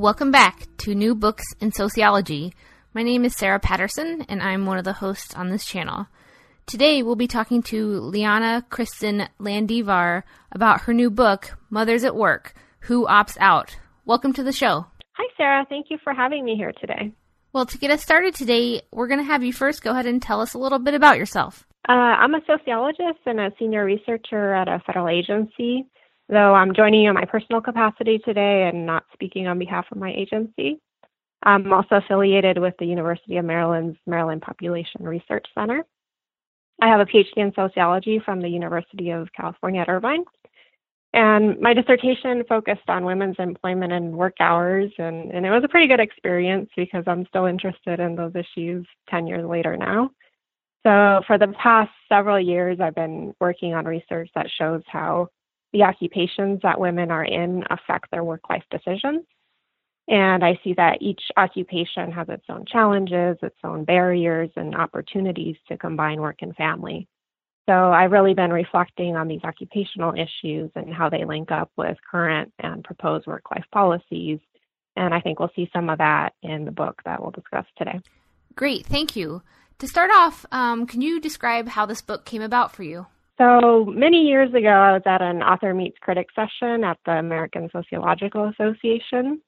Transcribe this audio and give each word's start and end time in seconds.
Welcome 0.00 0.30
back 0.30 0.66
to 0.78 0.94
New 0.94 1.14
Books 1.14 1.44
in 1.60 1.72
Sociology. 1.72 2.54
My 2.94 3.02
name 3.02 3.22
is 3.26 3.36
Sarah 3.36 3.60
Patterson, 3.60 4.24
and 4.30 4.42
I'm 4.42 4.64
one 4.64 4.78
of 4.78 4.84
the 4.84 4.94
hosts 4.94 5.34
on 5.34 5.50
this 5.50 5.66
channel. 5.66 6.06
Today, 6.64 7.02
we'll 7.02 7.16
be 7.16 7.26
talking 7.26 7.62
to 7.64 8.00
Liana 8.00 8.64
Christin 8.70 9.28
Landivar 9.38 10.22
about 10.52 10.80
her 10.80 10.94
new 10.94 11.10
book, 11.10 11.54
Mothers 11.68 12.02
at 12.02 12.16
Work 12.16 12.54
Who 12.84 13.06
Opts 13.08 13.36
Out. 13.40 13.76
Welcome 14.06 14.32
to 14.32 14.42
the 14.42 14.52
show. 14.52 14.86
Hi, 15.18 15.26
Sarah. 15.36 15.66
Thank 15.68 15.88
you 15.90 15.98
for 16.02 16.14
having 16.14 16.46
me 16.46 16.56
here 16.56 16.72
today. 16.80 17.12
Well, 17.52 17.66
to 17.66 17.76
get 17.76 17.90
us 17.90 18.00
started 18.00 18.34
today, 18.34 18.80
we're 18.90 19.06
going 19.06 19.20
to 19.20 19.30
have 19.30 19.44
you 19.44 19.52
first 19.52 19.82
go 19.82 19.90
ahead 19.90 20.06
and 20.06 20.22
tell 20.22 20.40
us 20.40 20.54
a 20.54 20.58
little 20.58 20.78
bit 20.78 20.94
about 20.94 21.18
yourself. 21.18 21.66
Uh, 21.86 21.92
I'm 21.92 22.32
a 22.32 22.40
sociologist 22.46 23.20
and 23.26 23.38
a 23.38 23.50
senior 23.58 23.84
researcher 23.84 24.54
at 24.54 24.66
a 24.66 24.80
federal 24.86 25.10
agency 25.10 25.86
though 26.30 26.54
I'm 26.54 26.74
joining 26.74 27.02
you 27.02 27.08
in 27.10 27.14
my 27.14 27.24
personal 27.24 27.60
capacity 27.60 28.18
today 28.18 28.70
and 28.72 28.86
not 28.86 29.04
speaking 29.12 29.46
on 29.46 29.58
behalf 29.58 29.86
of 29.90 29.98
my 29.98 30.12
agency. 30.12 30.80
I'm 31.42 31.72
also 31.72 31.96
affiliated 31.96 32.58
with 32.58 32.74
the 32.78 32.86
University 32.86 33.36
of 33.38 33.44
Maryland's 33.44 33.98
Maryland 34.06 34.42
Population 34.42 35.02
Research 35.02 35.46
Center. 35.54 35.84
I 36.82 36.88
have 36.88 37.00
a 37.00 37.06
PhD 37.06 37.36
in 37.36 37.52
sociology 37.54 38.20
from 38.24 38.40
the 38.40 38.48
University 38.48 39.10
of 39.10 39.28
California 39.32 39.80
at 39.80 39.88
Irvine. 39.88 40.24
And 41.12 41.58
my 41.58 41.74
dissertation 41.74 42.44
focused 42.48 42.88
on 42.88 43.04
women's 43.04 43.36
employment 43.38 43.92
and 43.92 44.16
work 44.16 44.36
hours, 44.38 44.92
and, 44.98 45.32
and 45.32 45.44
it 45.44 45.50
was 45.50 45.64
a 45.64 45.68
pretty 45.68 45.88
good 45.88 45.98
experience 45.98 46.70
because 46.76 47.02
I'm 47.08 47.26
still 47.26 47.46
interested 47.46 47.98
in 47.98 48.14
those 48.14 48.32
issues 48.36 48.86
10 49.08 49.26
years 49.26 49.44
later 49.44 49.76
now. 49.76 50.10
So, 50.86 51.20
for 51.26 51.36
the 51.36 51.52
past 51.60 51.90
several 52.08 52.38
years, 52.38 52.78
I've 52.80 52.94
been 52.94 53.34
working 53.40 53.74
on 53.74 53.86
research 53.86 54.30
that 54.34 54.46
shows 54.56 54.82
how 54.86 55.28
the 55.72 55.82
occupations 55.84 56.60
that 56.62 56.80
women 56.80 57.10
are 57.10 57.24
in 57.24 57.64
affect 57.70 58.10
their 58.10 58.24
work 58.24 58.48
life 58.50 58.64
decisions. 58.70 59.24
And 60.08 60.44
I 60.44 60.58
see 60.64 60.74
that 60.74 60.98
each 61.00 61.22
occupation 61.36 62.10
has 62.10 62.28
its 62.28 62.44
own 62.48 62.64
challenges, 62.66 63.36
its 63.42 63.58
own 63.62 63.84
barriers, 63.84 64.50
and 64.56 64.74
opportunities 64.74 65.56
to 65.68 65.78
combine 65.78 66.20
work 66.20 66.38
and 66.42 66.54
family. 66.56 67.06
So 67.68 67.92
I've 67.92 68.10
really 68.10 68.34
been 68.34 68.52
reflecting 68.52 69.14
on 69.14 69.28
these 69.28 69.44
occupational 69.44 70.14
issues 70.14 70.72
and 70.74 70.92
how 70.92 71.08
they 71.08 71.24
link 71.24 71.52
up 71.52 71.70
with 71.76 71.96
current 72.10 72.52
and 72.58 72.82
proposed 72.82 73.28
work 73.28 73.44
life 73.52 73.64
policies. 73.70 74.40
And 74.96 75.14
I 75.14 75.20
think 75.20 75.38
we'll 75.38 75.52
see 75.54 75.70
some 75.72 75.88
of 75.88 75.98
that 75.98 76.30
in 76.42 76.64
the 76.64 76.72
book 76.72 77.00
that 77.04 77.22
we'll 77.22 77.30
discuss 77.30 77.66
today. 77.78 78.00
Great, 78.56 78.84
thank 78.86 79.14
you. 79.14 79.42
To 79.78 79.86
start 79.86 80.10
off, 80.10 80.44
um, 80.50 80.86
can 80.86 81.00
you 81.00 81.20
describe 81.20 81.68
how 81.68 81.86
this 81.86 82.02
book 82.02 82.24
came 82.24 82.42
about 82.42 82.74
for 82.74 82.82
you? 82.82 83.06
So 83.40 83.86
many 83.86 84.26
years 84.28 84.52
ago, 84.52 84.68
I 84.68 84.92
was 84.92 85.02
at 85.06 85.22
an 85.22 85.42
author 85.42 85.72
meets 85.72 85.96
critic 86.02 86.28
session 86.34 86.84
at 86.84 86.98
the 87.06 87.12
American 87.12 87.70
Sociological 87.72 88.50
Association. 88.50 89.40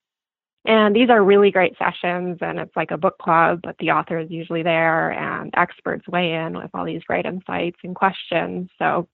And 0.64 0.96
these 0.96 1.10
are 1.10 1.22
really 1.22 1.50
great 1.50 1.76
sessions, 1.76 2.38
and 2.40 2.58
it's 2.58 2.74
like 2.74 2.90
a 2.90 2.96
book 2.96 3.18
club, 3.18 3.60
but 3.62 3.76
the 3.78 3.90
author 3.90 4.18
is 4.18 4.30
usually 4.30 4.62
there, 4.62 5.10
and 5.12 5.50
experts 5.58 6.08
weigh 6.08 6.32
in 6.32 6.56
with 6.56 6.70
all 6.72 6.86
these 6.86 7.02
great 7.02 7.26
insights 7.26 7.76
and 7.84 7.94
questions. 7.94 8.70
So 8.78 9.08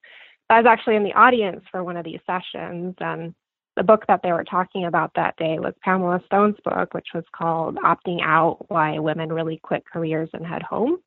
I 0.48 0.58
was 0.58 0.66
actually 0.66 0.94
in 0.94 1.02
the 1.02 1.14
audience 1.14 1.64
for 1.72 1.82
one 1.82 1.96
of 1.96 2.04
these 2.04 2.20
sessions, 2.24 2.94
and 3.00 3.34
the 3.74 3.82
book 3.82 4.04
that 4.06 4.20
they 4.22 4.30
were 4.30 4.44
talking 4.44 4.84
about 4.84 5.10
that 5.16 5.36
day 5.38 5.58
was 5.58 5.74
Pamela 5.82 6.20
Stone's 6.26 6.56
book, 6.64 6.94
which 6.94 7.08
was 7.14 7.24
called 7.34 7.78
Opting 7.78 8.20
Out 8.22 8.64
Why 8.68 9.00
Women 9.00 9.32
Really 9.32 9.58
Quit 9.60 9.82
Careers 9.92 10.30
and 10.34 10.46
Head 10.46 10.62
Home. 10.62 10.98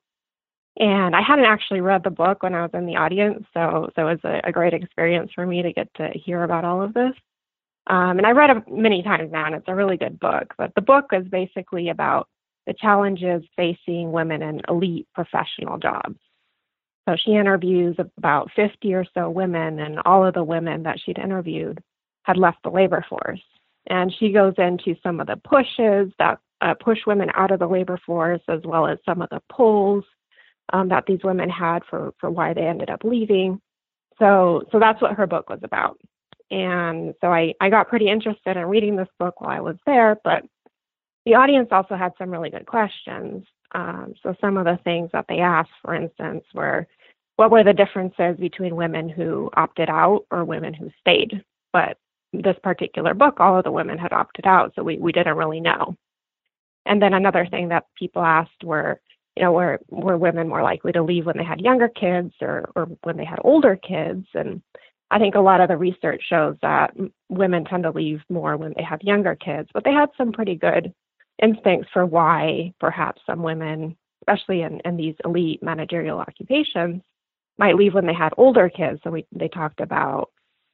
And 0.77 1.15
I 1.15 1.21
hadn't 1.21 1.45
actually 1.45 1.81
read 1.81 2.03
the 2.03 2.09
book 2.09 2.43
when 2.43 2.55
I 2.55 2.61
was 2.61 2.71
in 2.73 2.85
the 2.85 2.95
audience, 2.95 3.45
so 3.53 3.89
so 3.95 4.07
it 4.07 4.11
was 4.11 4.19
a, 4.23 4.49
a 4.49 4.51
great 4.51 4.73
experience 4.73 5.31
for 5.35 5.45
me 5.45 5.61
to 5.61 5.73
get 5.73 5.93
to 5.95 6.09
hear 6.15 6.43
about 6.43 6.63
all 6.63 6.81
of 6.81 6.93
this. 6.93 7.13
Um, 7.87 8.17
and 8.17 8.25
I 8.25 8.31
read 8.31 8.55
it 8.55 8.63
many 8.71 9.03
times 9.03 9.31
now, 9.31 9.45
and 9.45 9.55
it's 9.55 9.67
a 9.67 9.75
really 9.75 9.97
good 9.97 10.19
book. 10.19 10.53
But 10.57 10.73
the 10.75 10.81
book 10.81 11.05
is 11.11 11.27
basically 11.27 11.89
about 11.89 12.29
the 12.67 12.73
challenges 12.73 13.43
facing 13.57 14.11
women 14.11 14.41
in 14.41 14.61
elite 14.69 15.07
professional 15.13 15.77
jobs. 15.77 16.19
So 17.09 17.15
she 17.17 17.31
interviews 17.31 17.97
about 18.17 18.51
50 18.55 18.93
or 18.93 19.05
so 19.13 19.29
women, 19.29 19.79
and 19.79 19.99
all 20.05 20.25
of 20.25 20.35
the 20.35 20.43
women 20.43 20.83
that 20.83 20.99
she'd 21.03 21.17
interviewed 21.17 21.83
had 22.23 22.37
left 22.37 22.59
the 22.63 22.69
labor 22.69 23.03
force. 23.09 23.41
And 23.87 24.13
she 24.19 24.31
goes 24.31 24.53
into 24.57 24.95
some 25.01 25.19
of 25.19 25.27
the 25.27 25.37
pushes 25.37 26.13
that 26.19 26.39
uh, 26.61 26.75
push 26.75 26.99
women 27.07 27.29
out 27.33 27.51
of 27.51 27.59
the 27.59 27.67
labor 27.67 27.99
force, 28.05 28.41
as 28.47 28.61
well 28.63 28.87
as 28.87 28.99
some 29.03 29.21
of 29.21 29.29
the 29.29 29.41
pulls 29.51 30.05
um, 30.71 30.89
that 30.89 31.05
these 31.05 31.23
women 31.23 31.49
had 31.49 31.83
for 31.89 32.13
for 32.19 32.29
why 32.29 32.53
they 32.53 32.65
ended 32.65 32.89
up 32.89 33.03
leaving. 33.03 33.61
So 34.19 34.63
so 34.71 34.79
that's 34.79 35.01
what 35.01 35.13
her 35.13 35.27
book 35.27 35.49
was 35.49 35.59
about. 35.63 35.99
And 36.49 37.13
so 37.21 37.27
I 37.27 37.53
I 37.59 37.69
got 37.69 37.89
pretty 37.89 38.09
interested 38.09 38.57
in 38.57 38.65
reading 38.65 38.95
this 38.95 39.09
book 39.19 39.41
while 39.41 39.51
I 39.51 39.61
was 39.61 39.77
there, 39.85 40.17
but 40.23 40.43
the 41.25 41.35
audience 41.35 41.69
also 41.71 41.95
had 41.95 42.13
some 42.17 42.31
really 42.31 42.49
good 42.49 42.65
questions. 42.65 43.45
Um, 43.73 44.15
so 44.21 44.35
some 44.41 44.57
of 44.57 44.65
the 44.65 44.79
things 44.83 45.09
that 45.13 45.25
they 45.29 45.39
asked, 45.39 45.71
for 45.83 45.95
instance, 45.95 46.43
were 46.53 46.87
what 47.37 47.51
were 47.51 47.63
the 47.63 47.73
differences 47.73 48.37
between 48.37 48.75
women 48.75 49.07
who 49.09 49.49
opted 49.55 49.89
out 49.89 50.25
or 50.31 50.43
women 50.45 50.73
who 50.73 50.89
stayed? 50.99 51.43
But 51.71 51.97
this 52.33 52.57
particular 52.61 53.13
book, 53.13 53.39
all 53.39 53.57
of 53.57 53.63
the 53.63 53.71
women 53.71 53.97
had 53.97 54.13
opted 54.13 54.45
out, 54.45 54.73
so 54.75 54.83
we, 54.83 54.97
we 54.97 55.11
didn't 55.11 55.37
really 55.37 55.59
know. 55.59 55.95
And 56.85 57.01
then 57.01 57.13
another 57.13 57.45
thing 57.45 57.69
that 57.69 57.85
people 57.97 58.21
asked 58.21 58.63
were 58.63 58.99
you 59.41 59.47
know, 59.47 59.53
were 59.53 59.79
were 59.89 60.17
women 60.17 60.47
more 60.47 60.61
likely 60.61 60.91
to 60.91 61.01
leave 61.01 61.25
when 61.25 61.37
they 61.37 61.43
had 61.43 61.61
younger 61.61 61.89
kids 61.89 62.31
or 62.41 62.69
or 62.75 62.85
when 63.03 63.17
they 63.17 63.25
had 63.25 63.39
older 63.43 63.75
kids? 63.75 64.27
And 64.35 64.61
I 65.09 65.17
think 65.17 65.33
a 65.33 65.39
lot 65.39 65.61
of 65.61 65.67
the 65.67 65.77
research 65.77 66.21
shows 66.29 66.55
that 66.61 66.95
women 67.27 67.65
tend 67.65 67.83
to 67.83 67.89
leave 67.89 68.21
more 68.29 68.55
when 68.55 68.73
they 68.77 68.83
have 68.83 69.01
younger 69.01 69.35
kids, 69.35 69.67
but 69.73 69.83
they 69.83 69.93
had 69.93 70.09
some 70.15 70.31
pretty 70.31 70.55
good 70.55 70.93
instincts 71.41 71.89
for 71.91 72.05
why 72.05 72.71
perhaps 72.79 73.21
some 73.25 73.41
women, 73.41 73.97
especially 74.21 74.61
in, 74.61 74.79
in 74.85 74.95
these 74.95 75.15
elite 75.25 75.63
managerial 75.63 76.19
occupations, 76.19 77.01
might 77.57 77.75
leave 77.75 77.95
when 77.95 78.05
they 78.05 78.13
had 78.13 78.33
older 78.37 78.69
kids. 78.69 78.99
So 79.03 79.09
we 79.09 79.25
they 79.31 79.47
talked 79.47 79.81
about 79.81 80.29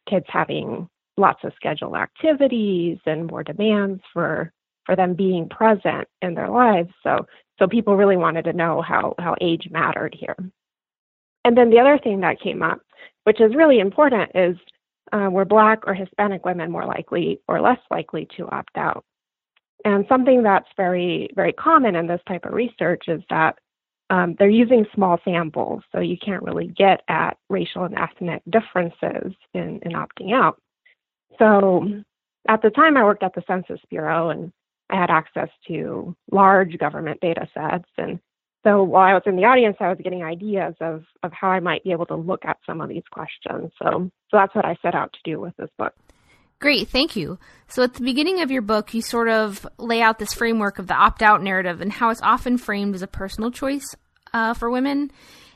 kids 0.10 0.26
having 0.28 0.90
lots 1.16 1.40
of 1.46 1.54
scheduled 1.56 1.96
activities 1.96 2.98
and 3.06 3.28
more 3.28 3.44
demands 3.44 4.02
for 4.12 4.52
for 4.88 4.96
them 4.96 5.14
being 5.14 5.48
present 5.48 6.08
in 6.24 6.34
their 6.34 6.50
lives. 6.50 6.90
So 7.04 7.28
so 7.60 7.68
people 7.68 7.96
really 7.96 8.18
wanted 8.18 8.44
to 8.46 8.54
know 8.54 8.82
how, 8.82 9.16
how 9.20 9.36
age 9.42 9.68
mattered 9.72 10.16
here. 10.18 10.36
And 11.44 11.58
then 11.58 11.70
the 11.70 11.80
other 11.80 11.98
thing 11.98 12.22
that 12.22 12.42
came 12.42 12.62
up, 12.62 12.82
which 13.24 13.42
is 13.42 13.56
really 13.56 13.80
important, 13.80 14.32
is 14.36 14.56
uh, 15.12 15.30
were 15.32 15.46
Black 15.46 15.80
or 15.88 15.94
Hispanic 15.94 16.46
women 16.46 16.72
more 16.72 16.86
likely 16.86 17.40
or 17.48 17.62
less 17.62 17.80
likely 17.90 18.28
to 18.38 18.48
opt 18.50 18.78
out? 18.78 19.06
And 19.86 20.06
something 20.10 20.44
that's 20.44 20.68
very, 20.76 21.30
very 21.36 21.54
common 21.54 21.96
in 21.96 22.08
this 22.08 22.22
type 22.28 22.46
of 22.46 22.54
research 22.54 23.04
is 23.08 23.22
that 23.30 23.58
um, 24.10 24.36
they're 24.38 24.50
using 24.50 24.86
small 24.94 25.18
samples, 25.24 25.84
so 25.92 26.00
you 26.00 26.18
can't 26.18 26.44
really 26.44 26.68
get 26.68 27.02
at 27.08 27.38
racial 27.50 27.84
and 27.84 27.98
ethnic 27.98 28.42
differences 28.50 29.34
in, 29.54 29.80
in 29.84 29.92
opting 29.94 30.34
out. 30.34 30.62
So 31.40 31.86
at 32.48 32.62
the 32.62 32.70
time, 32.70 32.98
I 32.98 33.04
worked 33.04 33.24
at 33.24 33.36
the 33.36 33.44
Census 33.48 33.82
Bureau, 33.90 34.30
and 34.30 34.52
I 34.90 35.00
had 35.00 35.10
access 35.10 35.50
to 35.68 36.16
large 36.32 36.78
government 36.78 37.20
data 37.22 37.48
sets. 37.54 37.90
And 37.98 38.20
so 38.64 38.84
while 38.84 39.08
I 39.08 39.14
was 39.14 39.24
in 39.26 39.36
the 39.36 39.46
audience, 39.46 39.78
I 39.80 39.90
was 39.90 40.00
getting 40.02 40.24
ideas 40.24 40.76
of, 40.82 41.04
of 41.24 41.32
how 41.34 41.50
I 41.50 41.60
might 41.60 41.84
be 41.84 41.92
able 41.92 42.06
to 42.08 42.16
look 42.16 42.46
at 42.46 42.58
some 42.66 42.82
of 42.82 42.90
these 42.90 43.04
questions. 43.12 43.72
So, 43.82 44.12
so 44.30 44.38
that's 44.38 44.56
what 44.56 44.66
I 44.66 44.76
set 44.82 44.96
out 44.96 45.14
to 45.14 45.20
do 45.24 45.40
with 45.40 45.56
this 45.58 45.70
book. 45.78 45.94
Great, 46.60 46.88
thank 46.88 47.16
you. 47.16 47.38
So 47.68 47.84
at 47.84 47.94
the 47.94 48.04
beginning 48.04 48.42
of 48.42 48.50
your 48.50 48.64
book, 48.64 48.94
you 48.94 49.02
sort 49.02 49.30
of 49.30 49.68
lay 49.78 50.02
out 50.02 50.18
this 50.18 50.34
framework 50.34 50.80
of 50.80 50.88
the 50.88 50.96
opt 50.96 51.22
out 51.22 51.44
narrative 51.44 51.82
and 51.82 51.92
how 51.94 52.10
it's 52.10 52.22
often 52.22 52.58
framed 52.58 52.96
as 52.96 53.04
a 53.04 53.08
personal 53.08 53.52
choice 53.52 53.96
uh, 54.34 54.56
for 54.56 54.70
women. 54.70 55.12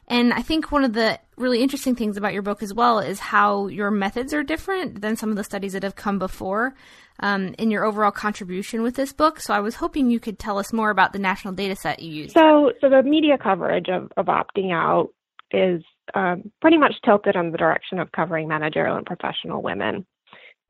And 0.08 0.34
I 0.34 0.42
think 0.42 0.72
one 0.72 0.84
of 0.84 0.94
the 0.94 1.20
really 1.38 1.64
interesting 1.64 1.96
things 1.96 2.18
about 2.18 2.34
your 2.34 2.42
book 2.42 2.62
as 2.62 2.74
well 2.74 3.00
is 3.00 3.20
how 3.20 3.68
your 3.68 3.90
methods 3.90 4.34
are 4.34 4.44
different 4.44 5.02
than 5.02 5.16
some 5.16 5.30
of 5.30 5.38
the 5.38 5.44
studies 5.44 5.74
that 5.74 5.84
have 5.84 5.96
come 5.96 6.20
before 6.20 6.76
um, 7.22 7.56
in 7.58 7.72
your 7.72 7.86
overall 7.86 8.12
contribution 8.12 8.82
with 8.82 8.96
this 8.96 9.14
book. 9.14 9.40
So 9.40 9.54
I 9.54 9.60
was 9.60 9.76
hoping 9.76 10.10
you 10.10 10.20
could 10.20 10.40
tell 10.40 10.58
us 10.58 10.74
more 10.74 10.90
about 10.90 11.14
the 11.14 11.20
national 11.20 11.54
data 11.54 11.76
set 11.76 12.02
you 12.02 12.12
used. 12.12 12.34
So, 12.34 12.72
so 12.82 12.90
the 12.90 13.04
media 13.04 13.38
coverage 13.38 13.88
of, 13.90 14.12
of 14.18 14.26
opting 14.26 14.72
out 14.72 15.10
is 15.52 15.84
um, 16.16 16.52
pretty 16.62 16.78
much 16.78 16.96
tilted 17.06 17.36
in 17.36 17.52
the 17.52 17.58
direction 17.58 18.00
of 18.00 18.12
covering 18.12 18.48
managerial 18.48 18.98
and 18.98 19.06
professional 19.06 19.62
women. 19.62 20.06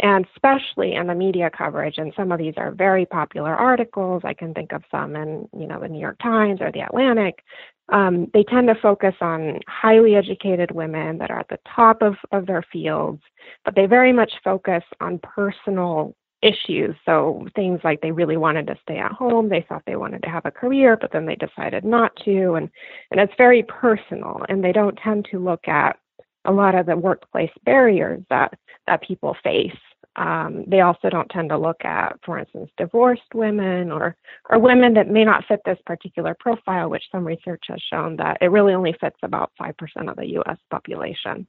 And 0.03 0.25
especially 0.35 0.95
in 0.95 1.05
the 1.05 1.13
media 1.13 1.51
coverage, 1.55 1.95
and 1.97 2.11
some 2.15 2.31
of 2.31 2.39
these 2.39 2.55
are 2.57 2.71
very 2.71 3.05
popular 3.05 3.53
articles. 3.53 4.23
I 4.25 4.33
can 4.33 4.51
think 4.55 4.71
of 4.71 4.83
some 4.89 5.15
in, 5.15 5.47
you 5.55 5.67
know, 5.67 5.79
the 5.79 5.87
New 5.87 5.99
York 5.99 6.17
Times 6.19 6.59
or 6.59 6.71
the 6.71 6.79
Atlantic. 6.79 7.43
Um, 7.89 8.25
they 8.33 8.43
tend 8.43 8.67
to 8.69 8.75
focus 8.81 9.13
on 9.21 9.59
highly 9.67 10.15
educated 10.15 10.71
women 10.71 11.19
that 11.19 11.29
are 11.29 11.39
at 11.39 11.49
the 11.49 11.59
top 11.75 12.01
of, 12.01 12.15
of 12.31 12.47
their 12.47 12.63
fields, 12.73 13.21
but 13.63 13.75
they 13.75 13.85
very 13.85 14.11
much 14.11 14.31
focus 14.43 14.83
on 15.01 15.19
personal 15.19 16.15
issues. 16.41 16.95
So 17.05 17.47
things 17.55 17.79
like 17.83 18.01
they 18.01 18.11
really 18.11 18.37
wanted 18.37 18.67
to 18.67 18.77
stay 18.81 18.97
at 18.97 19.11
home, 19.11 19.49
they 19.49 19.65
thought 19.67 19.83
they 19.85 19.95
wanted 19.95 20.23
to 20.23 20.29
have 20.29 20.45
a 20.45 20.51
career, 20.51 20.97
but 20.99 21.11
then 21.11 21.25
they 21.25 21.35
decided 21.35 21.83
not 21.85 22.15
to, 22.25 22.53
and 22.53 22.69
and 23.11 23.19
it's 23.19 23.33
very 23.37 23.63
personal. 23.63 24.45
And 24.49 24.63
they 24.63 24.71
don't 24.71 24.97
tend 24.97 25.27
to 25.31 25.39
look 25.39 25.67
at 25.67 25.97
a 26.45 26.51
lot 26.51 26.75
of 26.75 26.85
the 26.85 26.97
workplace 26.97 27.51
barriers 27.65 28.21
that 28.29 28.53
that 28.87 29.03
people 29.03 29.35
face. 29.43 29.71
Um, 30.17 30.65
they 30.67 30.81
also 30.81 31.09
don't 31.09 31.29
tend 31.29 31.49
to 31.49 31.57
look 31.57 31.85
at, 31.85 32.19
for 32.25 32.37
instance, 32.37 32.69
divorced 32.77 33.33
women 33.33 33.91
or 33.91 34.15
or 34.49 34.59
women 34.59 34.93
that 34.95 35.09
may 35.09 35.23
not 35.23 35.45
fit 35.47 35.61
this 35.63 35.79
particular 35.85 36.35
profile, 36.39 36.89
which 36.89 37.03
some 37.11 37.25
research 37.25 37.63
has 37.69 37.81
shown 37.89 38.17
that 38.17 38.37
it 38.41 38.51
really 38.51 38.73
only 38.73 38.95
fits 38.99 39.17
about 39.23 39.51
five 39.57 39.77
percent 39.77 40.09
of 40.09 40.17
the 40.17 40.27
U.S. 40.31 40.57
population. 40.69 41.47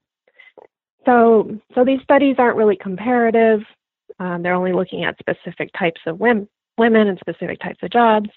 So, 1.05 1.59
so 1.75 1.85
these 1.85 2.01
studies 2.03 2.37
aren't 2.39 2.57
really 2.57 2.77
comparative. 2.77 3.61
Um, 4.23 4.41
they're 4.41 4.55
only 4.55 4.73
looking 4.73 5.03
at 5.03 5.19
specific 5.19 5.71
types 5.77 6.01
of 6.07 6.21
women, 6.21 6.49
women 6.79 7.09
and 7.09 7.19
specific 7.19 7.59
types 7.61 7.81
of 7.83 7.91
jobs. 7.91 8.31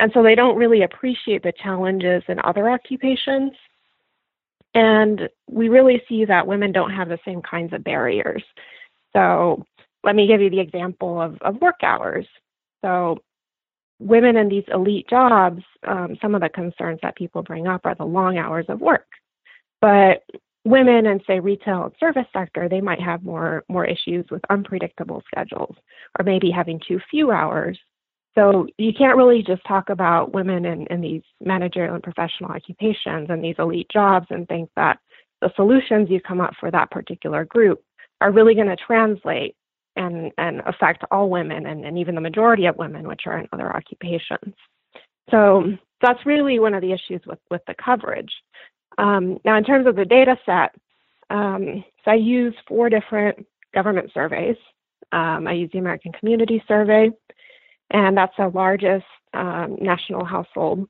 And 0.00 0.10
so 0.12 0.20
they 0.20 0.34
don't 0.34 0.56
really 0.56 0.82
appreciate 0.82 1.44
the 1.44 1.52
challenges 1.62 2.24
in 2.26 2.40
other 2.42 2.68
occupations. 2.68 3.52
And 4.74 5.28
we 5.48 5.68
really 5.68 6.02
see 6.08 6.24
that 6.24 6.48
women 6.48 6.72
don't 6.72 6.90
have 6.90 7.08
the 7.08 7.20
same 7.24 7.40
kinds 7.40 7.72
of 7.72 7.84
barriers. 7.84 8.42
So 9.14 9.64
let 10.02 10.16
me 10.16 10.26
give 10.26 10.40
you 10.40 10.50
the 10.50 10.60
example 10.60 11.22
of, 11.22 11.38
of 11.40 11.60
work 11.60 11.76
hours. 11.84 12.26
So 12.84 13.20
women 14.00 14.36
in 14.36 14.48
these 14.48 14.64
elite 14.74 15.08
jobs, 15.08 15.62
um, 15.86 16.18
some 16.20 16.34
of 16.34 16.40
the 16.40 16.48
concerns 16.48 16.98
that 17.04 17.14
people 17.14 17.44
bring 17.44 17.68
up 17.68 17.82
are 17.84 17.94
the 17.94 18.04
long 18.04 18.38
hours 18.38 18.66
of 18.68 18.80
work. 18.80 19.06
But 19.80 20.24
women 20.66 21.06
in 21.06 21.20
say 21.26 21.38
retail 21.38 21.84
and 21.84 21.92
service 22.00 22.26
sector 22.32 22.68
they 22.68 22.80
might 22.80 23.00
have 23.00 23.22
more 23.22 23.64
more 23.68 23.84
issues 23.84 24.26
with 24.30 24.42
unpredictable 24.50 25.22
schedules 25.32 25.76
or 26.18 26.24
maybe 26.24 26.50
having 26.50 26.80
too 26.86 27.00
few 27.10 27.30
hours. 27.30 27.78
So 28.34 28.66
you 28.76 28.92
can't 28.92 29.16
really 29.16 29.42
just 29.42 29.62
talk 29.66 29.88
about 29.88 30.34
women 30.34 30.66
in, 30.66 30.86
in 30.88 31.00
these 31.00 31.22
managerial 31.42 31.94
and 31.94 32.02
professional 32.02 32.50
occupations 32.50 33.28
and 33.30 33.42
these 33.42 33.54
elite 33.58 33.88
jobs 33.90 34.26
and 34.28 34.46
think 34.46 34.68
that 34.76 34.98
the 35.40 35.50
solutions 35.56 36.10
you 36.10 36.20
come 36.20 36.40
up 36.40 36.52
for 36.60 36.70
that 36.70 36.90
particular 36.90 37.44
group 37.46 37.82
are 38.20 38.32
really 38.32 38.54
going 38.54 38.66
to 38.66 38.76
translate 38.76 39.54
and, 39.94 40.32
and 40.36 40.60
affect 40.66 41.04
all 41.10 41.30
women 41.30 41.64
and, 41.66 41.84
and 41.84 41.96
even 41.96 42.14
the 42.14 42.20
majority 42.20 42.66
of 42.66 42.76
women 42.76 43.08
which 43.08 43.22
are 43.26 43.38
in 43.38 43.48
other 43.52 43.74
occupations. 43.74 44.54
So 45.30 45.64
that's 46.02 46.26
really 46.26 46.58
one 46.58 46.74
of 46.74 46.82
the 46.82 46.92
issues 46.92 47.22
with, 47.26 47.38
with 47.50 47.62
the 47.66 47.74
coverage 47.82 48.32
um, 48.98 49.38
now, 49.44 49.56
in 49.56 49.64
terms 49.64 49.86
of 49.86 49.96
the 49.96 50.04
data 50.04 50.36
set, 50.46 50.74
um, 51.30 51.84
so 52.04 52.10
I 52.10 52.14
use 52.14 52.54
four 52.66 52.88
different 52.88 53.46
government 53.74 54.10
surveys. 54.14 54.56
Um, 55.12 55.46
I 55.46 55.52
use 55.52 55.70
the 55.72 55.78
American 55.78 56.12
Community 56.12 56.62
Survey, 56.66 57.10
and 57.90 58.16
that's 58.16 58.36
the 58.38 58.48
largest 58.48 59.04
um, 59.34 59.76
national 59.80 60.24
household 60.24 60.88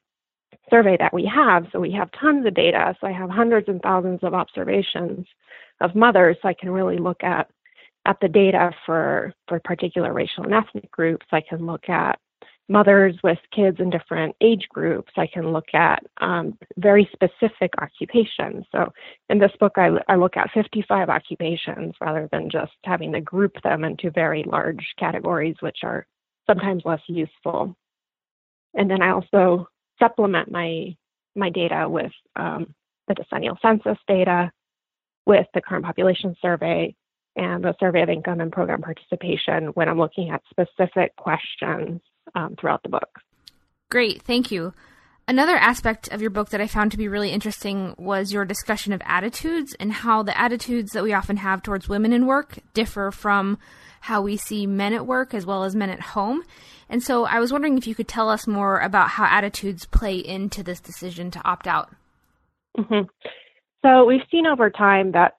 survey 0.71 0.97
that 0.99 1.13
we 1.13 1.25
have. 1.33 1.67
So 1.73 1.81
we 1.81 1.93
have 1.93 2.11
tons 2.21 2.47
of 2.47 2.55
data. 2.55 2.95
So 3.01 3.07
I 3.07 3.13
have 3.13 3.31
hundreds 3.31 3.69
and 3.69 3.81
thousands 3.83 4.21
of 4.23 4.35
observations 4.35 5.27
of 5.81 5.95
mothers. 5.95 6.37
So 6.43 6.49
I 6.49 6.55
can 6.55 6.71
really 6.71 6.99
look 6.99 7.23
at 7.23 7.49
at 8.07 8.19
the 8.21 8.29
data 8.29 8.71
for 8.85 9.35
for 9.49 9.61
particular 9.61 10.13
racial 10.13 10.45
and 10.45 10.55
ethnic 10.55 10.91
groups. 10.91 11.27
I 11.33 11.41
can 11.41 11.67
look 11.67 11.89
at 11.89 12.19
mothers 12.69 13.15
with 13.23 13.39
kids 13.55 13.79
in 13.79 13.91
different 13.91 14.35
age 14.41 14.67
groups. 14.69 15.13
I 15.17 15.27
can 15.27 15.53
look 15.53 15.73
at 15.73 16.05
um, 16.21 16.59
very 16.77 17.09
specific 17.13 17.73
occupations. 17.81 18.65
So 18.73 18.93
in 19.29 19.39
this 19.39 19.53
book, 19.61 19.75
I, 19.77 19.91
I, 20.09 20.17
look 20.17 20.37
at 20.37 20.51
55 20.53 21.09
occupations 21.09 21.95
rather 22.01 22.29
than 22.33 22.51
just 22.51 22.73
having 22.85 23.13
to 23.13 23.21
group 23.21 23.53
them 23.63 23.85
into 23.85 24.11
very 24.11 24.43
large 24.45 24.85
categories, 24.99 25.57
which 25.61 25.79
are 25.85 26.07
sometimes 26.47 26.83
less 26.85 27.03
useful. 27.07 27.77
And 28.75 28.91
then 28.91 29.01
I 29.01 29.11
also 29.11 29.69
supplement 29.99 30.51
my 30.51 30.97
my 31.37 31.51
data 31.51 31.87
with 31.89 32.13
um, 32.35 32.75
the 33.09 33.15
decennial 33.15 33.59
census 33.61 33.99
data, 34.09 34.51
with 35.27 35.47
the 35.55 35.61
current 35.61 35.85
population 35.85 36.35
survey, 36.41 36.95
and 37.37 37.63
the 37.63 37.75
survey 37.79 38.03
of 38.03 38.09
income 38.09 38.41
and 38.41 38.51
program 38.51 38.81
participation 38.81 39.67
when 39.75 39.89
I'm 39.89 39.99
looking 39.99 40.31
at 40.31 40.43
specific 40.51 41.15
questions 41.17 42.01
um, 42.35 42.57
throughout 42.59 42.83
the 42.83 42.89
book. 42.89 43.09
Great, 43.91 44.23
thank 44.23 44.51
you. 44.51 44.75
Another 45.29 45.57
aspect 45.57 46.09
of 46.13 46.21
your 46.21 46.31
book 46.31 46.51
that 46.51 46.61
I 46.61 46.69
found 46.69 46.93
to 46.93 46.99
be 46.99 47.09
really 47.09 47.31
interesting 47.31 47.95
was 47.99 48.33
your 48.33 48.45
discussion 48.45 48.93
of 48.93 49.03
attitudes 49.05 49.75
and 49.81 49.93
how 49.93 50.23
the 50.23 50.39
attitudes 50.39 50.93
that 50.93 51.03
we 51.03 51.13
often 51.13 51.39
have 51.39 51.63
towards 51.63 51.89
women 51.89 52.13
in 52.13 52.27
work 52.27 52.61
differ 52.75 53.11
from 53.11 53.59
how 54.03 54.23
we 54.23 54.37
see 54.37 54.69
men 54.69 54.93
at 54.93 55.05
work 55.05 55.35
as 55.35 55.45
well 55.45 55.65
as 55.65 55.75
men 55.75 55.91
at 55.91 56.01
home. 56.01 56.45
And 56.89 57.03
so 57.03 57.25
I 57.25 57.41
was 57.41 57.51
wondering 57.51 57.77
if 57.77 57.89
you 57.89 57.95
could 57.97 58.07
tell 58.07 58.29
us 58.29 58.47
more 58.47 58.79
about 58.79 59.11
how 59.11 59.25
attitudes 59.25 59.85
play 59.87 60.17
into 60.17 60.63
this 60.63 60.79
decision 60.79 61.33
to 61.33 61.45
opt 61.45 61.67
out. 61.67 61.91
Mm-hmm. 62.79 63.09
So 63.85 64.05
we've 64.05 64.21
seen 64.31 64.47
over 64.47 64.71
time 64.71 65.11
that 65.13 65.35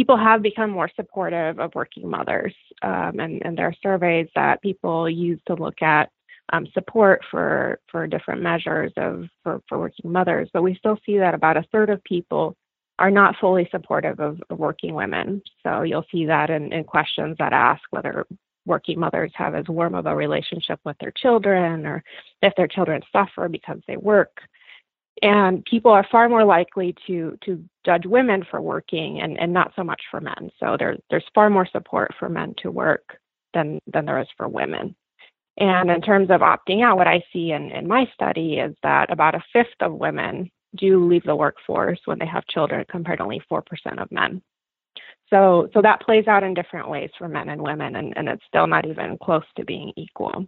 people 0.00 0.16
have 0.16 0.40
become 0.40 0.70
more 0.70 0.90
supportive 0.96 1.60
of 1.60 1.74
working 1.74 2.08
mothers, 2.08 2.54
um, 2.80 3.20
and, 3.20 3.42
and 3.44 3.58
there 3.58 3.66
are 3.66 3.74
surveys 3.82 4.28
that 4.34 4.62
people 4.62 5.10
use 5.10 5.38
to 5.46 5.52
look 5.52 5.82
at 5.82 6.08
um, 6.54 6.66
support 6.72 7.20
for 7.30 7.78
for 7.90 8.06
different 8.06 8.40
measures 8.40 8.90
of 8.96 9.24
for, 9.42 9.60
for 9.68 9.78
working 9.78 10.10
mothers. 10.10 10.48
But 10.54 10.62
we 10.62 10.74
still 10.76 10.96
see 11.04 11.18
that 11.18 11.34
about 11.34 11.58
a 11.58 11.66
third 11.70 11.90
of 11.90 12.02
people 12.02 12.56
are 12.98 13.10
not 13.10 13.36
fully 13.42 13.68
supportive 13.70 14.20
of, 14.20 14.40
of 14.48 14.58
working 14.58 14.94
women. 14.94 15.42
So 15.62 15.82
you'll 15.82 16.06
see 16.10 16.24
that 16.24 16.48
in, 16.48 16.72
in 16.72 16.84
questions 16.84 17.36
that 17.38 17.52
ask 17.52 17.82
whether 17.90 18.26
working 18.64 18.98
mothers 18.98 19.32
have 19.34 19.54
as 19.54 19.68
warm 19.68 19.94
of 19.94 20.06
a 20.06 20.16
relationship 20.16 20.80
with 20.82 20.96
their 20.98 21.12
children 21.14 21.84
or 21.84 22.02
if 22.40 22.54
their 22.56 22.68
children 22.68 23.02
suffer 23.12 23.48
because 23.48 23.80
they 23.86 23.98
work 23.98 24.40
and 25.22 25.64
people 25.64 25.90
are 25.90 26.06
far 26.10 26.28
more 26.28 26.44
likely 26.44 26.94
to 27.06 27.36
to 27.44 27.62
judge 27.84 28.06
women 28.06 28.44
for 28.50 28.60
working 28.60 29.20
and, 29.20 29.38
and 29.38 29.52
not 29.52 29.72
so 29.76 29.84
much 29.84 30.00
for 30.10 30.20
men. 30.20 30.50
So 30.58 30.76
there, 30.78 30.96
there's 31.10 31.24
far 31.34 31.50
more 31.50 31.66
support 31.66 32.14
for 32.18 32.28
men 32.28 32.54
to 32.62 32.70
work 32.70 33.18
than 33.54 33.80
than 33.92 34.04
there 34.06 34.20
is 34.20 34.28
for 34.36 34.48
women. 34.48 34.94
And 35.58 35.90
in 35.90 36.00
terms 36.00 36.30
of 36.30 36.40
opting 36.40 36.82
out, 36.82 36.96
what 36.96 37.08
I 37.08 37.22
see 37.32 37.52
in, 37.52 37.70
in 37.70 37.86
my 37.86 38.06
study 38.14 38.54
is 38.54 38.74
that 38.82 39.12
about 39.12 39.34
a 39.34 39.44
fifth 39.52 39.68
of 39.80 39.92
women 39.92 40.50
do 40.76 41.06
leave 41.06 41.24
the 41.24 41.36
workforce 41.36 42.00
when 42.06 42.18
they 42.18 42.26
have 42.26 42.46
children 42.46 42.84
compared 42.88 43.18
to 43.18 43.24
only 43.24 43.42
4% 43.50 43.62
of 44.00 44.10
men. 44.10 44.40
So, 45.28 45.68
so 45.74 45.82
that 45.82 46.00
plays 46.00 46.26
out 46.28 46.42
in 46.42 46.54
different 46.54 46.88
ways 46.88 47.10
for 47.18 47.28
men 47.28 47.48
and 47.50 47.60
women, 47.60 47.96
and, 47.96 48.16
and 48.16 48.28
it's 48.28 48.44
still 48.48 48.66
not 48.66 48.86
even 48.86 49.18
close 49.22 49.44
to 49.56 49.64
being 49.64 49.92
equal. 49.96 50.46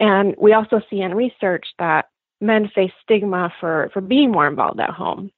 And 0.00 0.34
we 0.38 0.52
also 0.52 0.80
see 0.90 1.00
in 1.00 1.14
research 1.14 1.66
that 1.78 2.06
men 2.40 2.68
face 2.74 2.92
stigma 3.02 3.52
for, 3.60 3.90
for 3.92 4.00
being 4.00 4.30
more 4.30 4.46
involved 4.46 4.80
at 4.80 4.90
home. 4.90 5.30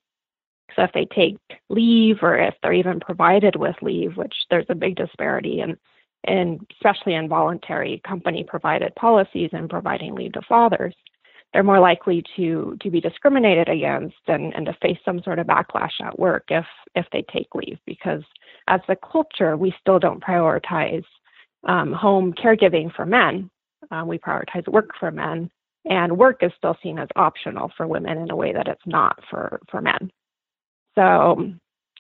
So 0.77 0.83
if 0.83 0.93
they 0.93 1.07
take 1.07 1.39
leave 1.69 2.19
or 2.23 2.39
if 2.39 2.55
they're 2.63 2.73
even 2.73 3.01
provided 3.01 3.57
with 3.57 3.77
leave, 3.83 4.17
which 4.17 4.35
there's 4.51 4.67
a 4.69 4.75
big 4.75 4.97
disparity 4.97 5.61
in, 5.61 5.77
in 6.27 6.67
especially 6.73 7.15
in 7.15 7.29
voluntary 7.29 8.01
company 8.07 8.45
provided 8.47 8.95
policies 8.95 9.51
and 9.53 9.71
providing 9.71 10.15
leave 10.15 10.33
to 10.33 10.43
fathers, 10.43 10.95
they're 11.53 11.63
more 11.63 11.81
likely 11.81 12.23
to 12.37 12.77
to 12.83 12.91
be 12.91 13.01
discriminated 13.01 13.69
against 13.69 14.17
and, 14.27 14.55
and 14.55 14.67
to 14.67 14.77
face 14.83 14.99
some 15.05 15.23
sort 15.23 15.39
of 15.39 15.47
backlash 15.47 16.01
at 16.03 16.19
work 16.19 16.45
if 16.49 16.67
if 16.95 17.07
they 17.11 17.25
take 17.33 17.55
leave 17.55 17.79
because 17.87 18.23
as 18.69 18.81
a 18.89 18.97
culture 18.97 19.57
we 19.57 19.75
still 19.81 19.99
don't 19.99 20.23
prioritize 20.23 21.05
um, 21.65 21.93
home 21.93 22.33
caregiving 22.35 22.95
for 22.95 23.07
men. 23.07 23.51
Uh, 23.91 24.05
we 24.05 24.19
prioritize 24.19 24.69
work 24.69 24.91
for 25.01 25.11
men 25.11 25.51
and 25.85 26.19
work 26.19 26.43
is 26.43 26.53
still 26.57 26.77
seen 26.83 26.99
as 26.99 27.09
optional 27.17 27.71
for 27.77 27.87
women 27.87 28.19
in 28.19 28.31
a 28.31 28.37
way 28.37 28.53
that 28.53 28.69
it's 28.69 28.87
not 28.87 29.19
for, 29.31 29.61
for 29.71 29.81
men. 29.81 30.11
So, 30.95 31.53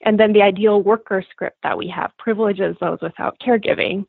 and 0.05 0.19
then 0.19 0.33
the 0.33 0.43
ideal 0.43 0.83
worker 0.83 1.25
script 1.31 1.59
that 1.63 1.79
we 1.79 1.89
have 1.95 2.11
privileges 2.19 2.77
those 2.81 2.99
without 3.01 3.39
caregiving 3.41 4.07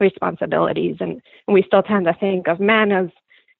responsibilities. 0.00 0.96
And, 1.00 1.22
and 1.46 1.54
we 1.54 1.64
still 1.66 1.82
tend 1.82 2.06
to 2.06 2.14
think 2.18 2.48
of 2.48 2.60
men 2.60 2.92
as, 2.92 3.08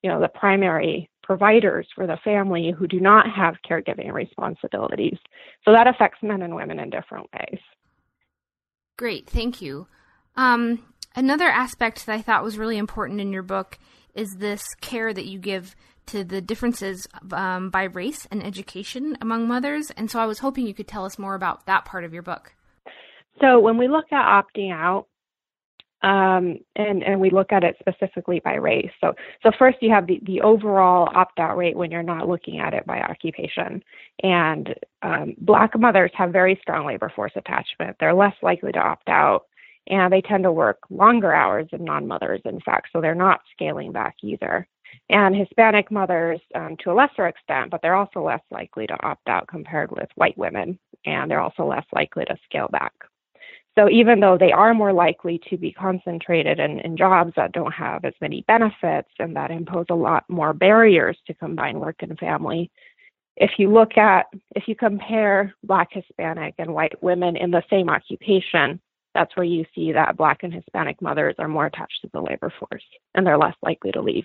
you 0.03 0.11
know, 0.11 0.21
the 0.21 0.29
primary 0.29 1.09
providers 1.23 1.87
for 1.95 2.07
the 2.07 2.19
family 2.23 2.73
who 2.77 2.87
do 2.87 3.01
not 3.01 3.27
have 3.31 3.55
caregiving 3.69 4.13
responsibilities. 4.13 5.17
So 5.65 5.73
that 5.73 5.87
affects 5.87 6.19
men 6.23 6.43
and 6.43 6.55
women 6.55 6.79
in 6.79 6.91
different 6.91 7.29
ways. 7.33 7.61
Great, 8.99 9.29
thank 9.29 9.63
you. 9.63 9.87
Um, 10.37 10.85
another 11.17 11.49
aspect 11.49 12.05
that 12.07 12.13
I 12.13 12.23
thought 12.23 12.45
was 12.45 12.59
really 12.59 12.77
important 12.77 13.21
in 13.21 13.33
your 13.33 13.43
book 13.43 13.79
is 14.15 14.37
this 14.37 14.75
care 14.81 15.13
that 15.13 15.27
you 15.27 15.39
give 15.39 15.75
to 16.07 16.25
the 16.25 16.41
differences 16.41 17.09
um, 17.33 17.71
by 17.71 17.85
race 17.85 18.27
and 18.31 18.45
education 18.45 19.17
among 19.21 19.49
mothers. 19.49 19.91
And 19.97 20.11
so 20.11 20.21
I 20.21 20.27
was 20.27 20.41
hoping 20.41 20.67
you 20.67 20.75
could 20.75 20.89
tell 20.89 21.05
us 21.05 21.19
more 21.19 21.35
about 21.35 21.67
that 21.67 21.85
part 21.85 22.05
of 22.05 22.13
your 22.13 22.23
book. 22.23 22.53
So 23.41 23.59
when 23.59 23.79
we 23.79 23.89
look 23.89 24.13
at 24.13 24.43
opting 24.43 24.73
out, 24.73 25.07
um, 26.03 26.59
and 26.77 27.03
and 27.03 27.19
we 27.19 27.31
look 27.31 27.51
at 27.51 27.65
it 27.65 27.77
specifically 27.81 28.39
by 28.45 28.57
race. 28.57 28.91
So 29.01 29.15
so 29.43 29.51
first 29.59 29.79
you 29.81 29.91
have 29.91 30.07
the 30.07 30.21
the 30.25 30.43
overall 30.43 31.09
opt 31.15 31.39
out 31.39 31.57
rate 31.57 31.77
when 31.77 31.91
you're 31.91 32.03
not 32.03 32.29
looking 32.29 32.61
at 32.61 32.75
it 32.75 32.85
by 32.85 33.01
occupation, 33.01 33.83
and 34.23 34.75
um, 35.01 35.35
Black 35.39 35.71
mothers 35.79 36.11
have 36.15 36.31
very 36.31 36.59
strong 36.61 36.87
labor 36.87 37.11
force 37.17 37.33
attachment. 37.37 37.97
They're 37.99 38.13
less 38.13 38.35
likely 38.43 38.71
to 38.73 38.79
opt 38.79 39.09
out, 39.09 39.47
and 39.89 40.13
they 40.13 40.21
tend 40.21 40.45
to 40.45 40.53
work 40.53 40.79
longer 40.91 41.35
hours 41.35 41.69
than 41.71 41.85
non 41.85 42.07
mothers. 42.07 42.41
In 42.45 42.61
fact, 42.61 42.89
so 42.93 43.01
they're 43.01 43.15
not 43.15 43.41
scaling 43.53 43.93
back 43.93 44.17
either. 44.23 44.67
And 45.11 45.35
Hispanic 45.35 45.91
mothers 45.91 46.41
um, 46.55 46.77
to 46.83 46.93
a 46.93 46.95
lesser 46.95 47.27
extent, 47.27 47.71
but 47.71 47.83
they're 47.83 47.97
also 47.97 48.23
less 48.23 48.43
likely 48.51 48.87
to 48.87 49.03
opt 49.03 49.29
out 49.29 49.49
compared 49.49 49.91
with 49.91 50.09
white 50.15 50.39
women, 50.39 50.79
and 51.05 51.31
they're 51.31 51.41
also 51.41 51.67
less 51.67 51.85
likely 51.93 52.25
to 52.27 52.37
scale 52.45 52.69
back. 52.71 52.93
So 53.77 53.91
even 53.91 54.21
though 54.21 54.39
they 54.39 54.53
are 54.53 54.73
more 54.73 54.93
likely 54.93 55.41
to 55.51 55.57
be 55.57 55.73
concentrated 55.73 56.61
in, 56.61 56.79
in 56.81 56.97
jobs 56.97 57.33
that 57.37 57.53
don't 57.53 57.73
have 57.73 58.05
as 58.05 58.15
many 58.21 58.45
benefits 58.47 59.09
and 59.19 59.35
that 59.35 59.51
impose 59.51 59.87
a 59.91 59.97
lot 59.97 60.25
more 60.29 60.53
barriers 60.53 61.19
to 61.27 61.35
combine 61.35 61.81
work 61.81 61.97
and 61.99 62.17
family, 62.19 62.71
if 63.37 63.53
you 63.59 63.73
look 63.73 63.99
at, 63.99 64.27
if 64.55 64.69
you 64.69 64.77
compare 64.77 65.53
Black, 65.65 65.89
Hispanic, 65.91 66.55
and 66.59 66.73
white 66.73 67.03
women 67.03 67.37
in 67.37 67.51
the 67.51 67.65
same 67.69 67.91
occupation, 67.91 68.81
that's 69.15 69.37
where 69.37 69.45
you 69.45 69.65
see 69.75 69.93
that 69.93 70.17
Black 70.17 70.43
and 70.43 70.53
Hispanic 70.53 71.01
mothers 71.01 71.37
are 71.39 71.49
more 71.49 71.67
attached 71.67 72.01
to 72.03 72.11
the 72.13 72.21
labor 72.21 72.53
force 72.59 72.85
and 73.15 73.27
they're 73.27 73.39
less 73.39 73.55
likely 73.63 73.93
to 73.93 74.03
leave. 74.03 74.25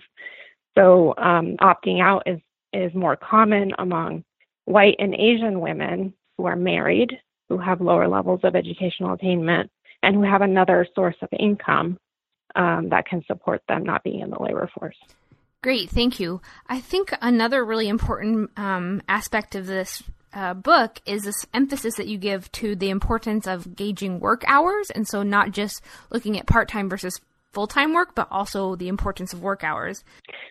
So 0.76 1.14
um, 1.16 1.56
opting 1.60 2.02
out 2.02 2.24
is, 2.26 2.40
is 2.72 2.94
more 2.94 3.16
common 3.16 3.72
among 3.78 4.24
white 4.64 4.96
and 4.98 5.14
Asian 5.14 5.60
women 5.60 6.14
who 6.36 6.46
are 6.46 6.56
married 6.56 7.12
who 7.50 7.58
have 7.58 7.80
lower 7.80 8.08
levels 8.08 8.40
of 8.44 8.54
educational 8.54 9.12
attainment 9.12 9.70
and 10.02 10.14
who 10.14 10.22
have 10.22 10.40
another 10.40 10.86
source 10.94 11.16
of 11.20 11.28
income 11.38 11.98
um, 12.54 12.88
that 12.90 13.06
can 13.06 13.22
support 13.26 13.60
them 13.68 13.84
not 13.84 14.02
being 14.02 14.20
in 14.20 14.30
the 14.30 14.40
labor 14.40 14.70
force. 14.78 14.96
Great, 15.62 15.90
thank 15.90 16.18
you. 16.18 16.40
I 16.68 16.80
think 16.80 17.12
another 17.20 17.64
really 17.64 17.88
important 17.88 18.50
um, 18.56 19.02
aspect 19.08 19.54
of 19.54 19.66
this 19.66 20.02
uh, 20.32 20.54
book 20.54 21.00
is 21.06 21.22
this 21.22 21.46
emphasis 21.52 21.96
that 21.96 22.06
you 22.06 22.18
give 22.18 22.50
to 22.52 22.76
the 22.76 22.90
importance 22.90 23.46
of 23.46 23.76
gauging 23.76 24.20
work 24.20 24.44
hours, 24.46 24.90
and 24.90 25.06
so 25.06 25.22
not 25.22 25.50
just 25.50 25.82
looking 26.10 26.38
at 26.38 26.46
part 26.46 26.68
time 26.68 26.88
versus 26.88 27.20
full 27.52 27.66
time 27.66 27.92
work, 27.92 28.14
but 28.14 28.28
also 28.30 28.76
the 28.76 28.88
importance 28.88 29.32
of 29.32 29.42
work 29.42 29.64
hours. 29.64 30.04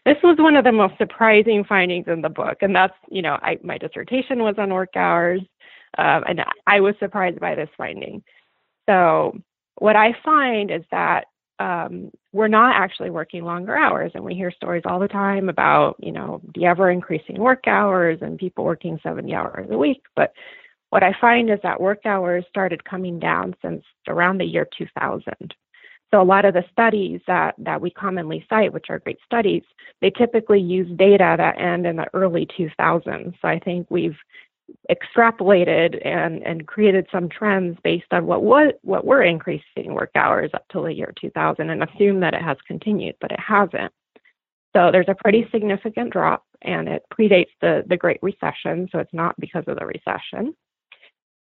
This 0.06 0.18
was 0.24 0.38
one 0.40 0.56
of 0.56 0.64
the 0.64 0.72
most 0.72 0.98
surprising 0.98 1.64
findings 1.64 2.08
in 2.08 2.22
the 2.22 2.30
book, 2.30 2.58
and 2.62 2.76
that's 2.76 2.94
you 3.10 3.22
know 3.22 3.38
I, 3.42 3.58
my 3.64 3.78
dissertation 3.78 4.40
was 4.40 4.56
on 4.58 4.74
work 4.74 4.96
hours, 4.96 5.42
um, 5.98 6.24
and 6.28 6.42
I 6.68 6.82
was 6.82 6.96
surprised 7.00 7.40
by 7.40 7.56
this 7.56 7.70
finding. 7.78 8.24
So, 8.90 9.38
what 9.76 9.96
I 9.96 10.16
find 10.24 10.72
is 10.72 10.84
that 10.92 11.26
um, 11.60 12.12
we're 12.32 12.48
not 12.48 12.76
actually 12.76 13.10
working 13.10 13.44
longer 13.44 13.76
hours, 13.76 14.12
and 14.16 14.24
we 14.24 14.34
hear 14.34 14.52
stories 14.52 14.84
all 14.86 15.00
the 15.00 15.08
time 15.08 15.50
about, 15.50 15.96
you 16.00 16.12
know, 16.12 16.42
the 16.56 16.66
ever 16.66 16.90
increasing 16.90 17.38
work 17.38 17.68
hours 17.68 18.20
and 18.22 18.38
people 18.38 18.64
working 18.64 19.00
70 19.04 19.34
hours 19.34 19.68
a 19.70 19.78
week. 19.78 20.02
But 20.16 20.34
what 20.90 21.04
I 21.04 21.14
find 21.20 21.50
is 21.50 21.60
that 21.64 21.82
work 21.82 22.06
hours 22.06 22.46
started 22.50 22.84
coming 22.84 23.20
down 23.20 23.56
since 23.62 23.84
around 24.08 24.40
the 24.40 24.46
year 24.46 24.68
2000. 24.78 25.24
So 26.12 26.20
a 26.20 26.24
lot 26.24 26.46
of 26.46 26.56
the 26.56 26.64
studies 26.72 27.22
that, 27.28 27.54
that 27.60 27.80
we 27.80 27.92
commonly 27.92 28.44
cite, 28.50 28.74
which 28.74 28.88
are 28.90 29.00
great 29.00 29.20
studies, 29.24 29.62
they 30.02 30.10
typically 30.10 30.60
use 30.60 30.90
data 30.98 31.36
that 31.38 31.60
end 31.62 31.86
in 31.86 31.98
the 31.98 32.08
early 32.14 32.48
2000s. 32.58 33.34
So 33.40 33.48
I 33.48 33.60
think 33.60 33.86
we've 33.92 34.18
extrapolated 34.90 36.00
and, 36.06 36.44
and 36.44 36.68
created 36.68 37.08
some 37.12 37.30
trends 37.30 37.78
based 37.84 38.12
on 38.12 38.26
what 38.26 38.44
what 38.44 38.80
what 38.82 39.06
were 39.06 39.24
increasing 39.24 39.94
work 39.94 40.12
hours 40.16 40.52
up 40.54 40.66
till 40.72 40.84
the 40.84 40.94
year 40.94 41.14
2000 41.20 41.70
and 41.70 41.84
assume 41.84 42.20
that 42.20 42.34
it 42.34 42.42
has 42.42 42.58
continued, 42.68 43.16
but 43.22 43.32
it 43.32 43.40
hasn't. 43.40 43.92
So 44.76 44.92
there's 44.92 45.10
a 45.10 45.16
pretty 45.16 45.48
significant 45.52 46.12
drop, 46.12 46.44
and 46.62 46.88
it 46.88 47.04
predates 47.14 47.52
the 47.62 47.84
the 47.88 47.98
Great 47.98 48.20
Recession, 48.22 48.88
so 48.92 49.00
it's 49.00 49.14
not 49.14 49.36
because 49.40 49.64
of 49.68 49.78
the 49.78 49.86
recession 49.86 50.54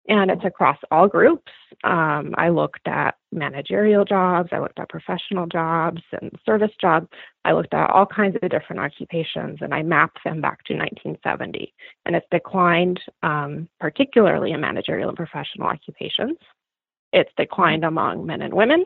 and 0.07 0.29
it's 0.29 0.45
across 0.45 0.77
all 0.91 1.07
groups. 1.07 1.51
Um, 1.83 2.33
I 2.37 2.49
looked 2.49 2.87
at 2.87 3.15
managerial 3.31 4.05
jobs, 4.05 4.49
I 4.51 4.59
looked 4.59 4.79
at 4.79 4.89
professional 4.89 5.47
jobs 5.47 6.01
and 6.11 6.31
service 6.45 6.71
jobs. 6.79 7.07
I 7.43 7.53
looked 7.53 7.73
at 7.73 7.89
all 7.89 8.05
kinds 8.05 8.37
of 8.41 8.49
different 8.49 8.81
occupations 8.81 9.59
and 9.61 9.73
I 9.73 9.83
mapped 9.83 10.19
them 10.23 10.41
back 10.41 10.63
to 10.65 10.73
1970. 10.73 11.73
And 12.05 12.15
it's 12.15 12.25
declined, 12.31 12.99
um, 13.23 13.67
particularly 13.79 14.51
in 14.51 14.61
managerial 14.61 15.09
and 15.09 15.17
professional 15.17 15.67
occupations. 15.67 16.37
It's 17.11 17.31
declined 17.37 17.83
among 17.83 18.25
men 18.25 18.41
and 18.41 18.53
women. 18.53 18.85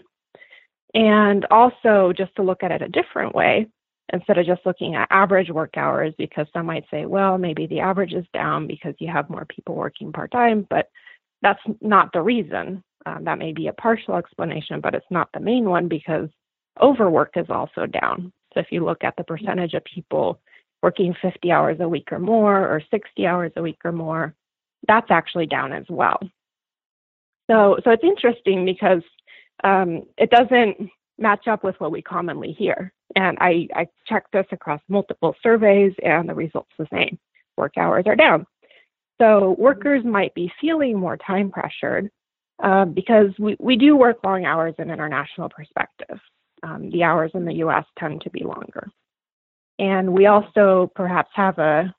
And 0.93 1.45
also, 1.51 2.13
just 2.17 2.35
to 2.35 2.43
look 2.43 2.63
at 2.63 2.71
it 2.71 2.81
a 2.81 2.89
different 2.89 3.35
way, 3.35 3.67
instead 4.11 4.37
of 4.37 4.45
just 4.45 4.65
looking 4.65 4.95
at 4.95 5.07
average 5.11 5.49
work 5.49 5.77
hours, 5.77 6.13
because 6.17 6.47
some 6.51 6.65
might 6.65 6.85
say, 6.89 7.05
well, 7.05 7.37
maybe 7.37 7.67
the 7.67 7.79
average 7.79 8.13
is 8.13 8.25
down 8.33 8.67
because 8.67 8.95
you 8.99 9.07
have 9.11 9.29
more 9.29 9.45
people 9.45 9.75
working 9.75 10.11
part 10.11 10.31
time, 10.31 10.65
but 10.69 10.89
that's 11.41 11.61
not 11.81 12.11
the 12.13 12.21
reason. 12.21 12.83
Um, 13.05 13.23
that 13.23 13.39
may 13.39 13.53
be 13.53 13.67
a 13.67 13.73
partial 13.73 14.15
explanation, 14.15 14.81
but 14.81 14.93
it's 14.93 15.05
not 15.09 15.29
the 15.33 15.39
main 15.39 15.69
one 15.69 15.87
because 15.87 16.29
overwork 16.81 17.31
is 17.35 17.49
also 17.49 17.85
down. 17.85 18.31
So 18.53 18.59
if 18.59 18.67
you 18.71 18.83
look 18.83 19.03
at 19.03 19.15
the 19.17 19.23
percentage 19.23 19.73
of 19.73 19.83
people 19.83 20.39
working 20.81 21.15
50 21.21 21.51
hours 21.51 21.77
a 21.79 21.87
week 21.87 22.11
or 22.11 22.19
more, 22.19 22.57
or 22.57 22.81
60 22.91 23.25
hours 23.25 23.51
a 23.55 23.61
week 23.61 23.79
or 23.83 23.91
more, 23.91 24.33
that's 24.87 25.11
actually 25.11 25.45
down 25.45 25.73
as 25.73 25.85
well. 25.89 26.19
So, 27.49 27.77
so 27.83 27.91
it's 27.91 28.03
interesting 28.03 28.65
because 28.65 29.01
um, 29.63 30.03
it 30.17 30.29
doesn't 30.29 30.89
match 31.17 31.47
up 31.47 31.63
with 31.63 31.75
what 31.79 31.91
we 31.91 32.01
commonly 32.01 32.53
hear. 32.53 32.93
And 33.15 33.37
I, 33.41 33.67
I 33.75 33.87
checked 34.07 34.31
this 34.31 34.45
across 34.51 34.81
multiple 34.87 35.35
surveys, 35.41 35.93
and 36.03 36.29
the 36.29 36.35
results 36.35 36.71
the 36.77 36.87
same. 36.93 37.17
Work 37.57 37.73
hours 37.77 38.05
are 38.07 38.15
down. 38.15 38.45
So 39.21 39.55
workers 39.57 40.03
might 40.05 40.33
be 40.33 40.51
feeling 40.61 40.97
more 40.97 41.17
time 41.17 41.51
pressured 41.51 42.09
uh, 42.63 42.85
because 42.85 43.29
we, 43.37 43.55
we 43.59 43.75
do 43.75 43.95
work 43.95 44.17
long 44.23 44.45
hours 44.45 44.75
in 44.79 44.89
international 44.89 45.49
perspective. 45.49 46.19
Um, 46.63 46.89
the 46.89 47.03
hours 47.03 47.31
in 47.33 47.45
the 47.45 47.55
US 47.55 47.85
tend 47.97 48.21
to 48.21 48.29
be 48.29 48.43
longer. 48.43 48.89
And 49.77 50.13
we 50.13 50.25
also 50.25 50.91
perhaps 50.95 51.29
have 51.33 51.57
a, 51.57 51.93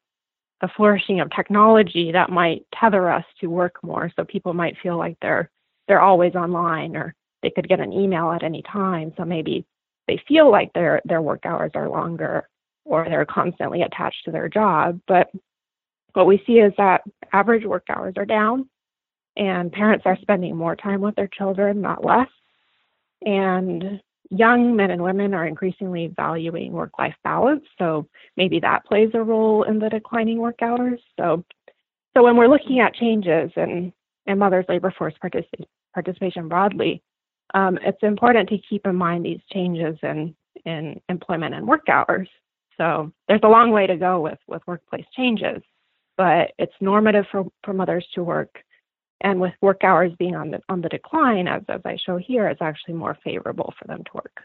a 0.61 0.69
flourishing 0.77 1.21
of 1.21 1.31
technology 1.31 2.13
that 2.13 2.31
might 2.31 2.67
tether 2.79 3.11
us 3.11 3.25
to 3.41 3.47
work 3.49 3.83
more. 3.83 4.13
So 4.17 4.25
people 4.25 4.53
might 4.53 4.77
feel 4.83 4.99
like 4.99 5.17
they're 5.23 5.51
they're 5.89 6.03
always 6.03 6.35
online 6.35 6.95
or 6.95 7.15
they 7.43 7.51
could 7.51 7.69
get 7.69 7.81
an 7.81 7.93
email 7.93 8.31
at 8.31 8.43
any 8.43 8.63
time. 8.63 9.13
So 9.17 9.25
maybe 9.25 9.65
they 10.07 10.23
feel 10.29 10.51
like 10.51 10.73
their 10.75 11.01
their 11.07 11.23
work 11.23 11.47
hours 11.47 11.73
are 11.75 11.89
longer 11.89 12.49
or 12.85 13.07
they're 13.09 13.25
constantly 13.25 13.83
attached 13.83 14.25
to 14.27 14.31
their 14.31 14.49
job. 14.49 15.01
But 15.09 15.31
what 16.15 16.27
we 16.27 16.43
see 16.47 16.59
is 16.59 16.73
that 16.79 17.03
average 17.33 17.65
work 17.65 17.85
hours 17.89 18.15
are 18.17 18.27
down 18.27 18.69
and 19.37 19.73
parents 19.73 20.05
are 20.07 20.19
spending 20.21 20.57
more 20.57 20.77
time 20.77 21.01
with 21.01 21.15
their 21.17 21.29
children, 21.29 21.81
not 21.81 22.05
less. 22.05 22.29
And 23.25 24.01
young 24.31 24.77
men 24.77 24.91
and 24.91 25.03
women 25.03 25.35
are 25.35 25.47
increasingly 25.47 26.09
valuing 26.09 26.73
work 26.73 26.93
life 26.99 27.15
balance. 27.25 27.65
So 27.79 28.09
maybe 28.37 28.61
that 28.61 28.85
plays 28.85 29.11
a 29.15 29.23
role 29.23 29.65
in 29.65 29.79
the 29.79 29.89
declining 29.89 30.39
work 30.39 30.63
hours. 30.63 31.01
So, 31.19 31.45
so 32.17 32.23
when 32.23 32.37
we're 32.37 32.49
looking 32.49 32.81
at 32.81 32.95
changes 32.95 33.51
in, 33.57 33.93
in 34.27 34.39
mothers' 34.39 34.67
labor 34.69 34.93
force 34.97 35.15
particip- 35.23 35.67
participation 35.95 36.49
broadly, 36.49 37.03
um, 37.55 37.79
it's 37.83 38.03
important 38.03 38.49
to 38.51 38.59
keep 38.59 38.87
in 38.87 38.95
mind 38.95 39.25
these 39.25 39.41
changes 39.53 39.99
in, 40.03 40.35
in 40.65 41.01
employment 41.09 41.55
and 41.55 41.67
work 41.67 41.89
hours. 41.89 42.29
So 42.77 43.13
there's 43.29 43.41
a 43.43 43.49
long 43.49 43.73
way 43.73 43.87
to 43.87 43.97
go 43.97 44.21
with, 44.21 44.39
with 44.47 44.63
workplace 44.67 45.05
changes 45.17 45.61
but 46.21 46.53
it's 46.59 46.75
normative 46.83 47.25
for, 47.33 47.47
for 47.65 47.73
mothers 47.73 48.07
to 48.15 48.23
work. 48.23 48.59
And 49.23 49.41
with 49.41 49.55
work 49.63 49.83
hours 49.83 50.13
being 50.19 50.37
on 50.37 50.51
the 50.51 50.61
on 50.69 50.83
the 50.83 50.91
decline, 50.91 51.49
as 51.49 51.63
as 51.67 51.81
I 51.83 51.97
show 51.97 52.19
here, 52.19 52.47
it's 52.47 52.61
actually 52.61 52.93
more 52.95 53.17
favorable 53.25 53.73
for 53.79 53.87
them 53.87 54.05
to 54.05 54.11
work. 54.13 54.43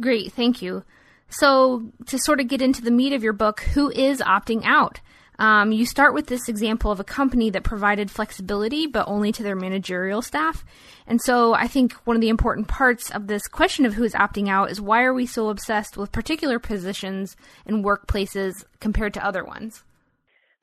Great, 0.00 0.32
thank 0.32 0.62
you. 0.62 0.82
So, 1.28 1.82
to 2.06 2.18
sort 2.18 2.40
of 2.40 2.48
get 2.48 2.62
into 2.62 2.80
the 2.80 2.90
meat 2.90 3.12
of 3.12 3.22
your 3.22 3.34
book, 3.34 3.60
who 3.60 3.90
is 3.90 4.20
opting 4.20 4.62
out? 4.64 5.00
Um, 5.38 5.72
you 5.72 5.84
start 5.84 6.14
with 6.14 6.26
this 6.26 6.48
example 6.48 6.90
of 6.90 7.00
a 7.00 7.04
company 7.04 7.50
that 7.50 7.64
provided 7.64 8.10
flexibility, 8.10 8.86
but 8.86 9.06
only 9.06 9.30
to 9.32 9.42
their 9.42 9.56
managerial 9.56 10.22
staff. 10.22 10.64
And 11.06 11.20
so 11.20 11.52
I 11.52 11.66
think 11.66 11.92
one 12.04 12.16
of 12.16 12.22
the 12.22 12.30
important 12.30 12.68
parts 12.68 13.10
of 13.10 13.26
this 13.26 13.46
question 13.46 13.84
of 13.84 13.92
who 13.92 14.04
is 14.04 14.14
opting 14.14 14.48
out 14.48 14.70
is 14.70 14.80
why 14.80 15.02
are 15.02 15.14
we 15.14 15.26
so 15.26 15.50
obsessed 15.50 15.98
with 15.98 16.12
particular 16.12 16.58
positions 16.58 17.36
and 17.66 17.84
workplaces 17.84 18.64
compared 18.80 19.12
to 19.14 19.24
other 19.24 19.44
ones? 19.44 19.82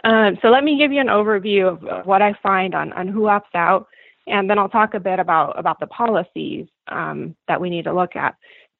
Um, 0.03 0.37
so 0.41 0.49
let 0.49 0.63
me 0.63 0.77
give 0.77 0.91
you 0.91 1.01
an 1.01 1.07
overview 1.07 1.67
of, 1.67 2.05
what 2.05 2.21
I 2.21 2.33
find 2.43 2.75
on, 2.75 2.93
on 2.93 3.07
who 3.07 3.21
opts 3.21 3.55
out, 3.55 3.87
and 4.27 4.49
then 4.49 4.59
I'll 4.59 4.69
talk 4.69 4.93
a 4.93 4.99
bit 4.99 5.19
about, 5.19 5.57
about 5.57 5.79
the 5.79 5.87
policies 5.87 6.67
um, 6.87 7.35
that 7.47 7.59
we 7.59 7.69
need 7.69 7.85
to 7.85 7.93
look 7.93 8.15
at. 8.15 8.35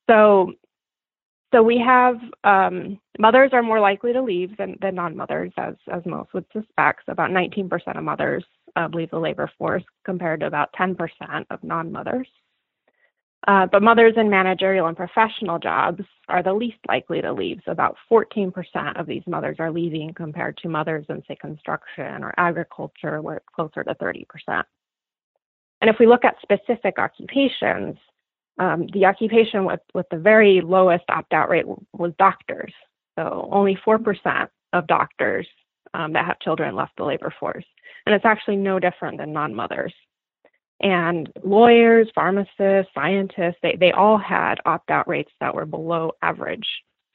So 0.10 0.54
so 1.54 1.64
we 1.64 1.78
have 1.80 2.18
um, 2.44 3.00
mothers 3.20 3.52
are 3.54 3.64
more 3.64 3.80
likely 3.80 4.12
to 4.14 4.22
leave 4.22 4.58
than, 4.58 4.78
than 4.82 4.96
non-mothers, 4.96 5.54
as 5.58 5.76
as 5.92 6.06
most 6.06 6.34
would 6.34 6.46
suspect. 6.52 7.04
So 7.06 7.14
about 7.14 7.32
19% 7.32 7.70
of 7.98 8.04
mothers 8.04 8.44
uh, 8.76 8.90
leave 8.94 9.12
the 9.12 9.20
labor 9.20 9.50
force, 9.58 9.84
compared 10.04 10.42
to 10.42 10.48
about 10.48 10.74
10% 10.74 10.98
of 11.50 11.64
non-mothers. 11.64 12.28
Uh, 13.46 13.65
but 13.67 13.84
mothers 13.84 14.13
in 14.17 14.29
managerial 14.29 14.88
and 14.88 14.98
professional 14.98 15.60
jobs 15.60 16.03
are 16.27 16.41
the 16.41 16.53
least 16.53 16.79
likely 16.88 17.22
to 17.22 17.32
leave. 17.32 17.60
So 17.65 17.72
about 17.72 17.96
14% 18.12 18.51
of 19.00 19.06
these 19.06 19.22
mothers 19.27 19.58
are 19.60 19.72
leaving, 19.72 20.13
compared 20.13 20.58
to 20.58 20.70
mothers 20.70 21.06
in 21.08 21.24
say 21.27 21.36
construction 21.36 22.24
or 22.24 22.34
agriculture, 22.38 23.22
where 23.22 23.38
it's 23.38 23.46
closer 23.56 23.84
to 23.84 23.96
30%. 23.96 24.25
And 25.82 25.89
if 25.89 25.98
we 26.00 26.08
look 26.08 26.25
at 26.25 26.36
specific 26.41 26.98
occupations, 26.98 27.96
um, 28.60 28.88
the 28.94 29.06
occupation 29.06 29.65
with, 29.65 29.82
with 29.94 30.08
the 30.10 30.17
very 30.17 30.62
lowest 30.62 31.06
opt 31.10 31.32
out 31.34 31.50
rate 31.50 31.65
was 31.94 32.13
doctors. 32.17 32.74
So 33.17 33.48
only 33.51 33.77
4% 33.86 34.48
of 34.74 34.88
doctors 34.88 35.48
um, 35.94 36.13
that 36.13 36.25
have 36.25 36.39
children 36.39 36.75
left 36.75 36.94
the 36.98 37.03
labor 37.03 37.34
force. 37.39 37.65
And 38.06 38.15
it's 38.15 38.25
actually 38.25 38.56
no 38.56 38.79
different 38.79 39.17
than 39.17 39.34
non 39.34 39.53
mothers. 39.53 39.94
And 40.79 41.31
lawyers, 41.43 42.07
pharmacists, 42.13 42.91
scientists, 42.93 43.57
they, 43.63 43.75
they 43.79 43.91
all 43.91 44.17
had 44.17 44.55
opt 44.65 44.91
out 44.91 45.07
rates 45.07 45.31
that 45.39 45.55
were 45.55 45.65
below 45.65 46.12
average. 46.22 46.67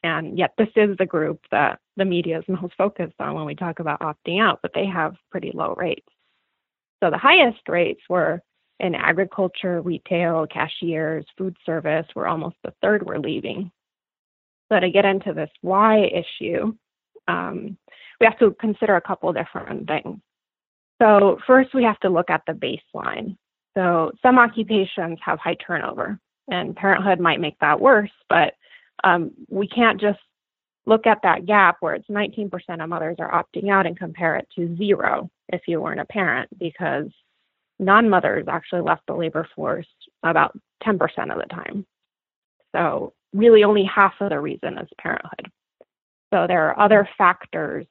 And 0.03 0.37
yet, 0.37 0.53
this 0.57 0.67
is 0.75 0.97
the 0.97 1.05
group 1.05 1.39
that 1.51 1.79
the 1.95 2.03
media 2.03 2.39
is 2.39 2.43
most 2.61 2.73
focused 2.77 3.15
on 3.19 3.35
when 3.35 3.45
we 3.45 3.55
talk 3.55 3.79
about 3.79 4.01
opting 4.01 4.41
out, 4.41 4.59
but 4.61 4.71
they 4.75 4.85
have 4.85 5.15
pretty 5.31 5.51
low 5.53 5.73
rates. 5.77 6.07
So 7.01 7.09
the 7.09 7.17
highest 7.17 7.61
rates 7.67 8.01
were 8.09 8.41
in 8.79 8.95
agriculture, 8.95 9.81
retail, 9.81 10.45
cashiers, 10.47 11.25
food 11.37 11.55
service, 11.65 12.05
where 12.13 12.27
almost 12.27 12.57
a 12.65 12.73
third 12.81 13.05
were 13.05 13.19
leaving. 13.19 13.71
So 14.71 14.79
to 14.79 14.89
get 14.89 15.05
into 15.05 15.33
this 15.33 15.49
why 15.61 16.05
issue, 16.05 16.73
um, 17.27 17.77
we 18.19 18.25
have 18.25 18.39
to 18.39 18.55
consider 18.59 18.95
a 18.95 19.01
couple 19.01 19.31
different 19.31 19.87
things. 19.87 20.19
So 21.01 21.39
first, 21.45 21.73
we 21.73 21.83
have 21.83 21.99
to 22.01 22.09
look 22.09 22.29
at 22.29 22.43
the 22.47 22.53
baseline. 22.53 23.37
So 23.75 24.11
some 24.21 24.37
occupations 24.37 25.19
have 25.23 25.39
high 25.39 25.55
turnover, 25.55 26.19
and 26.49 26.75
parenthood 26.75 27.19
might 27.19 27.39
make 27.39 27.57
that 27.59 27.79
worse, 27.79 28.11
but 28.29 28.53
um, 29.03 29.31
we 29.49 29.67
can't 29.67 29.99
just 29.99 30.19
look 30.85 31.07
at 31.07 31.21
that 31.23 31.45
gap 31.45 31.77
where 31.79 31.95
it's 31.95 32.07
19% 32.09 32.51
of 32.81 32.89
mothers 32.89 33.15
are 33.19 33.31
opting 33.31 33.71
out 33.71 33.85
and 33.85 33.97
compare 33.97 34.35
it 34.35 34.47
to 34.55 34.75
zero 34.75 35.29
if 35.49 35.61
you 35.67 35.81
weren't 35.81 35.99
a 35.99 36.05
parent, 36.05 36.49
because 36.59 37.09
non 37.79 38.09
mothers 38.09 38.45
actually 38.47 38.81
left 38.81 39.03
the 39.07 39.13
labor 39.13 39.47
force 39.55 39.87
about 40.23 40.57
10% 40.83 40.99
of 41.31 41.39
the 41.39 41.47
time. 41.49 41.85
So, 42.75 43.13
really, 43.33 43.63
only 43.63 43.83
half 43.83 44.13
of 44.19 44.29
the 44.29 44.39
reason 44.39 44.77
is 44.77 44.89
parenthood. 44.99 45.51
So, 46.33 46.45
there 46.47 46.69
are 46.69 46.79
other 46.79 47.07
factors 47.17 47.85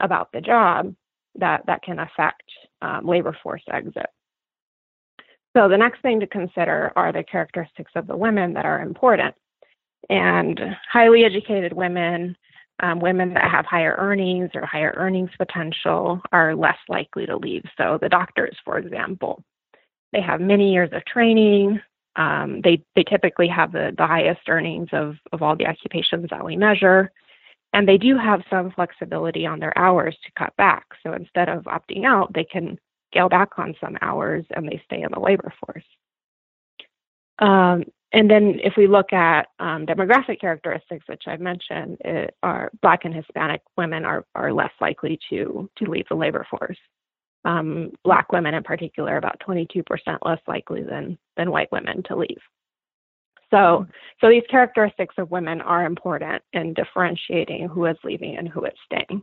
about 0.00 0.30
the 0.32 0.40
job 0.40 0.94
that, 1.36 1.64
that 1.66 1.82
can 1.82 1.98
affect 1.98 2.42
um, 2.82 3.06
labor 3.06 3.36
force 3.42 3.62
exit. 3.72 4.06
So, 5.56 5.68
the 5.68 5.78
next 5.78 6.02
thing 6.02 6.20
to 6.20 6.26
consider 6.26 6.92
are 6.96 7.12
the 7.12 7.24
characteristics 7.24 7.92
of 7.94 8.06
the 8.06 8.16
women 8.16 8.54
that 8.54 8.64
are 8.64 8.80
important. 8.80 9.34
And 10.10 10.60
highly 10.90 11.24
educated 11.24 11.72
women 11.72 12.36
um, 12.80 13.00
women 13.00 13.34
that 13.34 13.50
have 13.50 13.66
higher 13.66 13.96
earnings 13.98 14.50
or 14.54 14.64
higher 14.64 14.94
earnings 14.96 15.30
potential 15.36 16.20
are 16.32 16.54
less 16.54 16.78
likely 16.88 17.26
to 17.26 17.36
leave. 17.36 17.64
So, 17.76 17.98
the 18.00 18.08
doctors, 18.08 18.56
for 18.64 18.78
example, 18.78 19.42
they 20.12 20.20
have 20.20 20.40
many 20.40 20.72
years 20.72 20.90
of 20.92 21.04
training. 21.04 21.80
Um, 22.16 22.60
they, 22.62 22.82
they 22.96 23.04
typically 23.04 23.48
have 23.48 23.72
the, 23.72 23.92
the 23.96 24.06
highest 24.06 24.40
earnings 24.48 24.88
of, 24.92 25.16
of 25.32 25.42
all 25.42 25.56
the 25.56 25.66
occupations 25.66 26.28
that 26.30 26.44
we 26.44 26.56
measure. 26.56 27.12
And 27.72 27.86
they 27.86 27.98
do 27.98 28.16
have 28.16 28.42
some 28.48 28.70
flexibility 28.70 29.44
on 29.44 29.60
their 29.60 29.76
hours 29.76 30.16
to 30.24 30.32
cut 30.38 30.56
back. 30.56 30.86
So, 31.02 31.12
instead 31.12 31.48
of 31.48 31.64
opting 31.64 32.04
out, 32.04 32.32
they 32.32 32.44
can 32.44 32.78
scale 33.10 33.28
back 33.28 33.58
on 33.58 33.74
some 33.80 33.96
hours 34.00 34.44
and 34.50 34.66
they 34.68 34.80
stay 34.84 35.02
in 35.02 35.10
the 35.12 35.20
labor 35.20 35.52
force. 35.64 35.84
Um, 37.38 37.84
and 38.12 38.30
then 38.30 38.58
if 38.62 38.74
we 38.76 38.86
look 38.86 39.12
at 39.12 39.48
um, 39.58 39.84
demographic 39.84 40.40
characteristics, 40.40 41.04
which 41.08 41.24
I've 41.26 41.40
mentioned, 41.40 41.98
it, 42.04 42.34
are 42.42 42.70
Black 42.80 43.04
and 43.04 43.14
Hispanic 43.14 43.60
women 43.76 44.04
are, 44.04 44.24
are 44.34 44.52
less 44.52 44.72
likely 44.80 45.18
to, 45.30 45.68
to 45.76 45.90
leave 45.90 46.06
the 46.08 46.16
labor 46.16 46.46
force. 46.50 46.78
Um, 47.44 47.92
black 48.04 48.32
women 48.32 48.54
in 48.54 48.62
particular, 48.62 49.16
about 49.16 49.40
22% 49.46 49.84
less 50.22 50.40
likely 50.46 50.82
than, 50.82 51.18
than 51.36 51.50
white 51.50 51.70
women 51.70 52.02
to 52.04 52.16
leave. 52.16 52.40
So, 53.50 53.86
so 54.20 54.28
these 54.28 54.42
characteristics 54.50 55.14
of 55.18 55.30
women 55.30 55.60
are 55.60 55.86
important 55.86 56.42
in 56.52 56.74
differentiating 56.74 57.68
who 57.68 57.86
is 57.86 57.96
leaving 58.04 58.36
and 58.36 58.48
who 58.48 58.64
is 58.64 58.74
staying. 58.84 59.22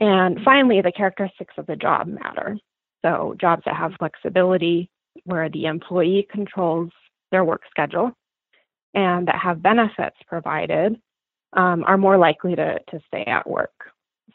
And 0.00 0.38
finally, 0.44 0.80
the 0.80 0.92
characteristics 0.92 1.54
of 1.58 1.66
the 1.66 1.76
job 1.76 2.06
matter. 2.06 2.56
So, 3.04 3.34
jobs 3.40 3.62
that 3.64 3.76
have 3.76 3.92
flexibility, 3.98 4.90
where 5.24 5.48
the 5.48 5.66
employee 5.66 6.26
controls 6.30 6.90
their 7.30 7.44
work 7.44 7.62
schedule 7.70 8.12
and 8.94 9.28
that 9.28 9.36
have 9.36 9.62
benefits 9.62 10.16
provided 10.26 10.96
um, 11.54 11.84
are 11.84 11.98
more 11.98 12.18
likely 12.18 12.54
to, 12.56 12.78
to 12.90 13.00
stay 13.06 13.24
at 13.24 13.48
work. 13.48 13.72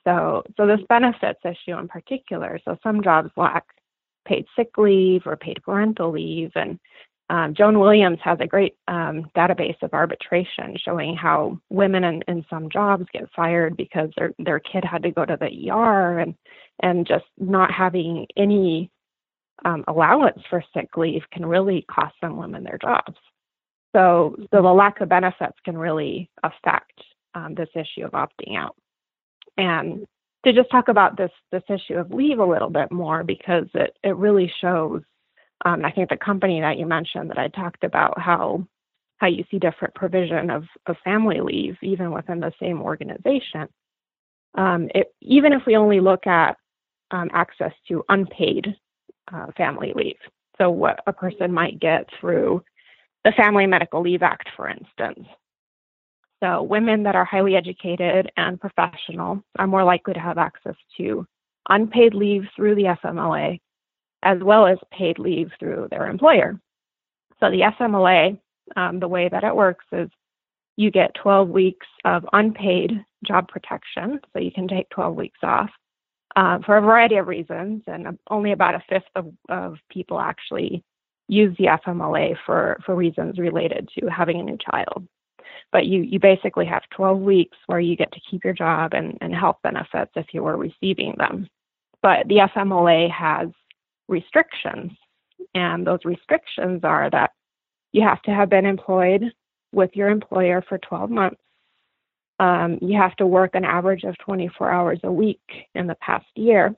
So, 0.03 0.43
so 0.57 0.67
this 0.67 0.81
benefits 0.89 1.39
issue 1.45 1.77
in 1.77 1.87
particular. 1.87 2.59
So 2.65 2.77
some 2.83 3.03
jobs 3.03 3.31
lack 3.37 3.65
paid 4.25 4.45
sick 4.55 4.77
leave 4.77 5.23
or 5.25 5.35
paid 5.35 5.61
parental 5.63 6.11
leave, 6.11 6.51
and 6.55 6.79
um, 7.29 7.53
Joan 7.55 7.79
Williams 7.79 8.19
has 8.23 8.37
a 8.41 8.47
great 8.47 8.75
um, 8.87 9.29
database 9.35 9.81
of 9.81 9.93
arbitration 9.93 10.75
showing 10.83 11.15
how 11.15 11.57
women 11.69 12.03
in, 12.03 12.21
in 12.27 12.45
some 12.49 12.69
jobs 12.69 13.05
get 13.13 13.29
fired 13.35 13.77
because 13.77 14.09
their 14.17 14.33
their 14.39 14.59
kid 14.59 14.83
had 14.83 15.03
to 15.03 15.11
go 15.11 15.25
to 15.25 15.37
the 15.39 15.71
ER 15.71 16.19
and 16.19 16.35
and 16.81 17.07
just 17.07 17.25
not 17.37 17.71
having 17.71 18.27
any 18.35 18.91
um, 19.65 19.83
allowance 19.87 20.39
for 20.49 20.63
sick 20.75 20.97
leave 20.97 21.21
can 21.31 21.45
really 21.45 21.85
cost 21.89 22.15
some 22.19 22.37
women 22.37 22.63
their 22.63 22.77
jobs. 22.77 23.17
So, 23.95 24.35
so 24.51 24.61
the 24.61 24.73
lack 24.73 25.01
of 25.01 25.09
benefits 25.09 25.57
can 25.63 25.77
really 25.77 26.29
affect 26.43 26.99
um, 27.35 27.55
this 27.55 27.69
issue 27.75 28.05
of 28.05 28.11
opting 28.11 28.57
out. 28.57 28.75
And 29.57 30.05
to 30.45 30.51
just 30.51 30.69
talk 30.71 30.87
about 30.87 31.15
this 31.15 31.31
this 31.51 31.63
issue 31.69 31.95
of 31.95 32.11
leave 32.11 32.39
a 32.39 32.45
little 32.45 32.69
bit 32.69 32.91
more 32.91 33.23
because 33.23 33.67
it 33.73 33.95
it 34.03 34.15
really 34.17 34.51
shows. 34.61 35.01
Um, 35.63 35.85
I 35.85 35.91
think 35.91 36.09
the 36.09 36.17
company 36.17 36.59
that 36.61 36.77
you 36.77 36.85
mentioned 36.85 37.29
that 37.29 37.37
I 37.37 37.47
talked 37.47 37.83
about 37.83 38.19
how 38.19 38.67
how 39.17 39.27
you 39.27 39.45
see 39.49 39.57
different 39.57 39.95
provision 39.95 40.49
of, 40.49 40.65
of 40.85 40.97
family 41.03 41.39
leave 41.39 41.77
even 41.81 42.11
within 42.11 42.41
the 42.41 42.51
same 42.59 42.81
organization. 42.81 43.69
Um, 44.55 44.89
it, 44.93 45.13
even 45.21 45.53
if 45.53 45.61
we 45.65 45.77
only 45.77 46.01
look 46.01 46.27
at 46.27 46.57
um, 47.11 47.29
access 47.31 47.71
to 47.87 48.03
unpaid 48.09 48.75
uh, 49.33 49.47
family 49.55 49.93
leave. 49.95 50.17
So, 50.57 50.69
what 50.69 50.99
a 51.07 51.13
person 51.13 51.51
might 51.53 51.79
get 51.79 52.07
through 52.19 52.63
the 53.23 53.31
Family 53.31 53.65
Medical 53.65 54.01
Leave 54.01 54.23
Act, 54.23 54.49
for 54.55 54.67
instance. 54.67 55.25
So, 56.43 56.61
women 56.63 57.03
that 57.03 57.15
are 57.15 57.25
highly 57.25 57.55
educated 57.55 58.31
and 58.35 58.59
professional 58.59 59.41
are 59.57 59.67
more 59.67 59.83
likely 59.83 60.13
to 60.13 60.19
have 60.19 60.37
access 60.37 60.75
to 60.97 61.25
unpaid 61.69 62.13
leave 62.13 62.43
through 62.55 62.75
the 62.75 62.95
FMLA 63.03 63.59
as 64.23 64.39
well 64.41 64.65
as 64.65 64.77
paid 64.91 65.19
leave 65.19 65.51
through 65.59 65.87
their 65.89 66.07
employer. 66.07 66.59
So, 67.39 67.49
the 67.49 67.61
FMLA, 67.61 68.39
um, 68.75 68.99
the 68.99 69.07
way 69.07 69.29
that 69.29 69.43
it 69.43 69.55
works 69.55 69.85
is 69.91 70.09
you 70.75 70.89
get 70.91 71.13
12 71.15 71.49
weeks 71.49 71.87
of 72.05 72.25
unpaid 72.33 73.03
job 73.25 73.47
protection. 73.47 74.19
So, 74.31 74.39
you 74.39 74.51
can 74.51 74.67
take 74.67 74.89
12 74.89 75.15
weeks 75.15 75.39
off 75.43 75.69
uh, 76.35 76.59
for 76.65 76.77
a 76.77 76.81
variety 76.81 77.15
of 77.17 77.27
reasons, 77.27 77.83
and 77.87 78.17
only 78.29 78.51
about 78.51 78.75
a 78.75 78.83
fifth 78.89 79.09
of, 79.15 79.31
of 79.49 79.77
people 79.89 80.19
actually 80.19 80.83
use 81.27 81.55
the 81.57 81.65
FMLA 81.65 82.35
for, 82.45 82.79
for 82.85 82.95
reasons 82.95 83.37
related 83.37 83.89
to 83.97 84.07
having 84.07 84.39
a 84.39 84.43
new 84.43 84.57
child. 84.57 85.07
But 85.71 85.85
you, 85.85 86.01
you 86.01 86.19
basically 86.19 86.65
have 86.65 86.83
12 86.91 87.19
weeks 87.19 87.57
where 87.67 87.79
you 87.79 87.95
get 87.95 88.11
to 88.11 88.21
keep 88.29 88.43
your 88.43 88.53
job 88.53 88.93
and, 88.93 89.17
and 89.21 89.33
health 89.33 89.57
benefits 89.63 90.11
if 90.15 90.27
you 90.33 90.43
were 90.43 90.57
receiving 90.57 91.15
them. 91.17 91.47
But 92.01 92.27
the 92.27 92.47
FMLA 92.55 93.09
has 93.11 93.49
restrictions, 94.13 94.91
and 95.53 95.85
those 95.85 96.05
restrictions 96.05 96.81
are 96.83 97.09
that 97.09 97.31
you 97.91 98.01
have 98.01 98.21
to 98.23 98.31
have 98.31 98.49
been 98.49 98.65
employed 98.65 99.23
with 99.73 99.91
your 99.93 100.09
employer 100.09 100.63
for 100.67 100.77
12 100.77 101.09
months 101.09 101.43
um, 102.39 102.79
you 102.81 102.97
have 102.97 103.15
to 103.17 103.27
work 103.27 103.51
an 103.53 103.65
average 103.65 104.03
of 104.03 104.17
24 104.19 104.69
hours 104.69 104.99
a 105.03 105.11
week 105.11 105.41
in 105.75 105.87
the 105.87 105.95
past 105.95 106.25
year, 106.35 106.75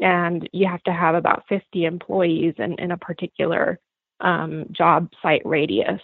and 0.00 0.48
you 0.52 0.66
have 0.66 0.82
to 0.84 0.92
have 0.92 1.14
about 1.14 1.44
50 1.48 1.84
employees 1.84 2.54
in, 2.58 2.74
in 2.78 2.90
a 2.90 2.96
particular 2.96 3.78
um, 4.20 4.64
job 4.72 5.08
site 5.22 5.42
radius 5.44 6.00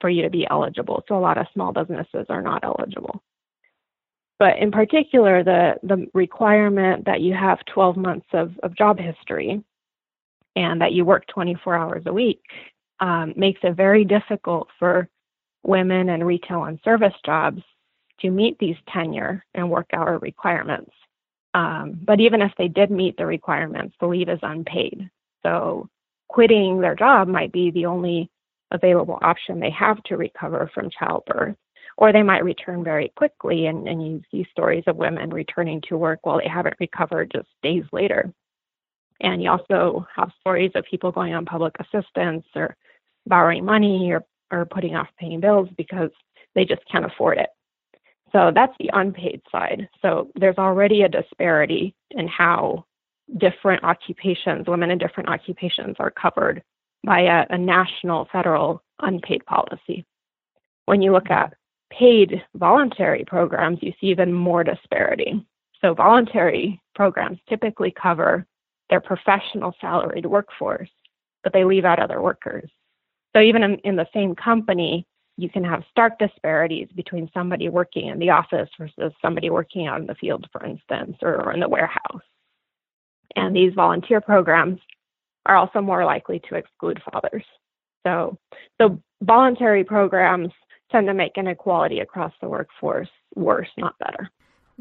for 0.00 0.08
you 0.08 0.22
to 0.22 0.30
be 0.30 0.46
eligible. 0.48 1.02
So 1.08 1.16
a 1.16 1.20
lot 1.20 1.38
of 1.38 1.46
small 1.52 1.72
businesses 1.72 2.26
are 2.28 2.42
not 2.42 2.64
eligible. 2.64 3.22
But 4.38 4.58
in 4.58 4.70
particular, 4.70 5.42
the, 5.44 5.74
the 5.82 6.06
requirement 6.14 7.04
that 7.06 7.20
you 7.20 7.34
have 7.34 7.58
12 7.66 7.96
months 7.96 8.26
of, 8.32 8.52
of 8.62 8.76
job 8.76 8.98
history 8.98 9.62
and 10.56 10.80
that 10.80 10.92
you 10.92 11.04
work 11.04 11.26
24 11.28 11.74
hours 11.74 12.02
a 12.06 12.12
week 12.12 12.40
um, 13.00 13.34
makes 13.36 13.60
it 13.62 13.76
very 13.76 14.04
difficult 14.04 14.68
for 14.78 15.08
women 15.64 16.08
in 16.08 16.22
retail 16.22 16.64
and 16.64 16.78
service 16.84 17.14
jobs 17.24 17.62
to 18.20 18.30
meet 18.30 18.58
these 18.58 18.76
tenure 18.92 19.44
and 19.54 19.68
work 19.68 19.86
hour 19.92 20.18
requirements. 20.18 20.92
Um, 21.54 21.98
but 22.02 22.20
even 22.20 22.42
if 22.42 22.52
they 22.58 22.68
did 22.68 22.90
meet 22.90 23.16
the 23.16 23.26
requirements, 23.26 23.96
the 24.00 24.06
leave 24.06 24.28
is 24.28 24.40
unpaid. 24.42 25.08
So 25.44 25.88
quitting 26.28 26.80
their 26.80 26.94
job 26.94 27.28
might 27.28 27.52
be 27.52 27.70
the 27.70 27.86
only 27.86 28.30
available 28.70 29.18
option 29.22 29.60
they 29.60 29.70
have 29.70 30.02
to 30.04 30.16
recover 30.16 30.70
from 30.74 30.90
childbirth. 30.90 31.56
Or 31.96 32.12
they 32.12 32.24
might 32.24 32.42
return 32.42 32.82
very 32.82 33.12
quickly, 33.16 33.66
and, 33.66 33.86
and 33.86 34.04
you 34.04 34.20
see 34.28 34.44
stories 34.50 34.82
of 34.88 34.96
women 34.96 35.30
returning 35.30 35.80
to 35.88 35.96
work 35.96 36.18
while 36.22 36.38
they 36.38 36.48
haven't 36.48 36.74
recovered 36.80 37.30
just 37.32 37.46
days 37.62 37.84
later. 37.92 38.32
And 39.20 39.42
you 39.42 39.50
also 39.50 40.06
have 40.14 40.32
stories 40.40 40.72
of 40.74 40.84
people 40.84 41.12
going 41.12 41.34
on 41.34 41.44
public 41.44 41.74
assistance 41.78 42.44
or 42.54 42.76
borrowing 43.26 43.64
money 43.64 44.12
or, 44.12 44.24
or 44.50 44.64
putting 44.66 44.96
off 44.96 45.08
paying 45.18 45.40
bills 45.40 45.68
because 45.76 46.10
they 46.54 46.64
just 46.64 46.82
can't 46.90 47.04
afford 47.04 47.38
it. 47.38 47.50
So 48.32 48.50
that's 48.52 48.74
the 48.78 48.90
unpaid 48.92 49.42
side. 49.50 49.88
So 50.02 50.30
there's 50.34 50.58
already 50.58 51.02
a 51.02 51.08
disparity 51.08 51.94
in 52.10 52.26
how 52.26 52.84
different 53.38 53.84
occupations, 53.84 54.66
women 54.66 54.90
in 54.90 54.98
different 54.98 55.28
occupations, 55.28 55.96
are 55.98 56.10
covered 56.10 56.62
by 57.04 57.20
a, 57.20 57.46
a 57.50 57.58
national 57.58 58.28
federal 58.32 58.82
unpaid 59.00 59.46
policy. 59.46 60.04
When 60.86 61.00
you 61.00 61.12
look 61.12 61.30
at 61.30 61.54
paid 61.90 62.42
voluntary 62.56 63.24
programs, 63.24 63.78
you 63.82 63.92
see 64.00 64.08
even 64.08 64.32
more 64.32 64.64
disparity. 64.64 65.46
So, 65.80 65.94
voluntary 65.94 66.80
programs 66.94 67.38
typically 67.48 67.92
cover 67.92 68.46
their 68.90 69.00
professional 69.00 69.74
salaried 69.80 70.26
workforce, 70.26 70.90
but 71.42 71.52
they 71.52 71.64
leave 71.64 71.84
out 71.84 71.98
other 71.98 72.20
workers. 72.20 72.70
So, 73.34 73.40
even 73.40 73.80
in, 73.84 73.96
the 73.96 74.06
same 74.14 74.34
company, 74.34 75.06
you 75.36 75.48
can 75.48 75.64
have 75.64 75.82
stark 75.90 76.18
disparities 76.18 76.88
between 76.94 77.30
somebody 77.34 77.68
working 77.68 78.08
in 78.08 78.18
the 78.18 78.30
office 78.30 78.68
versus 78.78 79.12
somebody 79.20 79.50
working 79.50 79.86
out 79.86 80.00
in 80.00 80.06
the 80.06 80.14
field, 80.14 80.46
for 80.52 80.64
instance, 80.64 81.16
or 81.22 81.52
in 81.52 81.60
the 81.60 81.68
warehouse. 81.68 82.22
And 83.34 83.54
these 83.54 83.74
volunteer 83.74 84.20
programs 84.20 84.80
are 85.46 85.56
also 85.56 85.80
more 85.80 86.04
likely 86.04 86.40
to 86.48 86.54
exclude 86.54 87.02
fathers. 87.10 87.44
So, 88.06 88.38
so 88.80 89.02
voluntary 89.22 89.82
programs 89.82 90.52
tend 90.92 91.06
to 91.08 91.14
make 91.14 91.32
inequality 91.36 92.00
across 92.00 92.32
the 92.40 92.48
workforce 92.48 93.08
worse, 93.34 93.68
not 93.76 93.98
better. 93.98 94.30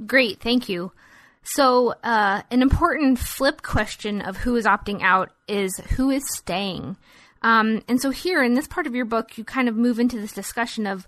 Great, 0.05 0.39
thank 0.39 0.69
you. 0.69 0.91
So, 1.43 1.93
uh, 2.03 2.41
an 2.49 2.61
important 2.61 3.19
flip 3.19 3.61
question 3.61 4.21
of 4.21 4.37
who 4.37 4.55
is 4.55 4.65
opting 4.65 5.01
out 5.01 5.31
is 5.47 5.75
who 5.97 6.09
is 6.09 6.23
staying. 6.35 6.97
Um, 7.41 7.83
and 7.89 8.01
so, 8.01 8.11
here 8.11 8.41
in 8.41 8.53
this 8.53 8.67
part 8.67 8.87
of 8.87 8.95
your 8.95 9.05
book, 9.05 9.37
you 9.37 9.43
kind 9.43 9.67
of 9.67 9.75
move 9.75 9.99
into 9.99 10.19
this 10.19 10.31
discussion 10.31 10.87
of 10.87 11.05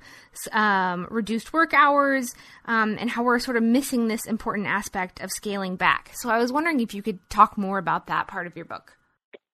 um, 0.51 1.07
reduced 1.09 1.53
work 1.53 1.73
hours 1.73 2.35
um, 2.65 2.97
and 2.99 3.09
how 3.09 3.23
we're 3.23 3.39
sort 3.39 3.55
of 3.55 3.63
missing 3.63 4.07
this 4.07 4.25
important 4.25 4.67
aspect 4.67 5.21
of 5.21 5.31
scaling 5.31 5.77
back. 5.77 6.11
So, 6.15 6.29
I 6.29 6.37
was 6.37 6.51
wondering 6.51 6.81
if 6.81 6.93
you 6.93 7.01
could 7.01 7.19
talk 7.29 7.57
more 7.57 7.77
about 7.77 8.07
that 8.07 8.27
part 8.27 8.45
of 8.45 8.55
your 8.55 8.65
book. 8.65 8.97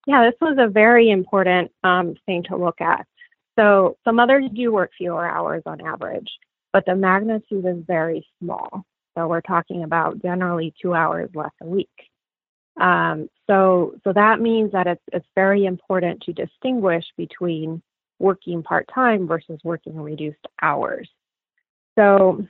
Yeah, 0.08 0.26
this 0.26 0.38
was 0.42 0.58
a 0.60 0.68
very 0.68 1.12
important 1.12 1.72
um, 1.84 2.16
thing 2.26 2.44
to 2.50 2.58
look 2.58 2.82
at. 2.82 3.06
So 3.58 3.98
some 4.04 4.16
mothers 4.16 4.46
do 4.54 4.72
work 4.72 4.92
fewer 4.98 5.28
hours 5.28 5.64
on 5.66 5.82
average, 5.82 6.28
but 6.74 6.86
the 6.86 6.96
magnitude 6.96 7.66
is 7.66 7.84
very 7.86 8.26
small. 8.40 8.86
So 9.18 9.28
we're 9.28 9.42
talking 9.42 9.84
about 9.84 10.22
generally 10.22 10.74
two 10.82 10.94
hours 10.94 11.30
less 11.34 11.52
a 11.62 11.66
week. 11.66 11.90
Um, 12.80 13.30
so 13.48 13.96
so 14.04 14.14
that 14.14 14.40
means 14.40 14.72
that 14.72 14.88
it's 14.88 15.04
it's 15.12 15.28
very 15.36 15.66
important 15.66 16.22
to 16.22 16.34
distinguish 16.34 17.06
between 17.18 17.82
working 18.20 18.64
part 18.64 18.88
time 18.94 19.28
versus 19.28 19.60
working 19.64 20.00
reduced 20.00 20.48
hours. 20.62 21.10
So 21.98 22.46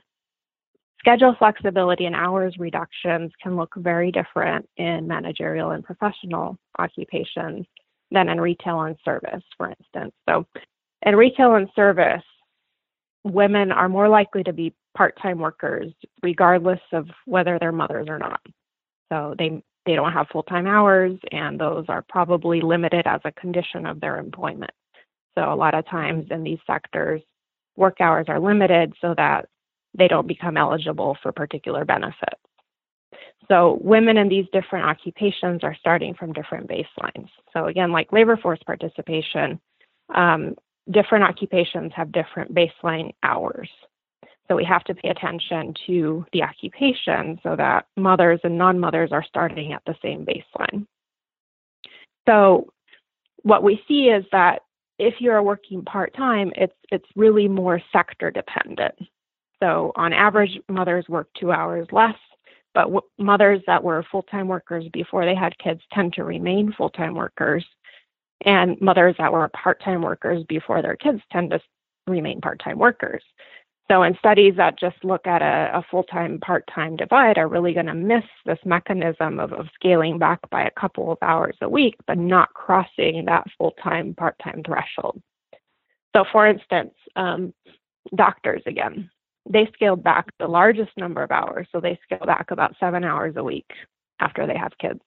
Schedule 1.02 1.34
flexibility 1.36 2.04
and 2.04 2.14
hours 2.14 2.54
reductions 2.60 3.32
can 3.42 3.56
look 3.56 3.74
very 3.76 4.12
different 4.12 4.68
in 4.76 5.08
managerial 5.08 5.72
and 5.72 5.82
professional 5.82 6.56
occupations 6.78 7.66
than 8.12 8.28
in 8.28 8.40
retail 8.40 8.82
and 8.82 8.96
service, 9.04 9.42
for 9.56 9.70
instance. 9.70 10.14
So, 10.28 10.46
in 11.04 11.16
retail 11.16 11.56
and 11.56 11.68
service, 11.74 12.22
women 13.24 13.72
are 13.72 13.88
more 13.88 14.08
likely 14.08 14.42
to 14.44 14.52
be 14.52 14.74
part 14.96 15.18
time 15.20 15.38
workers, 15.38 15.92
regardless 16.22 16.80
of 16.92 17.08
whether 17.24 17.58
they're 17.58 17.72
mothers 17.72 18.08
or 18.08 18.18
not. 18.18 18.40
So, 19.12 19.34
they 19.38 19.62
they 19.84 19.96
don't 19.96 20.12
have 20.12 20.28
full 20.28 20.44
time 20.44 20.66
hours, 20.66 21.18
and 21.32 21.60
those 21.60 21.86
are 21.88 22.04
probably 22.08 22.60
limited 22.60 23.06
as 23.06 23.20
a 23.24 23.32
condition 23.32 23.86
of 23.86 24.00
their 24.00 24.18
employment. 24.18 24.72
So, 25.36 25.52
a 25.52 25.56
lot 25.56 25.74
of 25.74 25.86
times 25.86 26.26
in 26.30 26.42
these 26.42 26.60
sectors, 26.66 27.22
work 27.76 28.00
hours 28.00 28.26
are 28.28 28.40
limited 28.40 28.94
so 29.00 29.14
that 29.16 29.48
they 29.94 30.08
don't 30.08 30.26
become 30.26 30.56
eligible 30.56 31.16
for 31.22 31.32
particular 31.32 31.84
benefits. 31.84 32.40
So 33.48 33.78
women 33.82 34.16
in 34.16 34.28
these 34.28 34.46
different 34.52 34.86
occupations 34.86 35.62
are 35.62 35.76
starting 35.78 36.14
from 36.14 36.32
different 36.32 36.68
baselines. 36.68 37.28
So 37.52 37.66
again, 37.66 37.92
like 37.92 38.12
labor 38.12 38.36
force 38.36 38.60
participation, 38.64 39.60
um, 40.14 40.54
different 40.90 41.24
occupations 41.24 41.92
have 41.94 42.12
different 42.12 42.54
baseline 42.54 43.12
hours. 43.22 43.68
So 44.48 44.56
we 44.56 44.64
have 44.64 44.84
to 44.84 44.94
pay 44.94 45.08
attention 45.08 45.74
to 45.86 46.26
the 46.32 46.42
occupation 46.42 47.38
so 47.42 47.56
that 47.56 47.86
mothers 47.96 48.40
and 48.44 48.58
non-mothers 48.58 49.12
are 49.12 49.24
starting 49.26 49.72
at 49.72 49.82
the 49.86 49.94
same 50.02 50.26
baseline. 50.26 50.86
So 52.28 52.72
what 53.42 53.62
we 53.62 53.82
see 53.88 54.08
is 54.08 54.24
that 54.32 54.62
if 54.98 55.14
you're 55.20 55.42
working 55.42 55.82
part-time, 55.84 56.52
it's 56.56 56.74
it's 56.90 57.08
really 57.16 57.48
more 57.48 57.80
sector 57.92 58.30
dependent. 58.30 58.94
So 59.62 59.92
on 59.96 60.12
average, 60.12 60.58
mothers 60.68 61.08
work 61.08 61.28
two 61.38 61.52
hours 61.52 61.86
less, 61.92 62.16
but 62.74 62.84
w- 62.84 63.00
mothers 63.18 63.60
that 63.66 63.82
were 63.82 64.04
full 64.10 64.22
time 64.24 64.48
workers 64.48 64.84
before 64.92 65.24
they 65.24 65.34
had 65.34 65.58
kids 65.58 65.80
tend 65.92 66.12
to 66.14 66.24
remain 66.24 66.72
full 66.72 66.90
time 66.90 67.14
workers. 67.14 67.64
And 68.44 68.80
mothers 68.80 69.14
that 69.18 69.32
were 69.32 69.48
part 69.48 69.82
time 69.82 70.02
workers 70.02 70.44
before 70.48 70.82
their 70.82 70.96
kids 70.96 71.20
tend 71.30 71.50
to 71.50 71.60
remain 72.06 72.40
part 72.40 72.60
time 72.62 72.78
workers. 72.78 73.22
So, 73.90 74.02
in 74.02 74.16
studies 74.18 74.54
that 74.56 74.78
just 74.78 74.96
look 75.04 75.26
at 75.26 75.42
a, 75.42 75.70
a 75.78 75.84
full 75.90 76.04
time 76.04 76.38
part 76.40 76.64
time 76.72 76.96
divide, 76.96 77.38
are 77.38 77.48
really 77.48 77.74
going 77.74 77.86
to 77.86 77.94
miss 77.94 78.24
this 78.46 78.58
mechanism 78.64 79.38
of, 79.38 79.52
of 79.52 79.66
scaling 79.74 80.18
back 80.18 80.38
by 80.50 80.64
a 80.64 80.70
couple 80.80 81.12
of 81.12 81.18
hours 81.20 81.56
a 81.60 81.68
week, 81.68 81.96
but 82.06 82.16
not 82.18 82.54
crossing 82.54 83.24
that 83.26 83.46
full 83.58 83.72
time 83.82 84.14
part 84.14 84.36
time 84.42 84.62
threshold. 84.64 85.20
So, 86.14 86.24
for 86.30 86.46
instance, 86.46 86.94
um, 87.16 87.52
doctors 88.14 88.62
again, 88.66 89.10
they 89.48 89.68
scaled 89.72 90.02
back 90.02 90.26
the 90.38 90.46
largest 90.46 90.90
number 90.96 91.22
of 91.22 91.30
hours. 91.30 91.66
So 91.72 91.80
they 91.80 91.98
scaled 92.04 92.26
back 92.26 92.50
about 92.50 92.76
seven 92.78 93.04
hours 93.04 93.34
a 93.36 93.44
week 93.44 93.70
after 94.20 94.46
they 94.46 94.56
have 94.56 94.72
kids. 94.78 95.00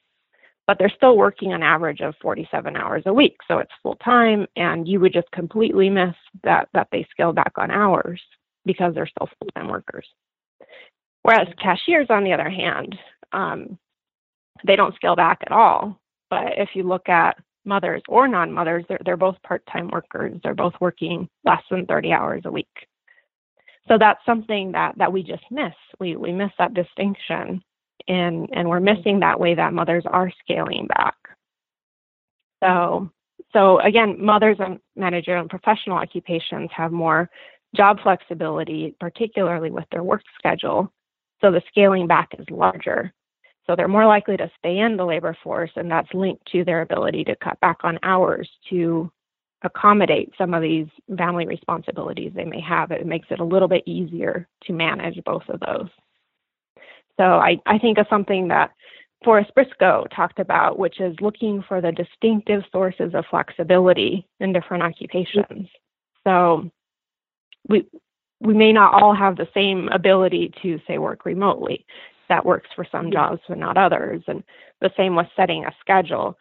But 0.67 0.79
they're 0.79 0.91
still 0.95 1.15
working 1.15 1.53
an 1.53 1.61
average 1.61 2.01
of 2.01 2.15
47 2.21 2.75
hours 2.75 3.03
a 3.05 3.13
week. 3.13 3.37
So 3.47 3.59
it's 3.59 3.71
full 3.83 3.95
time, 3.97 4.47
and 4.55 4.87
you 4.87 4.99
would 4.99 5.13
just 5.13 5.29
completely 5.31 5.89
miss 5.89 6.15
that, 6.43 6.69
that 6.73 6.87
they 6.91 7.05
scale 7.11 7.33
back 7.33 7.53
on 7.57 7.69
hours 7.69 8.21
because 8.65 8.95
they're 8.95 9.07
still 9.07 9.29
full 9.39 9.49
time 9.55 9.67
workers. 9.67 10.07
Whereas 11.21 11.47
cashiers, 11.61 12.07
on 12.09 12.23
the 12.23 12.33
other 12.33 12.49
hand, 12.49 12.97
um, 13.31 13.77
they 14.65 14.75
don't 14.75 14.95
scale 14.95 15.15
back 15.15 15.39
at 15.45 15.51
all. 15.51 15.99
But 16.29 16.57
if 16.57 16.69
you 16.73 16.83
look 16.83 17.09
at 17.09 17.37
mothers 17.65 18.01
or 18.07 18.27
non 18.27 18.51
mothers, 18.51 18.85
they're, 18.87 19.01
they're 19.05 19.17
both 19.17 19.41
part 19.43 19.63
time 19.71 19.89
workers. 19.89 20.39
They're 20.43 20.55
both 20.55 20.73
working 20.79 21.27
less 21.43 21.61
than 21.69 21.85
30 21.85 22.11
hours 22.11 22.41
a 22.45 22.51
week. 22.51 22.87
So 23.87 23.97
that's 23.99 24.23
something 24.25 24.71
that, 24.71 24.97
that 24.97 25.11
we 25.11 25.21
just 25.21 25.43
miss. 25.51 25.73
We, 25.99 26.15
we 26.15 26.31
miss 26.31 26.51
that 26.57 26.73
distinction 26.73 27.63
and, 28.07 28.49
and 28.53 28.69
we're 28.69 28.79
missing 28.79 29.19
that 29.19 29.39
way 29.39 29.55
that 29.55 29.73
mothers 29.73 30.03
are 30.05 30.31
scaling 30.43 30.87
back. 30.87 31.15
So, 32.63 33.09
so 33.53 33.79
again, 33.79 34.23
mothers 34.23 34.57
and 34.59 34.79
managerial 34.95 35.41
and 35.41 35.49
professional 35.49 35.97
occupations 35.97 36.69
have 36.75 36.91
more 36.91 37.29
job 37.75 37.99
flexibility, 38.01 38.95
particularly 38.99 39.71
with 39.71 39.85
their 39.91 40.03
work 40.03 40.23
schedule. 40.37 40.91
So 41.41 41.51
the 41.51 41.61
scaling 41.69 42.07
back 42.07 42.29
is 42.39 42.45
larger. 42.49 43.13
So 43.67 43.75
they're 43.75 43.87
more 43.87 44.05
likely 44.05 44.37
to 44.37 44.51
stay 44.59 44.79
in 44.79 44.95
the 44.95 45.05
labor 45.05 45.35
force, 45.43 45.71
and 45.75 45.89
that's 45.89 46.13
linked 46.13 46.45
to 46.51 46.63
their 46.63 46.81
ability 46.81 47.23
to 47.25 47.35
cut 47.37 47.59
back 47.61 47.77
on 47.83 47.99
hours 48.03 48.49
to 48.69 49.11
accommodate 49.63 50.31
some 50.37 50.53
of 50.53 50.61
these 50.61 50.87
family 51.17 51.47
responsibilities 51.47 52.31
they 52.35 52.45
may 52.45 52.61
have. 52.61 52.91
It 52.91 53.07
makes 53.07 53.27
it 53.31 53.39
a 53.39 53.43
little 53.43 53.67
bit 53.67 53.83
easier 53.87 54.47
to 54.63 54.73
manage 54.73 55.21
both 55.25 55.43
of 55.49 55.59
those. 55.61 55.89
So 57.17 57.23
I, 57.23 57.59
I 57.65 57.77
think 57.77 57.97
of 57.97 58.07
something 58.09 58.49
that 58.49 58.71
Forrest 59.23 59.53
Briscoe 59.55 60.05
talked 60.15 60.39
about, 60.39 60.77
which 60.77 60.99
is 60.99 61.15
looking 61.19 61.63
for 61.67 61.81
the 61.81 61.91
distinctive 61.91 62.63
sources 62.71 63.13
of 63.13 63.25
flexibility 63.29 64.27
in 64.39 64.53
different 64.53 64.83
occupations. 64.83 65.67
So 66.25 66.69
we 67.67 67.85
we 68.41 68.53
may 68.53 68.73
not 68.73 68.93
all 68.93 69.15
have 69.15 69.37
the 69.37 69.47
same 69.53 69.87
ability 69.89 70.53
to 70.61 70.79
say 70.87 70.97
work 70.97 71.25
remotely. 71.25 71.85
That 72.27 72.45
works 72.45 72.69
for 72.75 72.85
some 72.91 73.11
jobs 73.11 73.41
but 73.47 73.57
not 73.57 73.77
others. 73.77 74.21
And 74.27 74.43
the 74.81 74.91
same 74.97 75.15
with 75.15 75.27
setting 75.35 75.65
a 75.65 75.71
schedule. 75.79 76.37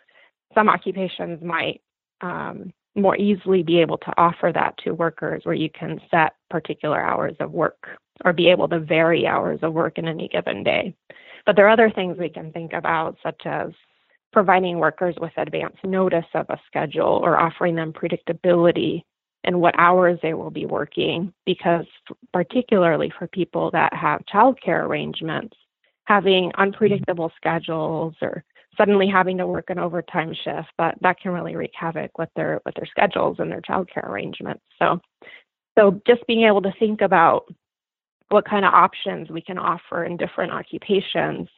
Some 0.54 0.68
occupations 0.68 1.42
might 1.42 1.80
um, 2.20 2.72
more 2.96 3.16
easily 3.16 3.62
be 3.62 3.78
able 3.78 3.98
to 3.98 4.12
offer 4.16 4.50
that 4.52 4.76
to 4.78 4.92
workers 4.92 5.44
where 5.44 5.54
you 5.54 5.70
can 5.70 6.00
set 6.10 6.34
particular 6.50 7.00
hours 7.00 7.37
of 7.40 7.52
work 7.52 7.98
or 8.24 8.33
be 8.33 8.48
able 8.48 8.68
to 8.68 8.81
vary 8.81 9.27
hours 9.27 9.59
of 9.62 9.72
work 9.72 9.98
in 9.98 10.07
any 10.09 10.29
given 10.29 10.62
day. 10.62 10.94
But 11.46 11.57
there 11.57 11.66
are 11.66 11.70
other 11.70 11.90
things 11.90 12.16
we 12.18 12.29
can 12.29 12.53
think 12.53 12.72
about, 12.72 13.16
such 13.22 13.42
as 13.44 13.70
providing 14.33 14.79
workers 14.79 15.14
with 15.20 15.33
advance 15.37 15.77
notice 15.85 16.24
of 16.35 16.46
a 16.48 16.61
schedule 16.66 17.20
or 17.22 17.38
offering 17.38 17.74
them 17.74 17.92
predictability 17.92 19.03
in 19.44 19.61
what 19.61 19.79
hours 19.79 20.18
they 20.22 20.35
will 20.35 20.50
be 20.50 20.66
working, 20.66 21.33
because 21.44 21.85
particularly 22.33 23.12
for 23.18 23.27
people 23.29 23.70
that 23.70 23.92
have 23.92 24.24
childcare 24.33 24.85
arrangements, 24.85 25.57
having 26.05 26.50
unpredictable 26.57 27.29
mm-hmm. 27.29 27.37
schedules 27.37 28.14
or 28.22 28.42
suddenly 28.77 29.07
having 29.07 29.38
to 29.38 29.46
work 29.46 29.70
an 29.70 29.79
overtime 29.79 30.35
shift, 30.35 30.68
that 30.79 30.96
that 31.03 31.20
can 31.20 31.31
really 31.31 31.55
wreak 31.55 31.72
havoc 31.79 32.16
with 32.18 32.31
their 32.35 32.61
with 32.64 32.74
their 32.74 32.87
schedules 32.87 33.37
and 33.38 33.50
their 33.50 33.61
childcare 33.61 34.09
arrangements. 34.09 34.62
So 34.79 34.98
so 35.79 36.00
just 36.07 36.27
being 36.27 36.44
able 36.44 36.62
to 36.62 36.72
think 36.79 37.00
about 37.00 37.44
what 38.28 38.48
kind 38.48 38.64
of 38.64 38.72
options 38.72 39.30
we 39.30 39.40
can 39.40 39.58
offer 39.58 40.04
in 40.04 40.16
different 40.16 40.52
occupations 40.52 41.48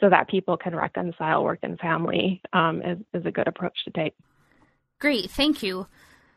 so 0.00 0.08
that 0.08 0.28
people 0.28 0.56
can 0.56 0.74
reconcile 0.74 1.44
work 1.44 1.58
and 1.62 1.78
family 1.78 2.40
um, 2.52 2.82
is, 2.82 2.98
is 3.12 3.26
a 3.26 3.30
good 3.30 3.48
approach 3.48 3.76
to 3.84 3.90
take. 3.90 4.14
Great, 4.98 5.30
thank 5.30 5.62
you. 5.62 5.86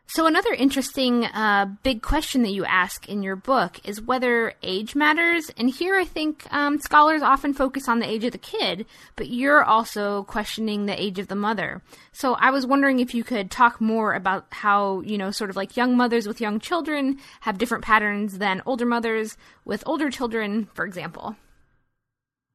So, 0.06 0.28
another 0.28 0.54
interesting 0.54 1.26
uh, 1.26 1.66
big 1.82 2.02
question 2.02 2.44
that 2.44 2.52
you 2.52 2.66
ask 2.66 3.08
in 3.10 3.24
your 3.24 3.36
book 3.36 3.80
is 3.84 4.02
whether 4.02 4.54
age 4.62 4.96
matters. 4.96 5.50
And 5.58 5.70
here 5.70 5.96
I 5.96 6.04
think 6.04 6.46
um, 6.54 6.80
scholars 6.80 7.22
often 7.22 7.54
focus 7.54 7.88
on 7.88 8.00
the 8.00 8.08
age 8.08 8.24
of 8.26 8.32
the 8.32 8.38
kid, 8.38 8.86
but 9.16 9.30
you're 9.30 9.64
also 9.64 10.24
questioning 10.24 10.86
the 10.86 11.02
age 11.02 11.20
of 11.20 11.30
the 11.30 11.36
mother. 11.36 11.82
So, 12.12 12.34
I 12.34 12.52
was 12.52 12.68
wondering 12.68 13.00
if 13.00 13.16
you 13.16 13.24
could 13.24 13.50
talk 13.50 13.82
more 13.82 14.14
about 14.14 14.46
how, 14.52 15.02
you 15.02 15.18
know, 15.18 15.32
sort 15.32 15.50
of 15.50 15.56
like 15.56 15.78
young 15.78 15.98
mothers 15.98 16.28
with 16.28 16.42
young 16.42 16.60
children 16.60 17.18
have 17.42 17.58
different 17.58 17.84
patterns 17.84 18.38
than 18.38 18.62
older 18.66 18.86
mothers 18.86 19.38
with 19.66 19.84
older 19.88 20.12
children, 20.12 20.68
for 20.74 20.86
example. 20.86 21.38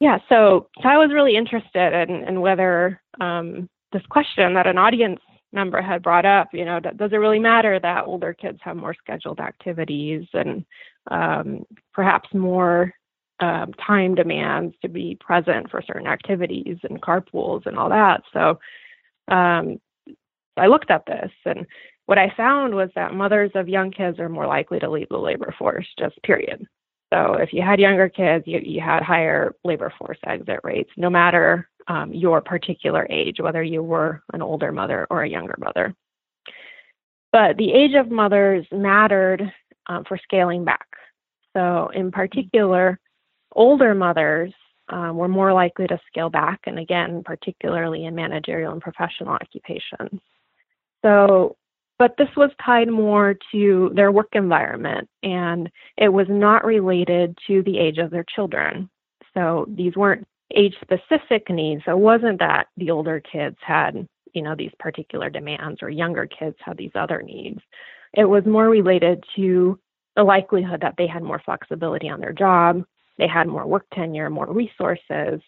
Yeah, 0.00 0.18
so, 0.28 0.68
so 0.80 0.88
I 0.88 0.96
was 0.96 1.10
really 1.12 1.36
interested 1.36 1.92
in, 1.92 2.28
in 2.28 2.40
whether 2.40 3.00
um, 3.20 3.68
this 3.92 4.02
question 4.08 4.54
that 4.54 4.66
an 4.66 4.78
audience 4.78 5.18
member 5.52 5.80
had 5.80 6.02
brought 6.02 6.26
up, 6.26 6.48
you 6.52 6.64
know, 6.64 6.80
does 6.80 7.12
it 7.12 7.16
really 7.16 7.38
matter 7.38 7.78
that 7.80 8.04
older 8.06 8.34
kids 8.34 8.58
have 8.62 8.76
more 8.76 8.94
scheduled 8.94 9.40
activities 9.40 10.26
and 10.34 10.64
um, 11.10 11.64
perhaps 11.92 12.28
more 12.34 12.92
um, 13.40 13.72
time 13.74 14.14
demands 14.14 14.74
to 14.82 14.88
be 14.88 15.16
present 15.20 15.70
for 15.70 15.82
certain 15.82 16.06
activities 16.06 16.76
and 16.82 17.00
carpools 17.00 17.64
and 17.66 17.78
all 17.78 17.88
that? 17.88 18.22
So 18.32 18.58
um, 19.28 19.80
I 20.56 20.66
looked 20.66 20.90
at 20.90 21.06
this 21.06 21.30
and 21.44 21.66
what 22.06 22.18
I 22.18 22.32
found 22.36 22.74
was 22.74 22.88
that 22.94 23.12
mothers 23.12 23.50
of 23.54 23.68
young 23.68 23.90
kids 23.90 24.18
are 24.18 24.30
more 24.30 24.46
likely 24.46 24.78
to 24.80 24.90
leave 24.90 25.10
the 25.10 25.18
labor 25.18 25.54
force, 25.58 25.86
just 25.98 26.20
period. 26.22 26.66
So 27.12 27.34
if 27.34 27.52
you 27.52 27.62
had 27.62 27.80
younger 27.80 28.08
kids, 28.08 28.44
you, 28.46 28.60
you 28.62 28.80
had 28.80 29.02
higher 29.02 29.54
labor 29.64 29.92
force 29.98 30.18
exit 30.26 30.60
rates, 30.64 30.90
no 30.96 31.10
matter 31.10 31.68
um, 31.88 32.12
your 32.12 32.40
particular 32.40 33.06
age, 33.10 33.40
whether 33.40 33.62
you 33.62 33.82
were 33.82 34.22
an 34.32 34.42
older 34.42 34.70
mother 34.70 35.06
or 35.10 35.22
a 35.22 35.28
younger 35.28 35.56
mother. 35.58 35.94
But 37.32 37.56
the 37.56 37.72
age 37.72 37.94
of 37.94 38.10
mothers 38.10 38.66
mattered 38.70 39.42
um, 39.86 40.04
for 40.04 40.18
scaling 40.22 40.64
back. 40.64 40.86
So, 41.56 41.90
in 41.94 42.10
particular, 42.10 42.98
older 43.52 43.94
mothers 43.94 44.52
um, 44.90 45.16
were 45.16 45.28
more 45.28 45.52
likely 45.52 45.86
to 45.88 45.98
scale 46.06 46.30
back, 46.30 46.60
and 46.66 46.78
again, 46.78 47.22
particularly 47.24 48.04
in 48.04 48.14
managerial 48.14 48.72
and 48.72 48.80
professional 48.80 49.30
occupations. 49.30 50.20
So, 51.04 51.56
but 51.98 52.14
this 52.16 52.28
was 52.36 52.50
tied 52.64 52.88
more 52.88 53.34
to 53.52 53.90
their 53.94 54.12
work 54.12 54.28
environment, 54.32 55.08
and 55.22 55.68
it 55.96 56.08
was 56.08 56.26
not 56.28 56.64
related 56.64 57.36
to 57.46 57.62
the 57.62 57.78
age 57.78 57.98
of 57.98 58.10
their 58.10 58.24
children. 58.34 58.88
So, 59.34 59.66
these 59.68 59.96
weren't 59.96 60.26
age 60.54 60.74
specific 60.80 61.50
needs. 61.50 61.82
So 61.84 61.92
it 61.92 61.98
wasn't 61.98 62.38
that 62.40 62.68
the 62.76 62.90
older 62.90 63.20
kids 63.20 63.56
had, 63.60 64.08
you 64.32 64.42
know, 64.42 64.54
these 64.56 64.72
particular 64.78 65.30
demands 65.30 65.82
or 65.82 65.90
younger 65.90 66.26
kids 66.26 66.56
had 66.64 66.76
these 66.76 66.92
other 66.94 67.22
needs. 67.22 67.60
It 68.14 68.24
was 68.24 68.44
more 68.46 68.68
related 68.68 69.24
to 69.36 69.78
the 70.16 70.24
likelihood 70.24 70.80
that 70.80 70.94
they 70.96 71.06
had 71.06 71.22
more 71.22 71.40
flexibility 71.44 72.08
on 72.08 72.20
their 72.20 72.32
job, 72.32 72.84
they 73.18 73.28
had 73.28 73.46
more 73.46 73.66
work 73.66 73.86
tenure, 73.94 74.30
more 74.30 74.50
resources, 74.52 75.40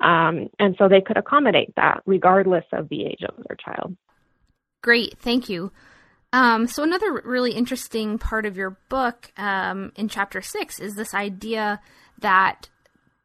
um, 0.00 0.48
and 0.58 0.74
so 0.78 0.88
they 0.88 1.00
could 1.00 1.16
accommodate 1.16 1.72
that 1.76 2.02
regardless 2.06 2.64
of 2.72 2.88
the 2.88 3.04
age 3.04 3.22
of 3.26 3.34
their 3.48 3.56
child. 3.56 3.96
Great, 4.82 5.16
thank 5.18 5.48
you. 5.48 5.72
Um, 6.32 6.66
so, 6.66 6.82
another 6.82 7.22
really 7.24 7.52
interesting 7.52 8.18
part 8.18 8.46
of 8.46 8.56
your 8.56 8.78
book 8.88 9.30
um, 9.36 9.92
in 9.96 10.08
chapter 10.08 10.40
six 10.40 10.80
is 10.80 10.94
this 10.94 11.14
idea 11.14 11.80
that 12.20 12.70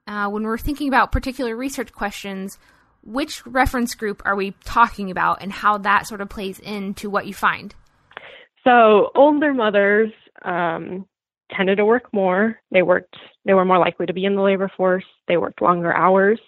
uh, 0.07 0.29
when 0.29 0.43
we're 0.43 0.57
thinking 0.57 0.87
about 0.87 1.11
particular 1.11 1.55
research 1.55 1.91
questions, 1.91 2.57
which 3.03 3.45
reference 3.45 3.95
group 3.95 4.21
are 4.25 4.35
we 4.35 4.51
talking 4.63 5.11
about 5.11 5.41
and 5.41 5.51
how 5.51 5.77
that 5.77 6.07
sort 6.07 6.21
of 6.21 6.29
plays 6.29 6.59
into 6.59 7.09
what 7.09 7.27
you 7.27 7.33
find? 7.33 7.75
So, 8.63 9.11
older 9.15 9.53
mothers 9.53 10.11
um, 10.43 11.05
tended 11.55 11.77
to 11.77 11.85
work 11.85 12.11
more. 12.13 12.59
They 12.71 12.81
worked, 12.81 13.15
they 13.45 13.53
were 13.53 13.65
more 13.65 13.79
likely 13.79 14.05
to 14.05 14.13
be 14.13 14.25
in 14.25 14.35
the 14.35 14.41
labor 14.41 14.71
force. 14.75 15.05
They 15.27 15.37
worked 15.37 15.61
longer 15.61 15.93
hours. 15.93 16.39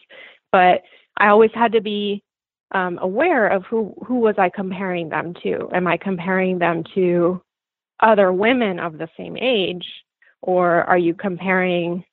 But 0.52 0.82
I 1.18 1.28
always 1.28 1.52
had 1.54 1.72
to 1.74 1.82
be 1.82 2.24
um, 2.72 3.00
aware 3.02 3.48
of 3.48 3.64
who, 3.64 3.96
who 4.06 4.16
was 4.16 4.36
I 4.38 4.50
comparing 4.50 5.10
them 5.10 5.34
to? 5.44 5.70
Am 5.74 5.88
I 5.88 5.98
comparing 5.98 6.60
them 6.60 6.84
to 6.96 7.42
other 8.02 8.32
women 8.32 8.80
of 8.80 8.98
the 8.98 9.08
same 9.18 9.38
age? 9.38 9.86
Or 10.42 10.84
are 10.84 10.98
you 10.98 11.14
comparing 11.14 12.04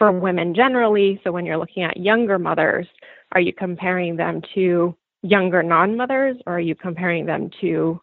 for 0.00 0.10
women 0.10 0.54
generally. 0.54 1.20
So 1.22 1.30
when 1.30 1.44
you're 1.44 1.58
looking 1.58 1.82
at 1.82 1.98
younger 1.98 2.38
mothers, 2.38 2.86
are 3.32 3.40
you 3.40 3.52
comparing 3.52 4.16
them 4.16 4.40
to 4.54 4.96
younger 5.20 5.62
non 5.62 5.94
mothers 5.94 6.38
or 6.46 6.54
are 6.54 6.60
you 6.60 6.74
comparing 6.74 7.26
them 7.26 7.50
to 7.60 8.00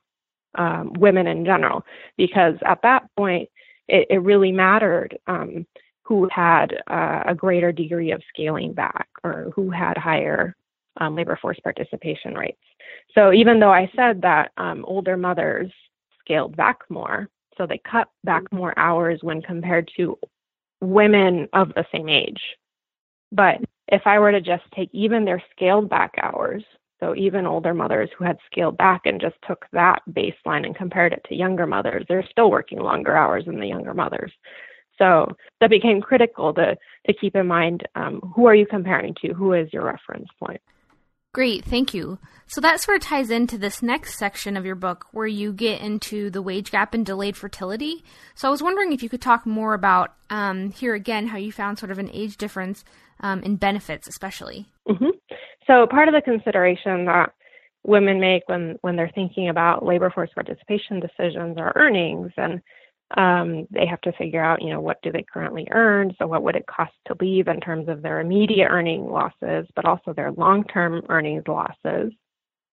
um, 0.60 0.94
women 1.00 1.26
in 1.26 1.44
general? 1.44 1.84
Because 2.16 2.54
at 2.64 2.84
that 2.84 3.10
point, 3.18 3.50
it, 3.88 4.06
it 4.12 4.18
really 4.20 4.52
mattered 4.52 5.18
um, 5.26 5.66
who 6.04 6.30
had 6.32 6.68
uh, 6.86 7.24
a 7.26 7.34
greater 7.34 7.72
degree 7.72 8.12
of 8.12 8.22
scaling 8.32 8.74
back 8.74 9.08
or 9.24 9.52
who 9.56 9.72
had 9.72 9.98
higher 9.98 10.56
um, 10.98 11.16
labor 11.16 11.40
force 11.42 11.58
participation 11.64 12.36
rates. 12.36 12.62
So 13.16 13.34
even 13.34 13.60
though 13.60 13.74
I 13.74 13.92
said 13.96 14.22
that 14.22 14.52
um, 14.58 14.86
older 14.86 15.18
mothers 15.18 15.72
scaled 16.20 16.56
back 16.56 16.78
more, 16.90 17.28
so 17.58 17.66
they 17.66 17.82
cut 17.90 18.08
back 18.24 18.44
more 18.52 18.78
hours 18.78 19.18
when 19.24 19.42
compared 19.42 19.90
to 19.98 20.16
women 20.82 21.48
of 21.54 21.70
the 21.70 21.86
same 21.92 22.10
age. 22.10 22.42
But 23.32 23.58
if 23.88 24.04
I 24.06 24.20
were 24.20 24.32
to 24.32 24.42
just 24.42 24.64
take 24.76 24.90
even 24.94 25.26
their 25.26 25.44
scaled 25.52 25.90
back 25.90 26.14
hours, 26.22 26.64
so 27.00 27.16
even 27.16 27.46
older 27.46 27.74
mothers 27.74 28.10
who 28.18 28.26
had 28.26 28.38
scaled 28.52 28.78
back 28.78 29.02
and 29.06 29.22
just 29.22 29.36
took 29.48 29.66
that 29.72 30.02
baseline 30.12 30.66
and 30.66 30.76
compared 30.76 31.14
it 31.14 31.24
to 31.30 31.36
younger 31.36 31.68
mothers, 31.68 32.06
they're 32.08 32.28
still 32.30 32.50
working 32.50 32.80
longer 32.80 33.16
hours 33.16 33.46
than 33.46 33.60
the 33.60 33.68
younger 33.68 33.94
mothers. 33.94 34.32
So 34.98 35.28
that 35.62 35.70
became 35.70 36.02
critical 36.02 36.54
to 36.56 36.76
to 37.06 37.14
keep 37.14 37.36
in 37.36 37.48
mind 37.48 37.88
um, 37.96 38.20
who 38.36 38.48
are 38.48 38.56
you 38.56 38.66
comparing 38.66 39.16
to? 39.22 39.34
Who 39.34 39.54
is 39.54 39.72
your 39.72 39.86
reference 39.86 40.28
point? 40.44 40.62
Great, 41.38 41.64
thank 41.64 41.94
you. 41.94 42.18
So 42.48 42.60
that 42.62 42.82
sort 42.82 42.98
of 42.98 43.04
ties 43.04 43.30
into 43.30 43.60
this 43.60 43.84
next 43.84 44.18
section 44.18 44.58
of 44.58 44.66
your 44.66 44.74
book 44.74 45.06
where 45.12 45.28
you 45.28 45.54
get 45.54 45.82
into 45.82 46.32
the 46.32 46.42
wage 46.42 46.72
gap 46.72 46.96
and 46.96 47.06
delayed 47.06 47.38
fertility. 47.38 48.04
So 48.34 48.48
I 48.48 48.52
was 48.52 48.64
wondering 48.64 48.92
if 48.92 49.04
you 49.04 49.10
could 49.10 49.22
talk 49.22 49.46
more 49.46 49.76
about 49.76 50.16
um, 50.32 50.72
here 50.72 50.96
again 50.96 51.28
how 51.28 51.38
you 51.38 51.52
found 51.52 51.78
sort 51.78 51.92
of 51.92 52.00
an 52.00 52.10
age 52.12 52.38
difference 52.38 52.84
um, 53.20 53.44
in 53.44 53.56
benefits, 53.56 54.08
especially. 54.08 54.66
Mm-hmm. 54.90 55.10
So 55.68 55.86
part 55.86 56.08
of 56.08 56.16
the 56.16 56.24
consideration 56.24 57.06
that 57.06 57.34
women 57.84 58.20
make 58.20 58.42
when 58.48 58.80
when 58.82 58.96
they're 58.96 59.12
thinking 59.14 59.48
about 59.48 59.86
labor 59.86 60.10
force 60.10 60.32
participation 60.34 61.00
decisions 61.00 61.60
are 61.60 61.72
earnings 61.76 62.32
and 62.36 62.64
um, 63.16 63.68
they 63.72 63.86
have 63.86 64.02
to 64.02 64.12
figure 64.14 64.44
out, 64.44 64.62
you 64.62 64.70
know, 64.70 64.82
what 64.82 65.02
do 65.02 65.12
they 65.12 65.26
currently 65.32 65.68
earn? 65.72 66.14
So 66.20 66.28
what 66.28 66.44
would 66.44 66.58
it 66.58 66.68
cost 66.68 66.94
to 67.08 67.16
leave 67.22 67.48
in 67.48 67.62
terms 67.62 67.88
of 67.88 68.02
their 68.02 68.20
immediate 68.20 68.68
earning 68.70 69.06
losses, 69.06 69.66
but 69.76 69.86
also 69.86 70.14
their 70.14 70.32
long-term 70.32 71.04
earnings 71.08 71.44
losses? 71.48 72.12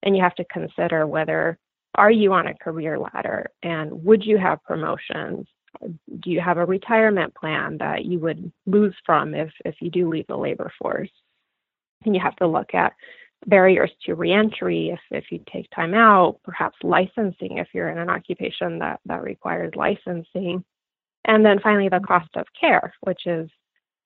And 0.02 0.16
you 0.16 0.22
have 0.22 0.34
to 0.36 0.44
consider 0.46 1.06
whether 1.06 1.58
are 1.94 2.10
you 2.10 2.32
on 2.32 2.48
a 2.48 2.54
career 2.54 2.98
ladder 2.98 3.46
and 3.62 4.04
would 4.04 4.24
you 4.24 4.36
have 4.36 4.62
promotions? 4.64 5.46
Do 5.80 6.30
you 6.30 6.40
have 6.40 6.58
a 6.58 6.64
retirement 6.64 7.34
plan 7.34 7.78
that 7.78 8.04
you 8.04 8.18
would 8.18 8.52
lose 8.66 8.94
from 9.06 9.34
if, 9.34 9.50
if 9.64 9.76
you 9.80 9.90
do 9.90 10.08
leave 10.08 10.26
the 10.26 10.36
labor 10.36 10.72
force? 10.80 11.10
And 12.04 12.14
you 12.14 12.20
have 12.20 12.36
to 12.36 12.46
look 12.46 12.74
at 12.74 12.92
barriers 13.46 13.90
to 14.04 14.14
reentry 14.14 14.90
if, 14.90 15.00
if 15.11 15.24
you 15.30 15.40
take 15.52 15.68
time 15.70 15.94
out, 15.94 16.38
perhaps 16.44 16.76
licensing 16.83 17.59
if 17.59 17.68
you're 17.72 17.88
in 17.88 17.98
an 17.98 18.11
occupation 18.11 18.78
that, 18.78 19.00
that 19.07 19.22
requires 19.22 19.72
licensing. 19.74 20.64
And 21.26 21.44
then 21.44 21.59
finally, 21.62 21.88
the 21.88 22.00
cost 22.00 22.30
of 22.37 22.46
care, 22.59 22.92
which 23.02 23.26
is 23.26 23.48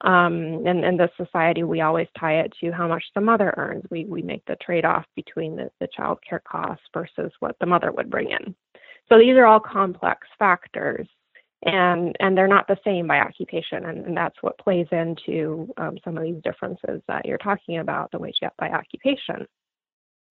um, 0.03 0.67
in, 0.67 0.85
in 0.85 0.97
this 0.97 1.11
society, 1.17 1.65
we 1.65 1.81
always 1.81 2.07
tie 2.19 2.41
it 2.41 2.53
to 2.61 2.71
how 2.71 2.87
much 2.87 3.05
the 3.15 3.21
mother 3.21 3.53
earns. 3.57 3.85
We, 3.91 4.05
we 4.05 4.23
make 4.23 4.45
the 4.47 4.57
trade 4.57 4.85
off 4.85 5.05
between 5.17 5.57
the, 5.57 5.71
the 5.81 5.89
child 5.95 6.19
care 6.29 6.43
costs 6.49 6.85
versus 6.95 7.33
what 7.41 7.57
the 7.59 7.67
mother 7.67 7.91
would 7.91 8.11
bring 8.11 8.31
in. 8.31 8.55
So 9.09 9.19
these 9.19 9.37
are 9.37 9.47
all 9.47 9.61
complex 9.61 10.27
factors 10.39 11.09
and 11.65 12.15
and 12.21 12.37
they're 12.37 12.47
not 12.47 12.69
the 12.69 12.79
same 12.85 13.07
by 13.07 13.19
occupation. 13.19 13.85
And, 13.87 14.07
and 14.07 14.17
that's 14.17 14.37
what 14.43 14.59
plays 14.59 14.87
into 14.93 15.69
um, 15.77 15.99
some 16.05 16.17
of 16.17 16.23
these 16.23 16.43
differences 16.43 17.03
that 17.09 17.27
you're 17.27 17.39
talking 17.39 17.79
about 17.79 18.11
the 18.11 18.19
wage 18.19 18.39
gap 18.41 18.55
by 18.59 18.69
occupation. 18.69 19.47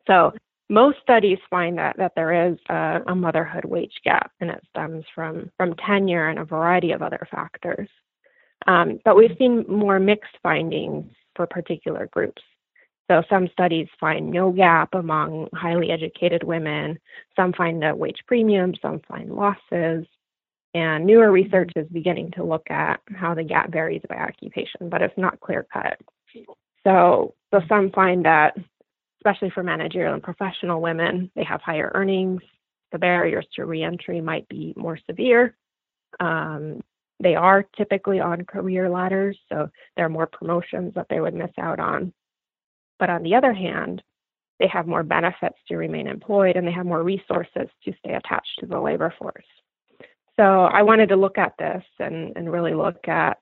So 0.08 0.32
most 0.70 1.00
studies 1.02 1.40
find 1.50 1.78
that 1.78 1.98
that 1.98 2.14
there 2.16 2.50
is 2.50 2.58
a, 2.70 3.02
a 3.08 3.16
motherhood 3.16 3.66
wage 3.66 3.96
gap 4.04 4.32
and 4.40 4.50
it 4.50 4.64
stems 4.70 5.04
from 5.14 5.52
from 5.58 5.76
tenure 5.86 6.30
and 6.30 6.40
a 6.40 6.46
variety 6.46 6.92
of 6.92 7.02
other 7.02 7.28
factors. 7.30 7.90
Um, 8.66 9.00
but 9.06 9.16
we've 9.16 9.36
seen 9.38 9.66
more 9.68 10.00
mixed 10.00 10.36
findings 10.42 11.06
for 11.36 11.46
particular 11.46 12.08
groups. 12.12 12.42
So 13.10 13.24
some 13.30 13.48
studies 13.54 13.88
find 14.00 14.30
no 14.30 14.52
gap 14.52 14.94
among 14.94 15.48
highly 15.54 15.92
educated 15.92 16.44
women. 16.44 17.00
Some 17.36 17.54
find 17.54 17.84
a 17.84 17.96
wage 17.96 18.20
premium 18.28 18.74
some 18.82 19.02
find 19.08 19.32
losses 19.32 20.06
and 20.74 21.06
newer 21.06 21.32
research 21.32 21.72
is 21.76 21.88
beginning 21.88 22.32
to 22.32 22.44
look 22.44 22.70
at 22.70 23.00
how 23.16 23.34
the 23.34 23.44
gap 23.44 23.72
varies 23.72 24.02
by 24.10 24.18
occupation, 24.18 24.90
but 24.90 25.02
it's 25.02 25.18
not 25.18 25.40
clear 25.40 25.66
cut. 25.72 25.98
So, 26.84 27.34
so 27.52 27.62
some 27.68 27.92
find 27.92 28.26
that, 28.26 28.56
especially 29.20 29.50
for 29.50 29.64
managerial 29.64 30.14
and 30.14 30.24
professional 30.24 30.82
women, 30.82 31.32
they 31.36 31.44
have 31.44 31.62
higher 31.62 31.92
earnings. 31.94 32.42
The 32.92 33.00
barriers 33.00 33.46
to 33.56 33.66
reentry 33.66 34.22
might 34.22 34.48
be 34.50 34.74
more 34.78 34.98
severe. 35.10 35.56
Um, 36.20 36.82
they 37.20 37.36
are 37.36 37.64
typically 37.76 38.20
on 38.20 38.46
career 38.46 38.90
ladders, 38.90 39.38
so 39.50 39.70
there 39.96 40.06
are 40.06 40.10
more 40.10 40.28
promotions 40.28 40.94
that 40.96 41.08
they 41.10 41.20
would 41.20 41.34
miss 41.34 41.52
out 41.58 41.80
on. 41.80 42.14
But 43.00 43.10
on 43.10 43.24
the 43.24 43.36
other 43.36 43.54
hand, 43.54 44.02
they 44.60 44.68
have 44.68 44.88
more 44.88 45.04
benefits 45.04 45.58
to 45.68 45.78
remain 45.78 46.08
employed 46.08 46.56
and 46.56 46.68
they 46.68 46.72
have 46.72 46.86
more 46.86 47.04
resources 47.04 47.68
to 47.84 47.94
stay 48.00 48.14
attached 48.14 48.60
to 48.60 48.66
the 48.66 48.80
labor 48.80 49.14
force. 49.20 49.46
So 50.40 50.66
I 50.66 50.84
wanted 50.84 51.10
to 51.10 51.16
look 51.16 51.38
at 51.38 51.54
this 51.58 51.84
and, 52.00 52.34
and 52.36 52.52
really 52.52 52.76
look 52.76 53.08
at 53.08 53.40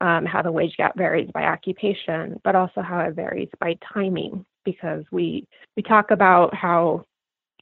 um, 0.00 0.24
how 0.24 0.40
the 0.42 0.52
wage 0.52 0.76
gap 0.76 0.96
varies 0.96 1.28
by 1.34 1.44
occupation, 1.44 2.40
but 2.42 2.54
also 2.54 2.80
how 2.80 3.00
it 3.00 3.14
varies 3.14 3.50
by 3.60 3.76
timing, 3.92 4.46
because 4.64 5.04
we 5.12 5.46
we 5.76 5.82
talk 5.82 6.10
about 6.10 6.54
how 6.54 7.04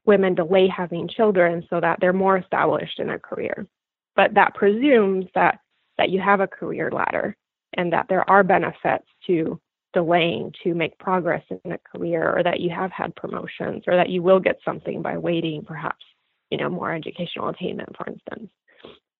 women 0.06 0.34
delay 0.34 0.68
having 0.68 1.08
children 1.08 1.66
so 1.68 1.80
that 1.80 1.98
they're 2.00 2.12
more 2.12 2.38
established 2.38 3.00
in 3.00 3.10
a 3.10 3.18
career, 3.18 3.66
but 4.14 4.34
that 4.34 4.54
presumes 4.54 5.26
that 5.34 5.58
that 5.98 6.10
you 6.10 6.20
have 6.20 6.40
a 6.40 6.46
career 6.46 6.90
ladder 6.92 7.36
and 7.74 7.92
that 7.92 8.06
there 8.08 8.28
are 8.30 8.44
benefits 8.44 9.04
to 9.26 9.60
delaying 9.92 10.52
to 10.62 10.74
make 10.74 10.96
progress 10.98 11.42
in 11.64 11.72
a 11.72 11.78
career, 11.78 12.32
or 12.36 12.42
that 12.44 12.60
you 12.60 12.70
have 12.70 12.92
had 12.92 13.14
promotions, 13.16 13.82
or 13.88 13.96
that 13.96 14.10
you 14.10 14.22
will 14.22 14.38
get 14.38 14.58
something 14.64 15.02
by 15.02 15.18
waiting, 15.18 15.64
perhaps 15.64 16.04
you 16.50 16.58
know 16.58 16.70
more 16.70 16.94
educational 16.94 17.48
attainment, 17.48 17.88
for 17.96 18.06
instance. 18.06 18.48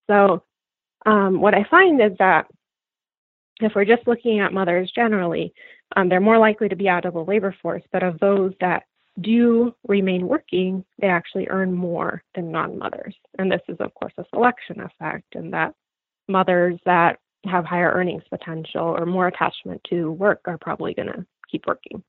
So, 0.08 0.42
um, 1.06 1.40
what 1.40 1.54
I 1.54 1.64
find 1.70 2.00
is 2.00 2.12
that 2.18 2.46
if 3.60 3.72
we're 3.74 3.84
just 3.84 4.06
looking 4.06 4.40
at 4.40 4.52
mothers 4.52 4.90
generally, 4.94 5.52
um, 5.96 6.08
they're 6.08 6.20
more 6.20 6.38
likely 6.38 6.68
to 6.68 6.76
be 6.76 6.88
out 6.88 7.04
of 7.04 7.14
the 7.14 7.24
labor 7.24 7.54
force, 7.62 7.82
but 7.92 8.02
of 8.02 8.18
those 8.18 8.52
that 8.60 8.84
do 9.20 9.74
remain 9.86 10.28
working, 10.28 10.84
they 11.00 11.08
actually 11.08 11.48
earn 11.48 11.72
more 11.72 12.22
than 12.34 12.52
non 12.52 12.78
mothers. 12.78 13.14
And 13.38 13.50
this 13.50 13.62
is, 13.68 13.76
of 13.80 13.92
course, 13.94 14.12
a 14.18 14.24
selection 14.32 14.80
effect, 14.80 15.34
and 15.34 15.52
that 15.52 15.74
mothers 16.28 16.78
that 16.84 17.18
have 17.44 17.64
higher 17.64 17.90
earnings 17.92 18.22
potential 18.30 18.82
or 18.82 19.06
more 19.06 19.28
attachment 19.28 19.80
to 19.90 20.12
work 20.12 20.40
are 20.46 20.58
probably 20.58 20.94
going 20.94 21.08
to 21.08 21.26
keep 21.50 21.66
working. 21.66 22.02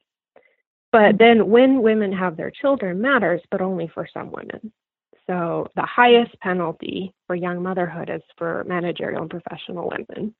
But 0.91 1.17
then 1.17 1.49
when 1.49 1.81
women 1.81 2.11
have 2.11 2.35
their 2.35 2.51
children 2.51 3.01
matters, 3.01 3.41
but 3.51 3.61
only 3.61 3.87
for 3.87 4.07
some 4.11 4.31
women. 4.31 4.71
So 5.29 5.67
the 5.75 5.85
highest 5.85 6.39
penalty 6.39 7.13
for 7.27 7.35
young 7.35 7.61
motherhood 7.61 8.09
is 8.09 8.23
for 8.35 8.65
managerial 8.67 9.21
and 9.21 9.29
professional 9.29 9.87
women. 9.89 10.33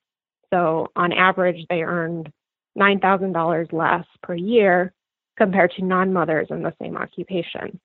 So 0.52 0.88
on 0.96 1.14
average, 1.14 1.64
they 1.70 1.84
earned 1.84 2.32
$9,000 2.76 3.72
less 3.72 4.06
per 4.24 4.34
year 4.34 4.92
compared 5.38 5.72
to 5.74 5.86
non 5.86 6.12
mothers 6.12 6.48
in 6.50 6.64
the 6.64 6.74
same 6.82 6.98
occupation. 6.98 7.80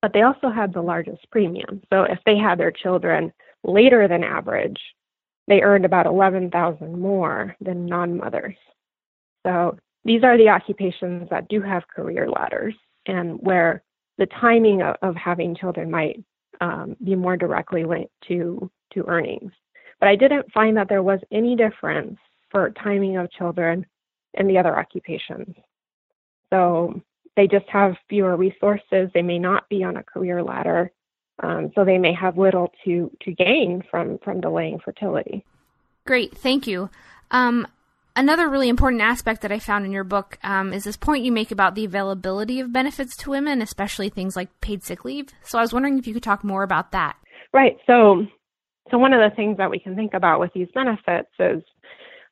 But 0.00 0.12
they 0.12 0.22
also 0.22 0.48
had 0.48 0.72
the 0.72 0.80
largest 0.80 1.28
premium. 1.32 1.82
So 1.92 2.04
if 2.04 2.20
they 2.24 2.36
had 2.36 2.56
their 2.56 2.70
children 2.70 3.32
later 3.64 4.06
than 4.06 4.22
average, 4.22 4.80
they 5.48 5.60
earned 5.60 5.84
about 5.84 6.06
11,000 6.06 7.00
more 7.00 7.56
than 7.60 7.86
non 7.86 8.16
mothers. 8.16 8.56
So 9.44 9.76
these 10.04 10.22
are 10.22 10.38
the 10.38 10.50
occupations 10.50 11.28
that 11.30 11.48
do 11.48 11.60
have 11.62 11.88
career 11.88 12.28
ladders 12.30 12.74
and 13.06 13.40
where 13.40 13.82
the 14.18 14.26
timing 14.26 14.82
of, 14.82 14.96
of 15.02 15.16
having 15.16 15.54
children 15.54 15.90
might 15.90 16.22
um, 16.60 16.96
be 17.02 17.14
more 17.14 17.36
directly 17.36 17.84
linked 17.84 18.12
to 18.28 18.70
to 18.94 19.04
earnings. 19.06 19.52
But 20.00 20.08
I 20.08 20.16
didn't 20.16 20.52
find 20.52 20.76
that 20.76 20.88
there 20.88 21.02
was 21.02 21.20
any 21.30 21.56
difference 21.56 22.18
for 22.50 22.70
timing 22.70 23.16
of 23.16 23.30
children 23.32 23.86
in 24.34 24.46
the 24.46 24.58
other 24.58 24.78
occupations. 24.78 25.54
So 26.52 27.00
they 27.36 27.46
just 27.46 27.68
have 27.68 27.94
fewer 28.08 28.36
resources. 28.36 29.10
They 29.14 29.22
may 29.22 29.38
not 29.38 29.68
be 29.68 29.82
on 29.82 29.96
a 29.96 30.02
career 30.02 30.42
ladder, 30.42 30.90
um, 31.42 31.72
so 31.74 31.84
they 31.84 31.98
may 31.98 32.12
have 32.12 32.36
little 32.36 32.70
to 32.84 33.10
to 33.22 33.32
gain 33.32 33.82
from 33.90 34.18
from 34.22 34.40
delaying 34.40 34.80
fertility. 34.84 35.44
Great, 36.06 36.36
thank 36.36 36.66
you. 36.66 36.90
Um, 37.30 37.66
another 38.16 38.48
really 38.48 38.68
important 38.68 39.02
aspect 39.02 39.42
that 39.42 39.52
I 39.52 39.58
found 39.58 39.84
in 39.84 39.92
your 39.92 40.04
book 40.04 40.38
um, 40.42 40.72
is 40.72 40.84
this 40.84 40.96
point 40.96 41.24
you 41.24 41.32
make 41.32 41.50
about 41.50 41.74
the 41.74 41.84
availability 41.84 42.60
of 42.60 42.72
benefits 42.72 43.16
to 43.18 43.30
women, 43.30 43.62
especially 43.62 44.08
things 44.08 44.36
like 44.36 44.48
paid 44.60 44.82
sick 44.82 45.04
leave. 45.04 45.28
So 45.42 45.58
I 45.58 45.62
was 45.62 45.72
wondering 45.72 45.98
if 45.98 46.06
you 46.06 46.14
could 46.14 46.22
talk 46.22 46.44
more 46.44 46.62
about 46.62 46.92
that. 46.92 47.16
Right. 47.52 47.76
So, 47.86 48.26
so 48.90 48.98
one 48.98 49.12
of 49.12 49.20
the 49.20 49.34
things 49.34 49.56
that 49.58 49.70
we 49.70 49.78
can 49.78 49.94
think 49.94 50.14
about 50.14 50.40
with 50.40 50.52
these 50.54 50.68
benefits 50.74 51.30
is 51.38 51.62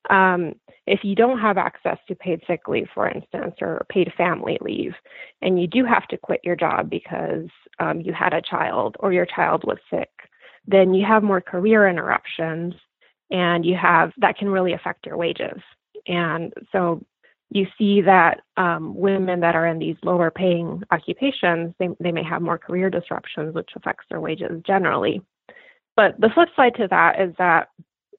um, 0.08 0.54
if 0.86 1.00
you 1.02 1.14
don't 1.14 1.38
have 1.38 1.58
access 1.58 1.98
to 2.08 2.14
paid 2.14 2.40
sick 2.46 2.66
leave, 2.66 2.88
for 2.94 3.08
instance, 3.08 3.54
or 3.60 3.84
paid 3.90 4.12
family 4.16 4.58
leave, 4.60 4.92
and 5.42 5.60
you 5.60 5.66
do 5.66 5.84
have 5.84 6.06
to 6.08 6.16
quit 6.16 6.40
your 6.42 6.56
job 6.56 6.88
because 6.88 7.48
um, 7.78 8.00
you 8.00 8.12
had 8.12 8.32
a 8.32 8.42
child 8.42 8.96
or 9.00 9.12
your 9.12 9.26
child 9.26 9.62
was 9.64 9.78
sick, 9.90 10.08
then 10.66 10.94
you 10.94 11.04
have 11.06 11.22
more 11.22 11.40
career 11.40 11.88
interruptions 11.88 12.74
and 13.30 13.64
you 13.64 13.76
have 13.76 14.12
that 14.18 14.36
can 14.36 14.48
really 14.48 14.72
affect 14.72 15.06
your 15.06 15.16
wages. 15.16 15.60
And 16.06 16.52
so 16.72 17.02
you 17.50 17.66
see 17.76 18.00
that 18.02 18.42
um, 18.56 18.94
women 18.94 19.40
that 19.40 19.56
are 19.56 19.66
in 19.66 19.78
these 19.78 19.96
lower 20.02 20.30
paying 20.30 20.82
occupations, 20.90 21.74
they, 21.78 21.88
they 21.98 22.12
may 22.12 22.22
have 22.22 22.42
more 22.42 22.58
career 22.58 22.90
disruptions, 22.90 23.54
which 23.54 23.70
affects 23.74 24.06
their 24.08 24.20
wages 24.20 24.62
generally. 24.66 25.20
But 25.96 26.20
the 26.20 26.30
flip 26.32 26.48
side 26.54 26.76
to 26.76 26.86
that 26.88 27.20
is 27.20 27.34
that 27.38 27.68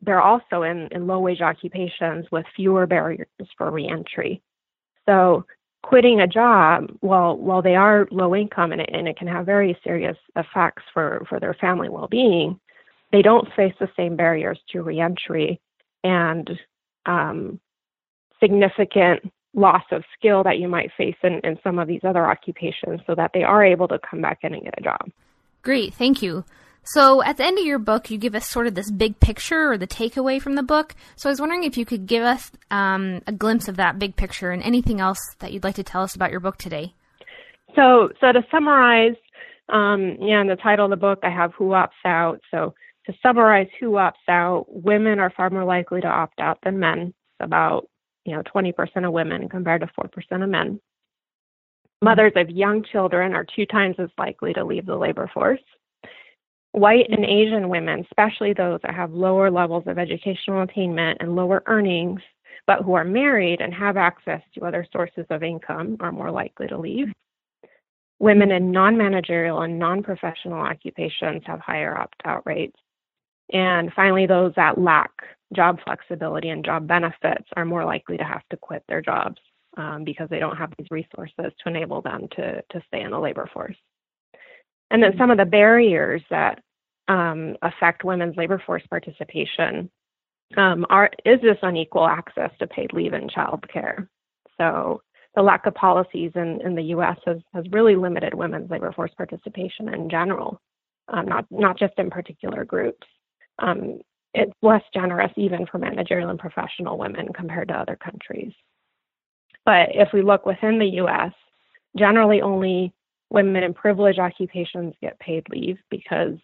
they're 0.02 0.21
also 0.21 0.63
in, 0.63 0.88
in 0.91 1.08
low 1.08 1.19
wage 1.19 1.41
occupations 1.41 2.26
with 2.32 2.45
fewer 2.56 2.86
barriers 2.86 3.28
for 3.58 3.71
reentry. 3.71 4.41
So 5.08 5.45
quitting 5.84 6.21
a 6.21 6.28
job, 6.28 6.91
while 7.00 7.38
while 7.38 7.62
they 7.62 7.76
are 7.76 8.08
low 8.12 8.36
income 8.36 8.71
and 8.71 8.82
it, 8.82 8.89
and 8.93 9.08
it 9.08 9.17
can 9.17 9.28
have 9.28 9.45
very 9.45 9.78
serious 9.84 10.17
effects 10.36 10.84
for, 10.93 11.26
for 11.30 11.39
their 11.39 11.54
family 11.56 11.89
well 11.89 12.08
being, 12.08 12.60
they 13.12 13.21
don't 13.21 13.47
face 13.56 13.74
the 13.80 13.89
same 13.97 14.15
barriers 14.15 14.60
to 14.69 14.82
reentry 14.82 15.60
and 16.04 16.50
um, 17.06 17.60
significant 18.41 19.32
loss 19.54 19.83
of 19.92 20.04
skill 20.17 20.44
that 20.44 20.58
you 20.60 20.67
might 20.67 20.92
face 20.98 21.15
in, 21.23 21.42
in 21.44 21.58
some 21.63 21.77
of 21.77 21.88
these 21.88 22.02
other 22.08 22.25
occupations 22.25 23.02
so 23.06 23.13
that 23.15 23.31
they 23.33 23.44
are 23.44 23.65
able 23.65 23.88
to 23.88 24.00
come 24.10 24.21
back 24.21 24.40
in 24.44 24.54
and 24.54 24.63
get 24.63 24.73
a 24.77 24.83
job. 24.83 25.12
Great, 25.62 25.94
thank 25.94 26.21
you. 26.21 26.46
So 26.83 27.21
at 27.23 27.38
the 27.38 27.44
end 27.44 27.60
of 27.60 27.65
your 27.65 27.77
book, 27.77 28.10
you 28.10 28.17
give 28.17 28.33
us 28.33 28.48
sort 28.48 28.65
of 28.65 28.73
this 28.73 28.90
big 28.90 29.19
picture 29.19 29.71
or 29.71 29.77
the 29.77 29.88
takeaway 29.88 30.42
from 30.42 30.56
the 30.56 30.63
book. 30.63 30.96
So 31.15 31.29
I 31.29 31.31
was 31.31 31.40
wondering 31.40 31.63
if 31.63 31.77
you 31.77 31.85
could 31.85 32.08
give 32.08 32.23
us 32.23 32.52
um, 32.71 33.21
a 33.27 33.31
glimpse 33.31 33.67
of 33.67 33.75
that 33.75 34.00
big 34.00 34.15
picture 34.15 34.50
and 34.50 34.63
anything 34.63 35.00
else 35.00 35.19
that 35.40 35.54
you'd 35.54 35.63
like 35.63 35.75
to 35.75 35.83
tell 35.83 36.02
us 36.02 36.15
about 36.15 36.31
your 36.31 36.40
book 36.40 36.58
today. 36.58 36.94
So, 37.75 38.10
so 38.19 38.31
to 38.31 38.42
summarize, 38.50 39.15
um, 39.69 40.17
yeah, 40.19 40.42
in 40.42 40.48
the 40.48 40.58
title 40.62 40.85
of 40.85 40.90
the 40.90 40.98
book, 40.98 41.19
I 41.23 41.29
have 41.29 41.54
who 41.54 41.69
opts 41.69 41.90
out. 42.04 42.40
So 42.50 42.73
to 43.12 43.17
summarize 43.21 43.67
who 43.79 43.91
opts 43.91 44.27
out, 44.27 44.65
women 44.67 45.19
are 45.19 45.31
far 45.31 45.49
more 45.49 45.65
likely 45.65 46.01
to 46.01 46.07
opt 46.07 46.39
out 46.39 46.59
than 46.63 46.79
men, 46.79 46.99
It's 46.99 47.45
about 47.45 47.87
you 48.25 48.35
know 48.35 48.43
20% 48.43 49.05
of 49.05 49.12
women 49.12 49.49
compared 49.49 49.81
to 49.81 49.87
4% 49.87 50.43
of 50.43 50.49
men. 50.49 50.79
Mothers 52.03 52.33
of 52.35 52.49
young 52.49 52.83
children 52.83 53.33
are 53.33 53.45
two 53.55 53.65
times 53.65 53.95
as 53.99 54.09
likely 54.17 54.53
to 54.53 54.63
leave 54.63 54.85
the 54.85 54.95
labor 54.95 55.29
force. 55.33 55.62
White 56.71 57.09
and 57.09 57.25
Asian 57.25 57.69
women, 57.69 58.05
especially 58.09 58.53
those 58.53 58.79
that 58.81 58.95
have 58.95 59.12
lower 59.12 59.51
levels 59.51 59.83
of 59.87 59.99
educational 59.99 60.62
attainment 60.62 61.17
and 61.19 61.35
lower 61.35 61.62
earnings, 61.65 62.21
but 62.65 62.81
who 62.83 62.93
are 62.93 63.03
married 63.03 63.59
and 63.59 63.73
have 63.73 63.97
access 63.97 64.41
to 64.55 64.65
other 64.65 64.87
sources 64.91 65.25
of 65.29 65.43
income, 65.43 65.97
are 65.99 66.12
more 66.12 66.31
likely 66.31 66.67
to 66.67 66.77
leave. 66.77 67.07
Women 68.19 68.51
in 68.51 68.71
non 68.71 68.97
managerial 68.97 69.62
and 69.63 69.77
non 69.77 70.01
professional 70.01 70.59
occupations 70.59 71.41
have 71.45 71.59
higher 71.59 71.97
opt 71.97 72.21
out 72.23 72.43
rates. 72.45 72.77
And 73.52 73.91
finally, 73.93 74.27
those 74.27 74.54
that 74.56 74.77
lack 74.77 75.12
job 75.54 75.79
flexibility 75.83 76.49
and 76.49 76.63
job 76.63 76.87
benefits 76.87 77.45
are 77.56 77.65
more 77.65 77.83
likely 77.83 78.17
to 78.17 78.23
have 78.23 78.43
to 78.49 78.58
quit 78.58 78.83
their 78.87 79.02
jobs 79.02 79.41
um, 79.77 80.04
because 80.04 80.29
they 80.29 80.39
don't 80.39 80.58
have 80.58 80.73
these 80.77 80.87
resources 80.89 81.52
to 81.63 81.69
enable 81.69 82.02
them 82.02 82.27
to, 82.35 82.62
to 82.71 82.81
stay 82.87 83.02
in 83.02 83.12
the 83.12 83.19
labor 83.19 83.49
force. 83.54 83.75
And 84.89 85.02
then 85.02 85.13
some 85.17 85.31
of 85.31 85.37
the 85.37 85.45
barriers 85.45 86.21
that 86.29 86.60
um, 87.08 87.56
affect 87.62 88.04
women's 88.04 88.35
labor 88.37 88.62
force 88.65 88.83
participation 88.89 89.89
um, 90.58 90.85
are 90.89 91.10
is 91.25 91.39
this 91.41 91.58
unequal 91.62 92.06
access 92.06 92.52
to 92.60 92.67
paid 92.67 92.93
leave 92.93 93.13
and 93.13 93.31
childcare. 93.31 94.08
So 94.58 95.02
the 95.35 95.41
lack 95.41 95.65
of 95.65 95.73
policies 95.75 96.31
in, 96.35 96.60
in 96.62 96.75
the 96.75 96.83
U.S. 96.83 97.17
has, 97.25 97.37
has 97.54 97.63
really 97.71 97.95
limited 97.95 98.33
women's 98.33 98.69
labor 98.69 98.91
force 98.91 99.12
participation 99.15 99.93
in 99.93 100.10
general, 100.10 100.62
um, 101.08 101.25
not 101.25 101.45
not 101.49 101.79
just 101.79 101.93
in 101.97 102.10
particular 102.10 102.65
groups. 102.65 103.08
Um, 103.62 104.01
it's 104.33 104.53
less 104.62 104.83
generous 104.93 105.31
even 105.35 105.65
for 105.65 105.77
managerial 105.77 106.29
and 106.29 106.39
professional 106.39 106.97
women 106.97 107.33
compared 107.33 107.67
to 107.69 107.73
other 107.75 107.95
countries. 107.95 108.53
But 109.65 109.89
if 109.93 110.09
we 110.13 110.21
look 110.21 110.45
within 110.45 110.79
the 110.79 110.87
U.S., 110.87 111.33
generally 111.97 112.41
only 112.41 112.93
women 113.29 113.63
in 113.63 113.73
privileged 113.73 114.19
occupations 114.19 114.93
get 115.01 115.19
paid 115.19 115.47
leave 115.49 115.77
because 115.89 116.37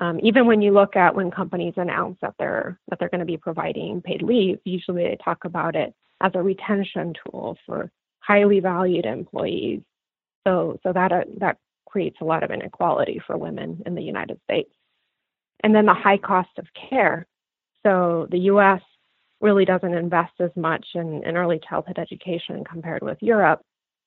um, 0.00 0.18
even 0.22 0.46
when 0.46 0.62
you 0.62 0.72
look 0.72 0.96
at 0.96 1.14
when 1.14 1.30
companies 1.30 1.74
announce 1.76 2.16
that 2.22 2.34
they're 2.38 2.78
that 2.88 2.98
they're 2.98 3.10
going 3.10 3.20
to 3.20 3.26
be 3.26 3.36
providing 3.36 4.00
paid 4.00 4.22
leave, 4.22 4.58
usually 4.64 5.04
they 5.04 5.18
talk 5.22 5.44
about 5.44 5.76
it 5.76 5.94
as 6.22 6.32
a 6.34 6.42
retention 6.42 7.12
tool 7.24 7.58
for 7.66 7.90
highly 8.20 8.60
valued 8.60 9.04
employees. 9.04 9.82
So 10.46 10.78
so 10.82 10.92
that 10.92 11.12
uh, 11.12 11.24
that 11.38 11.58
creates 11.86 12.16
a 12.22 12.24
lot 12.24 12.42
of 12.42 12.50
inequality 12.50 13.20
for 13.26 13.36
women 13.36 13.82
in 13.84 13.94
the 13.94 14.02
United 14.02 14.40
States. 14.44 14.70
And 15.62 15.74
then 15.74 15.86
the 15.86 15.94
high 15.94 16.18
cost 16.18 16.50
of 16.58 16.66
care. 16.90 17.26
So 17.82 18.26
the 18.30 18.38
U.S. 18.38 18.80
really 19.40 19.64
doesn't 19.64 19.94
invest 19.94 20.32
as 20.40 20.50
much 20.56 20.86
in, 20.94 21.22
in 21.24 21.36
early 21.36 21.60
childhood 21.68 21.98
education 21.98 22.64
compared 22.64 23.02
with 23.02 23.18
Europe 23.20 23.62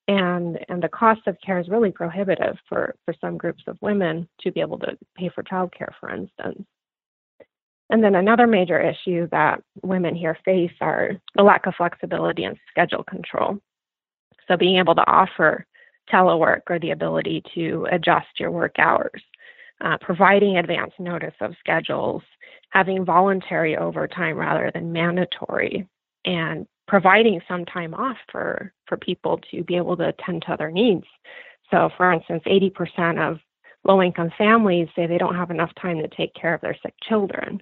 and 0.08 0.60
and 0.70 0.84
the 0.84 0.90
cost 0.90 1.22
of 1.28 1.38
care 1.44 1.60
is 1.60 1.68
really 1.68 1.92
prohibitive 1.92 2.58
for 2.70 2.96
for 3.06 3.14
some 3.20 3.38
groups 3.38 3.64
of 3.68 3.78
women 3.82 4.28
to 4.42 4.52
be 4.52 4.62
able 4.62 4.80
to 4.80 4.98
pay 5.16 5.30
for 5.30 5.44
childcare, 5.44 5.92
for 6.00 6.14
instance. 6.14 6.64
And 7.90 8.04
then 8.04 8.16
another 8.16 8.48
major 8.48 8.80
issue 8.80 9.28
that 9.32 9.62
women 9.84 10.16
here 10.16 10.38
face 10.44 10.72
are 10.82 11.12
the 11.36 11.44
lack 11.44 11.68
of 11.68 11.76
flexibility 11.76 12.44
and 12.44 12.58
schedule 12.70 13.04
control. 13.04 13.60
So 14.48 14.58
being 14.58 14.78
able 14.78 14.96
to 14.96 15.08
offer 15.08 15.66
telework 16.12 16.62
or 16.70 16.80
the 16.80 16.92
ability 16.92 17.44
to 17.56 17.88
adjust 17.92 18.40
your 18.40 18.52
work 18.52 18.76
hours, 18.80 19.22
uh, 19.82 19.98
providing 20.00 20.58
advance 20.58 20.94
notice 21.00 21.34
of 21.42 21.54
schedules, 21.60 22.24
having 22.70 23.06
voluntary 23.06 23.78
overtime 23.78 24.38
rather 24.38 24.72
than 24.74 24.92
mandatory, 24.94 25.88
and 26.26 26.66
providing 26.88 27.42
some 27.48 27.66
time 27.66 27.94
off 27.94 28.18
for 28.32 28.74
for 28.88 28.98
people 28.98 29.40
to 29.52 29.64
be 29.64 29.76
able 29.76 29.98
to 29.98 30.10
attend 30.10 30.44
to 30.44 30.52
other 30.52 30.72
needs. 30.72 31.06
So, 31.72 31.90
for 31.98 32.14
instance, 32.14 32.44
80% 32.46 33.32
of 33.32 33.40
low 33.84 34.02
income 34.02 34.32
families 34.38 34.88
say 34.96 35.08
they 35.08 35.18
don't 35.18 35.36
have 35.36 35.52
enough 35.52 35.72
time 35.82 35.98
to 35.98 36.08
take 36.08 36.34
care 36.36 36.54
of 36.54 36.62
their 36.62 36.78
sick 36.84 36.94
children. 37.08 37.62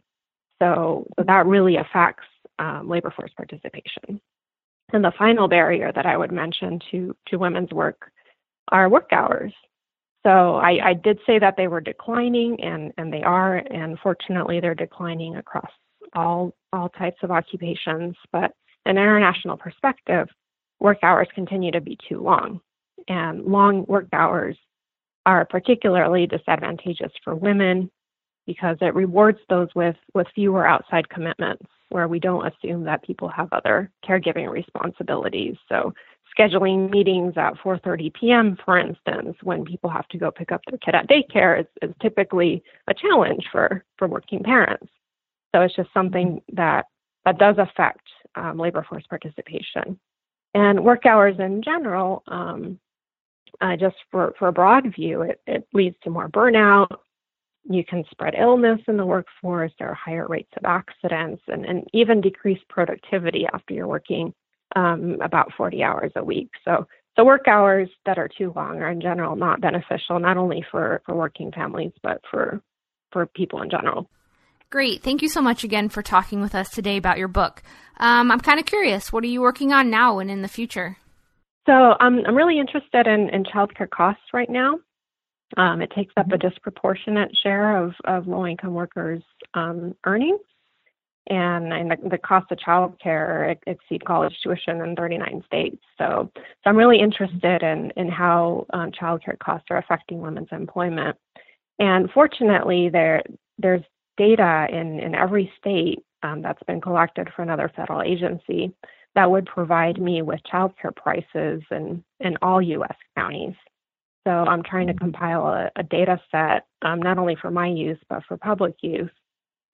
So, 0.61 1.07
that 1.25 1.45
really 1.45 1.77
affects 1.77 2.25
um, 2.59 2.87
labor 2.89 3.11
force 3.15 3.31
participation. 3.35 4.19
And 4.91 5.03
the 5.03 5.13
final 5.17 5.47
barrier 5.47 5.91
that 5.93 6.05
I 6.05 6.17
would 6.17 6.31
mention 6.31 6.79
to 6.91 7.15
to 7.27 7.37
women's 7.37 7.71
work 7.71 8.11
are 8.69 8.89
work 8.89 9.09
hours. 9.11 9.53
So 10.23 10.55
I, 10.55 10.79
I 10.83 10.93
did 10.93 11.19
say 11.27 11.37
that 11.39 11.55
they 11.57 11.67
were 11.67 11.81
declining, 11.81 12.61
and 12.63 12.93
and 12.97 13.11
they 13.11 13.23
are, 13.23 13.57
and 13.57 13.99
fortunately 13.99 14.59
they're 14.59 14.75
declining 14.75 15.35
across 15.35 15.69
all 16.13 16.53
all 16.71 16.89
types 16.89 17.17
of 17.23 17.31
occupations. 17.31 18.15
But 18.31 18.51
an 18.85 18.97
international 18.97 19.57
perspective, 19.57 20.27
work 20.79 20.99
hours 21.03 21.27
continue 21.35 21.71
to 21.71 21.81
be 21.81 21.97
too 22.07 22.21
long. 22.21 22.59
And 23.07 23.45
long 23.45 23.85
work 23.87 24.07
hours 24.13 24.57
are 25.25 25.45
particularly 25.45 26.27
disadvantageous 26.27 27.11
for 27.23 27.35
women 27.35 27.89
because 28.45 28.77
it 28.81 28.93
rewards 28.93 29.39
those 29.49 29.69
with, 29.75 29.95
with 30.13 30.27
fewer 30.35 30.67
outside 30.67 31.07
commitments 31.09 31.65
where 31.89 32.07
we 32.07 32.19
don't 32.19 32.45
assume 32.47 32.83
that 32.83 33.03
people 33.03 33.29
have 33.29 33.47
other 33.53 33.89
caregiving 34.05 34.49
responsibilities. 34.49 35.55
So 35.69 35.93
scheduling 36.37 36.89
meetings 36.89 37.33
at 37.37 37.55
4:30 37.55 38.13
p.m. 38.13 38.57
for 38.63 38.77
instance 38.77 39.37
when 39.43 39.65
people 39.65 39.89
have 39.89 40.07
to 40.09 40.17
go 40.17 40.31
pick 40.31 40.51
up 40.51 40.61
their 40.69 40.79
kid 40.79 40.95
at 40.95 41.09
daycare 41.09 41.61
is, 41.61 41.67
is 41.81 41.95
typically 42.01 42.63
a 42.87 42.93
challenge 42.93 43.45
for 43.51 43.83
for 43.97 44.07
working 44.07 44.43
parents. 44.43 44.87
So 45.53 45.61
it's 45.61 45.75
just 45.75 45.89
something 45.93 46.41
that 46.53 46.85
that 47.25 47.37
does 47.37 47.55
affect 47.57 48.07
um, 48.35 48.57
labor 48.57 48.85
force 48.87 49.05
participation. 49.09 49.99
And 50.53 50.83
work 50.83 51.05
hours 51.05 51.35
in 51.39 51.61
general, 51.63 52.23
um, 52.27 52.79
uh, 53.61 53.75
just 53.75 53.95
for, 54.11 54.33
for 54.37 54.49
a 54.49 54.53
broad 54.53 54.93
view, 54.93 55.21
it, 55.21 55.41
it 55.47 55.67
leads 55.73 55.95
to 56.03 56.09
more 56.09 56.29
burnout. 56.29 56.87
You 57.69 57.83
can 57.83 58.03
spread 58.11 58.35
illness 58.37 58.79
in 58.87 58.97
the 58.97 59.05
workforce. 59.05 59.71
There 59.79 59.89
are 59.89 59.95
higher 59.95 60.27
rates 60.27 60.51
of 60.57 60.65
accidents 60.65 61.41
and, 61.47 61.65
and 61.65 61.87
even 61.93 62.21
decreased 62.21 62.67
productivity 62.67 63.47
after 63.51 63.73
you're 63.73 63.87
working 63.87 64.33
um, 64.75 65.17
about 65.21 65.51
40 65.55 65.83
hours 65.83 66.11
a 66.15 66.23
week. 66.23 66.49
So, 66.65 66.87
so 67.15 67.23
work 67.23 67.47
hours 67.47 67.89
that 68.05 68.17
are 68.17 68.29
too 68.29 68.51
long 68.55 68.81
are 68.81 68.89
in 68.89 69.01
general 69.01 69.35
not 69.35 69.61
beneficial, 69.61 70.19
not 70.19 70.37
only 70.37 70.65
for, 70.71 71.01
for 71.05 71.15
working 71.15 71.51
families, 71.51 71.91
but 72.01 72.21
for, 72.29 72.61
for 73.11 73.25
people 73.27 73.61
in 73.61 73.69
general. 73.69 74.09
Great. 74.69 75.03
Thank 75.03 75.21
you 75.21 75.29
so 75.29 75.41
much 75.41 75.63
again 75.63 75.89
for 75.89 76.01
talking 76.01 76.41
with 76.41 76.55
us 76.55 76.71
today 76.71 76.97
about 76.97 77.19
your 77.19 77.27
book. 77.27 77.61
Um, 77.97 78.31
I'm 78.31 78.39
kind 78.39 78.59
of 78.59 78.65
curious, 78.65 79.13
what 79.13 79.23
are 79.23 79.27
you 79.27 79.41
working 79.41 79.71
on 79.71 79.91
now 79.91 80.17
and 80.17 80.31
in 80.31 80.41
the 80.41 80.47
future? 80.47 80.97
So 81.67 81.73
um, 81.99 82.21
I'm 82.27 82.35
really 82.35 82.59
interested 82.59 83.07
in, 83.07 83.29
in 83.29 83.43
childcare 83.43 83.89
costs 83.89 84.23
right 84.33 84.49
now. 84.49 84.79
Um, 85.57 85.81
it 85.81 85.91
takes 85.95 86.13
up 86.17 86.27
a 86.27 86.29
mm-hmm. 86.31 86.47
disproportionate 86.47 87.31
share 87.43 87.77
of, 87.77 87.93
of 88.05 88.27
low 88.27 88.47
income 88.47 88.73
workers' 88.73 89.21
um, 89.53 89.95
earnings. 90.05 90.41
And, 91.29 91.71
and 91.71 91.89
the, 91.89 92.09
the 92.09 92.17
cost 92.17 92.51
of 92.51 92.57
childcare 92.57 93.55
exceed 93.65 94.03
college 94.03 94.35
tuition 94.43 94.81
in 94.81 94.95
39 94.95 95.43
states. 95.45 95.81
So, 95.97 96.29
so 96.35 96.41
I'm 96.65 96.75
really 96.75 96.99
interested 96.99 97.63
in, 97.63 97.91
in 97.95 98.09
how 98.09 98.65
um, 98.73 98.91
childcare 98.91 99.39
costs 99.39 99.67
are 99.69 99.77
affecting 99.77 100.19
women's 100.19 100.49
employment. 100.51 101.17
And 101.79 102.09
fortunately, 102.11 102.89
there 102.89 103.23
there's 103.57 103.83
data 104.17 104.67
in, 104.69 104.99
in 104.99 105.15
every 105.15 105.51
state 105.57 106.03
um, 106.23 106.41
that's 106.41 106.61
been 106.63 106.81
collected 106.81 107.29
for 107.35 107.41
another 107.41 107.71
federal 107.75 108.01
agency 108.01 108.73
that 109.15 109.29
would 109.29 109.45
provide 109.45 110.01
me 110.01 110.21
with 110.21 110.39
childcare 110.51 110.95
prices 110.95 111.61
in, 111.71 112.03
in 112.19 112.35
all 112.41 112.61
U.S. 112.61 112.95
counties. 113.15 113.53
So 114.25 114.31
I'm 114.31 114.63
trying 114.63 114.87
to 114.87 114.93
compile 114.93 115.47
a, 115.47 115.69
a 115.75 115.83
data 115.83 116.19
set, 116.31 116.65
um, 116.81 117.01
not 117.01 117.17
only 117.17 117.35
for 117.39 117.51
my 117.51 117.67
use, 117.67 117.97
but 118.09 118.23
for 118.27 118.37
public 118.37 118.75
use, 118.81 119.11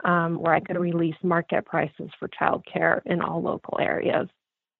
um, 0.03 0.39
where 0.39 0.53
I 0.53 0.59
could 0.59 0.77
release 0.77 1.15
market 1.23 1.65
prices 1.65 2.09
for 2.19 2.27
childcare 2.29 3.01
in 3.05 3.21
all 3.21 3.41
local 3.41 3.79
areas, 3.79 4.27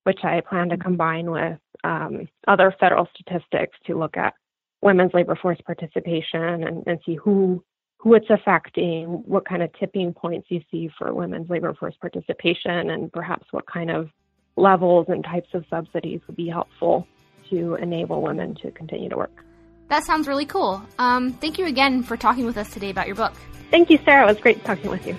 which 0.04 0.20
I 0.24 0.40
plan 0.40 0.68
to 0.70 0.76
combine 0.76 1.30
with 1.30 1.58
um, 1.84 2.28
other 2.48 2.74
federal 2.78 3.08
statistics 3.14 3.76
to 3.86 3.98
look 3.98 4.16
at 4.16 4.34
women's 4.82 5.12
labor 5.14 5.36
force 5.36 5.60
participation 5.64 6.64
and, 6.64 6.82
and 6.86 6.98
see 7.04 7.14
who 7.14 7.62
who 7.98 8.14
it's 8.14 8.30
affecting, 8.30 9.04
what 9.26 9.46
kind 9.46 9.62
of 9.62 9.70
tipping 9.74 10.14
points 10.14 10.46
you 10.50 10.62
see 10.70 10.90
for 10.96 11.12
women's 11.12 11.50
labor 11.50 11.74
force 11.74 11.94
participation, 12.00 12.88
and 12.88 13.12
perhaps 13.12 13.46
what 13.50 13.66
kind 13.66 13.90
of 13.90 14.08
levels 14.56 15.04
and 15.10 15.22
types 15.22 15.50
of 15.52 15.66
subsidies 15.68 16.20
would 16.26 16.36
be 16.36 16.48
helpful 16.48 17.06
to 17.50 17.74
enable 17.74 18.22
women 18.22 18.54
to 18.54 18.70
continue 18.70 19.10
to 19.10 19.18
work. 19.18 19.44
That 19.90 20.04
sounds 20.04 20.28
really 20.28 20.46
cool. 20.46 20.80
Um, 21.00 21.32
thank 21.32 21.58
you 21.58 21.66
again 21.66 22.04
for 22.04 22.16
talking 22.16 22.46
with 22.46 22.56
us 22.56 22.72
today 22.72 22.90
about 22.90 23.08
your 23.08 23.16
book. 23.16 23.32
Thank 23.72 23.90
you, 23.90 23.98
Sarah. 24.04 24.22
It 24.22 24.34
was 24.34 24.40
great 24.40 24.64
talking 24.64 24.88
with 24.88 25.04
you. 25.04 25.16